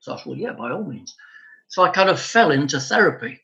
So 0.00 0.14
I 0.14 0.16
said, 0.16 0.26
well, 0.26 0.36
yeah, 0.36 0.52
by 0.52 0.70
all 0.70 0.84
means. 0.84 1.14
So 1.68 1.82
I 1.82 1.90
kind 1.90 2.08
of 2.08 2.20
fell 2.20 2.50
into 2.50 2.80
therapy. 2.80 3.40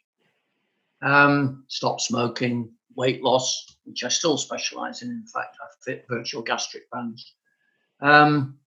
Um, 1.03 1.65
stopped 1.69 2.03
smoking, 2.03 2.71
weight 2.97 3.23
loss, 3.23 3.77
which 3.85 4.05
I 4.05 4.09
still 4.09 4.39
specialize 4.39 5.03
in. 5.03 5.11
In 5.11 5.27
fact, 5.27 5.57
I 5.61 5.67
fit 5.85 6.07
virtual 6.09 6.43
gastric 6.43 6.91
bands. 6.91 7.35
Um, 8.01 8.59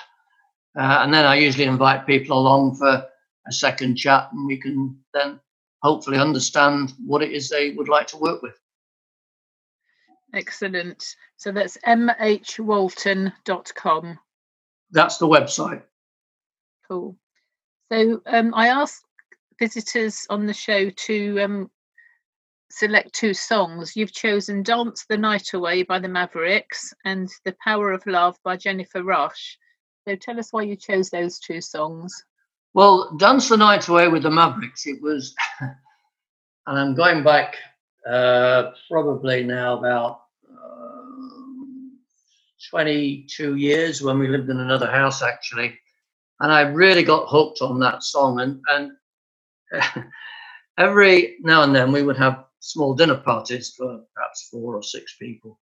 Uh, 0.77 0.99
and 1.01 1.13
then 1.13 1.25
I 1.25 1.35
usually 1.35 1.65
invite 1.65 2.07
people 2.07 2.37
along 2.37 2.75
for 2.75 3.05
a 3.47 3.51
second 3.51 3.95
chat, 3.95 4.29
and 4.31 4.45
we 4.45 4.57
can 4.57 4.97
then 5.13 5.39
hopefully 5.81 6.17
understand 6.17 6.93
what 7.05 7.21
it 7.21 7.31
is 7.31 7.49
they 7.49 7.71
would 7.71 7.89
like 7.89 8.07
to 8.07 8.17
work 8.17 8.41
with. 8.41 8.55
Excellent. 10.33 11.15
So 11.37 11.51
that's 11.51 11.77
mhwalton.com. 11.85 14.19
That's 14.91 15.17
the 15.17 15.27
website. 15.27 15.81
Cool. 16.87 17.17
So 17.91 18.21
um, 18.25 18.53
I 18.53 18.67
asked 18.67 19.03
visitors 19.59 20.25
on 20.29 20.45
the 20.45 20.53
show 20.53 20.89
to 20.89 21.39
um, 21.39 21.71
select 22.69 23.13
two 23.13 23.33
songs. 23.33 23.95
You've 23.95 24.13
chosen 24.13 24.63
Dance 24.63 25.05
the 25.09 25.17
Night 25.17 25.53
Away 25.53 25.83
by 25.83 25.99
the 25.99 26.07
Mavericks 26.07 26.93
and 27.05 27.29
The 27.45 27.55
Power 27.63 27.91
of 27.91 28.05
Love 28.05 28.37
by 28.43 28.57
Jennifer 28.57 29.03
Rush. 29.03 29.57
So 30.07 30.15
tell 30.15 30.39
us 30.39 30.51
why 30.51 30.63
you 30.63 30.75
chose 30.75 31.09
those 31.09 31.39
two 31.39 31.61
songs. 31.61 32.13
Well, 32.73 33.15
Dance 33.17 33.49
the 33.49 33.57
Night 33.57 33.87
Away 33.87 34.07
with 34.07 34.23
the 34.23 34.31
Mavericks, 34.31 34.85
it 34.85 35.01
was, 35.01 35.35
and 35.61 35.75
I'm 36.67 36.95
going 36.95 37.23
back 37.23 37.55
uh, 38.09 38.71
probably 38.89 39.43
now 39.43 39.77
about 39.77 40.21
uh, 40.49 41.03
22 42.69 43.55
years 43.55 44.01
when 44.01 44.19
we 44.19 44.27
lived 44.27 44.49
in 44.49 44.59
another 44.59 44.89
house 44.89 45.21
actually 45.21 45.77
and 46.39 46.51
I 46.51 46.61
really 46.61 47.03
got 47.03 47.29
hooked 47.29 47.61
on 47.61 47.79
that 47.79 48.03
song. 48.03 48.39
And 48.41 48.61
and 48.69 50.03
every 50.77 51.37
now 51.41 51.63
and 51.63 51.75
then 51.75 51.91
we 51.91 52.03
would 52.03 52.17
have 52.17 52.45
small 52.59 52.95
dinner 52.95 53.17
parties 53.17 53.73
for 53.77 54.01
perhaps 54.15 54.49
four 54.51 54.75
or 54.75 54.83
six 54.83 55.15
people, 55.17 55.59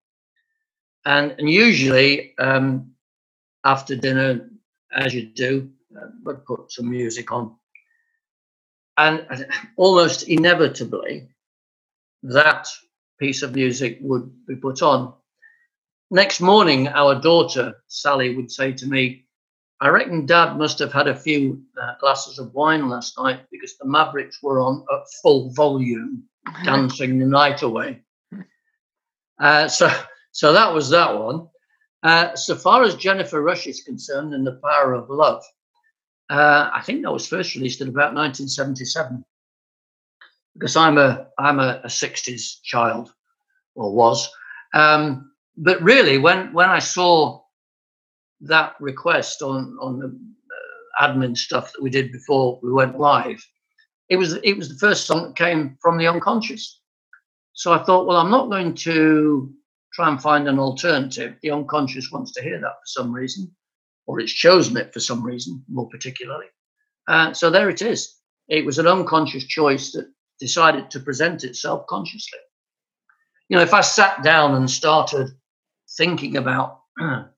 and 1.06 1.32
and 1.40 1.50
usually 1.50 2.36
um, 2.40 2.92
after 3.66 3.96
dinner, 3.96 4.50
as 4.96 5.14
you 5.14 5.28
do, 5.28 5.70
uh, 5.98 6.08
would 6.24 6.46
put 6.46 6.72
some 6.72 6.90
music 6.90 7.32
on, 7.32 7.56
and 8.98 9.48
almost 9.78 10.24
inevitably, 10.30 11.30
that 12.24 12.68
piece 13.20 13.44
of 13.44 13.56
music 13.56 14.00
would 14.02 14.32
be 14.48 14.56
put 14.56 14.82
on. 14.82 15.14
Next 16.12 16.42
morning, 16.42 16.88
our 16.90 17.20
daughter 17.22 17.76
Sally 17.88 18.36
would 18.36 18.52
say 18.52 18.74
to 18.74 18.88
me, 18.88 19.25
I 19.82 19.90
reckon 19.90 20.26
Dad 20.26 20.58
must 20.58 20.80
have 20.80 20.94
had 20.94 21.08
a 21.08 21.16
few 21.16 21.62
uh, 21.82 21.96
glasses 22.00 22.40
of 22.40 22.54
wine 22.54 22.88
last 22.88 23.18
night 23.18 23.42
because 23.52 23.78
the 23.78 23.86
Mavericks 23.86 24.42
were 24.42 24.60
on 24.60 24.86
at 24.94 25.04
full 25.22 25.52
volume, 25.52 26.24
dancing 26.64 27.20
the 27.20 27.26
night 27.26 27.62
away. 27.62 28.02
Uh, 29.40 29.68
so, 29.68 29.92
so 30.32 30.54
that 30.54 30.74
was 30.74 30.90
that 30.90 31.18
one. 31.18 31.48
Uh, 32.04 32.36
so 32.36 32.56
far 32.56 32.84
as 32.84 32.96
Jennifer 32.96 33.42
Rush 33.42 33.68
is 33.68 33.82
concerned, 33.82 34.34
and 34.34 34.46
the 34.46 34.60
Power 34.64 34.94
of 34.94 35.10
Love, 35.10 35.44
uh, 36.30 36.70
I 36.74 36.82
think 36.82 37.02
that 37.02 37.12
was 37.12 37.28
first 37.28 37.56
released 37.56 37.82
in 37.82 37.90
about 37.90 38.14
1977. 38.14 39.26
Because 40.54 40.76
I'm 40.78 40.98
a 40.98 41.28
I'm 41.38 41.60
a, 41.60 41.82
a 41.84 41.88
60s 41.88 42.62
child, 42.64 43.12
or 43.76 43.94
was. 43.94 44.30
Um, 44.74 45.32
but 45.58 45.82
really, 45.82 46.18
when 46.18 46.54
when 46.54 46.70
I 46.70 46.80
saw 46.80 47.42
that 48.48 48.76
request 48.80 49.41
on 49.41 49.78
on 49.82 50.00
the 50.00 50.08
uh, 50.08 51.08
admin 51.08 51.38
stuff 51.38 51.72
that 51.74 51.82
we 51.82 51.89
did 51.89 52.12
before 52.12 52.60
we 52.64 52.72
went 52.72 53.00
live, 53.00 53.46
it 54.10 54.18
was 54.18 54.34
it 54.43 54.58
was 54.58 54.70
the 54.70 54.88
first 54.88 55.06
song 55.06 55.24
that 55.24 55.36
came 55.36 55.78
from 55.82 55.98
the 55.98 56.08
unconscious. 56.08 56.82
So 57.54 57.72
I 57.72 57.84
thought, 57.84 58.06
well, 58.06 58.18
I'm 58.18 58.32
not 58.32 58.50
going 58.50 58.76
to 58.76 59.54
try 59.93 60.10
and 60.10 60.22
find 60.22 60.48
an 60.48 60.60
alternative. 60.60 61.36
The 61.41 61.52
unconscious 61.52 62.12
wants 62.12 62.34
to 62.34 62.43
hear 62.43 62.60
that 62.60 62.74
for 62.82 62.86
some 62.86 63.14
reason, 63.14 63.50
or 64.06 64.20
it's 64.20 64.34
chosen 64.34 64.76
it 64.76 64.93
for 64.93 65.00
some 65.00 65.24
reason, 65.24 65.64
more 65.70 65.88
particularly. 65.88 66.48
Uh, 67.08 67.34
so 67.34 67.50
there 67.50 67.70
it 67.70 67.82
is. 67.82 68.14
It 68.50 68.66
was 68.66 68.78
an 68.78 68.88
unconscious 68.88 69.46
choice 69.46 69.93
that 69.93 70.12
decided 70.39 70.91
to 70.91 71.00
present 71.00 71.43
itself 71.43 71.88
consciously. 71.88 72.39
You 73.48 73.58
know, 73.58 73.64
if 73.64 73.74
I 73.74 73.82
sat 73.82 74.22
down 74.22 74.56
and 74.56 74.70
started 74.70 75.30
thinking 75.98 76.38
about 76.38 76.82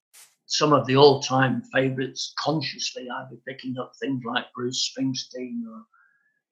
some 0.47 0.71
of 0.73 0.87
the 0.87 0.95
all-time 0.95 1.61
favorites 1.73 2.33
consciously. 2.39 3.07
I'd 3.09 3.29
be 3.29 3.37
picking 3.45 3.77
up 3.77 3.91
things 3.99 4.23
like 4.25 4.45
Bruce 4.55 4.89
Springsteen 4.89 5.61
or, 5.69 5.83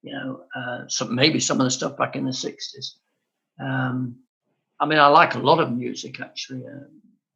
you 0.03 0.13
know, 0.13 0.41
uh, 0.55 0.87
some 0.87 1.15
maybe 1.15 1.39
some 1.39 1.59
of 1.59 1.63
the 1.63 1.71
stuff 1.71 1.97
back 1.97 2.15
in 2.15 2.25
the 2.25 2.31
'60s. 2.31 2.95
Um, 3.59 4.17
I 4.79 4.85
mean, 4.85 4.99
I 4.99 5.07
like 5.07 5.35
a 5.35 5.39
lot 5.39 5.61
of 5.61 5.71
music 5.71 6.19
actually, 6.19 6.65
a 6.65 6.85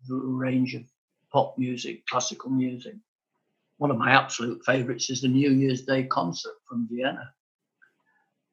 range 0.09 0.75
of 0.75 0.83
pop 1.31 1.57
music, 1.57 2.05
classical 2.07 2.49
music. 2.49 2.95
One 3.77 3.91
of 3.91 3.97
my 3.97 4.11
absolute 4.11 4.61
favorites 4.65 5.09
is 5.09 5.21
the 5.21 5.29
New 5.29 5.51
Year's 5.51 5.83
Day 5.83 6.03
concert 6.03 6.55
from 6.67 6.89
Vienna. 6.91 7.33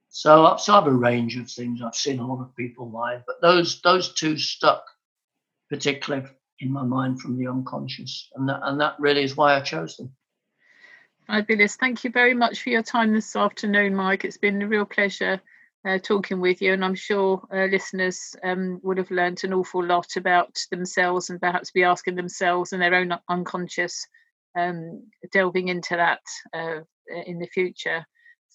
So, 0.09 0.57
so 0.57 0.73
I 0.73 0.77
have 0.77 0.87
a 0.87 0.93
range 0.93 1.37
of 1.37 1.51
things. 1.51 1.83
I've 1.83 1.97
seen 1.97 2.21
a 2.21 2.27
lot 2.27 2.41
of 2.41 2.55
people 2.55 2.89
live, 2.89 3.23
but 3.27 3.43
those 3.43 3.83
those 3.83 4.15
two 4.15 4.39
stuck 4.39 4.85
particularly 5.69 6.29
in 6.61 6.73
my 6.73 6.83
mind 6.83 7.21
from 7.21 7.39
the 7.39 7.49
unconscious, 7.49 8.31
and 8.35 8.49
that 8.49 8.61
and 8.63 8.81
that 8.81 8.99
really 8.99 9.23
is 9.23 9.37
why 9.37 9.57
I 9.57 9.61
chose 9.61 9.97
them. 9.97 10.13
Fabulous. 11.27 11.77
Thank 11.77 12.05
you 12.05 12.11
very 12.11 12.35
much 12.35 12.63
for 12.63 12.71
your 12.71 12.83
time 12.83 13.13
this 13.13 13.35
afternoon, 13.35 13.97
Mike. 13.97 14.25
It's 14.25 14.39
been 14.39 14.63
a 14.63 14.69
real 14.69 14.85
pleasure 14.85 15.41
uh, 15.87 15.99
talking 15.99 16.41
with 16.41 16.63
you, 16.63 16.73
and 16.73 16.85
I'm 16.85 16.95
sure 16.95 17.43
uh, 17.53 17.67
listeners 17.67 18.37
um, 18.45 18.81
would 18.83 18.99
have 18.99 19.11
learnt 19.11 19.45
an 19.45 19.53
awful 19.53 19.85
lot 19.85 20.17
about 20.17 20.59
themselves 20.71 21.31
and 21.31 21.41
perhaps 21.41 21.71
be 21.73 21.83
asking 21.83 22.15
themselves 22.15 22.73
and 22.73 22.81
their 22.81 22.95
own 22.95 23.13
unconscious, 23.29 24.07
um, 24.57 25.05
delving 25.33 25.69
into 25.69 25.97
that 25.97 26.23
uh, 26.55 26.81
in 27.27 27.39
the 27.39 27.49
future. 27.49 28.07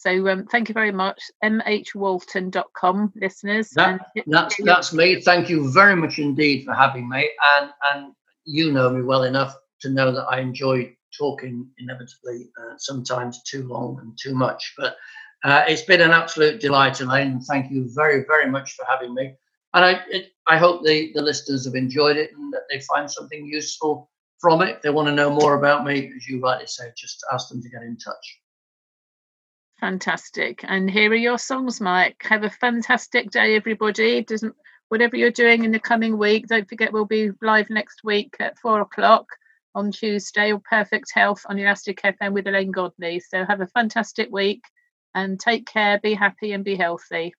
So 0.02 0.30
um, 0.30 0.48
thank 0.48 0.68
you 0.68 0.74
very 0.74 0.92
much. 0.92 1.22
mhwalton.com 1.44 3.14
listeners. 3.16 3.70
That, 3.70 4.02
that's 4.26 4.56
that's 4.64 4.94
me. 4.94 5.22
Thank 5.22 5.48
you 5.48 5.72
very 5.72 5.96
much 5.96 6.18
indeed 6.18 6.66
for 6.66 6.74
having 6.74 7.08
me. 7.08 7.30
And 7.56 7.70
and 7.94 8.14
you 8.46 8.72
know 8.72 8.90
me 8.90 9.04
well 9.04 9.24
enough 9.24 9.56
to 9.82 9.92
know 9.92 10.12
that 10.12 10.24
I 10.24 10.40
enjoy 10.40 10.96
talking 11.16 11.70
inevitably, 11.78 12.50
uh, 12.60 12.74
sometimes 12.78 13.44
too 13.44 13.68
long 13.68 14.00
and 14.02 14.18
too 14.20 14.34
much. 14.34 14.74
But 14.76 14.96
uh, 15.44 15.66
it's 15.68 15.84
been 15.84 16.02
an 16.02 16.12
absolute 16.12 16.60
delight, 16.60 17.00
Elaine. 17.00 17.34
And 17.34 17.44
thank 17.44 17.70
you 17.70 17.88
very 17.94 18.26
very 18.26 18.50
much 18.50 18.74
for 18.74 18.86
having 18.90 19.14
me. 19.14 19.36
And 19.76 19.86
I 19.86 19.92
it, 20.10 20.32
I 20.48 20.58
hope 20.58 20.84
the 20.84 21.12
the 21.14 21.22
listeners 21.22 21.66
have 21.66 21.76
enjoyed 21.76 22.18
it 22.18 22.32
and 22.36 22.52
that 22.54 22.64
they 22.72 22.80
find 22.80 23.10
something 23.10 23.46
useful 23.46 24.10
from 24.40 24.64
it. 24.64 24.78
If 24.78 24.82
they 24.82 24.90
want 24.90 25.10
to 25.10 25.14
know 25.14 25.30
more 25.30 25.54
about 25.60 25.86
me, 25.86 26.12
as 26.16 26.28
you 26.28 26.42
rightly 26.42 26.66
say, 26.66 26.86
just 26.98 27.24
ask 27.32 27.50
them 27.50 27.62
to 27.62 27.70
get 27.70 27.84
in 27.84 27.98
touch. 27.98 28.41
Fantastic. 29.82 30.64
And 30.68 30.90
here 30.90 31.10
are 31.12 31.16
your 31.16 31.40
songs, 31.40 31.82
Mike. 31.82 32.24
Have 32.30 32.44
a 32.44 32.50
fantastic 32.50 33.32
day, 33.32 33.56
everybody. 33.56 34.24
Doesn't 34.24 34.56
whatever 34.90 35.16
you're 35.16 35.32
doing 35.32 35.64
in 35.64 35.72
the 35.72 35.80
coming 35.80 36.18
week, 36.18 36.48
don't 36.48 36.70
forget 36.70 36.94
we'll 36.94 37.06
be 37.06 37.32
live 37.42 37.70
next 37.70 38.04
week 38.04 38.36
at 38.40 38.60
four 38.60 38.82
o'clock 38.82 39.26
on 39.74 39.92
Tuesday 39.92 40.52
or 40.52 40.60
Perfect 40.60 41.12
Health 41.14 41.46
on 41.48 41.58
Elastic 41.58 42.02
FM 42.04 42.34
with 42.34 42.46
Elaine 42.46 42.72
Godley. 42.72 43.22
So 43.22 43.44
have 43.44 43.62
a 43.62 43.68
fantastic 43.68 44.30
week 44.32 44.62
and 45.16 45.40
take 45.40 45.66
care, 45.66 46.00
be 46.00 46.14
happy 46.14 46.52
and 46.52 46.64
be 46.64 46.76
healthy. 46.76 47.34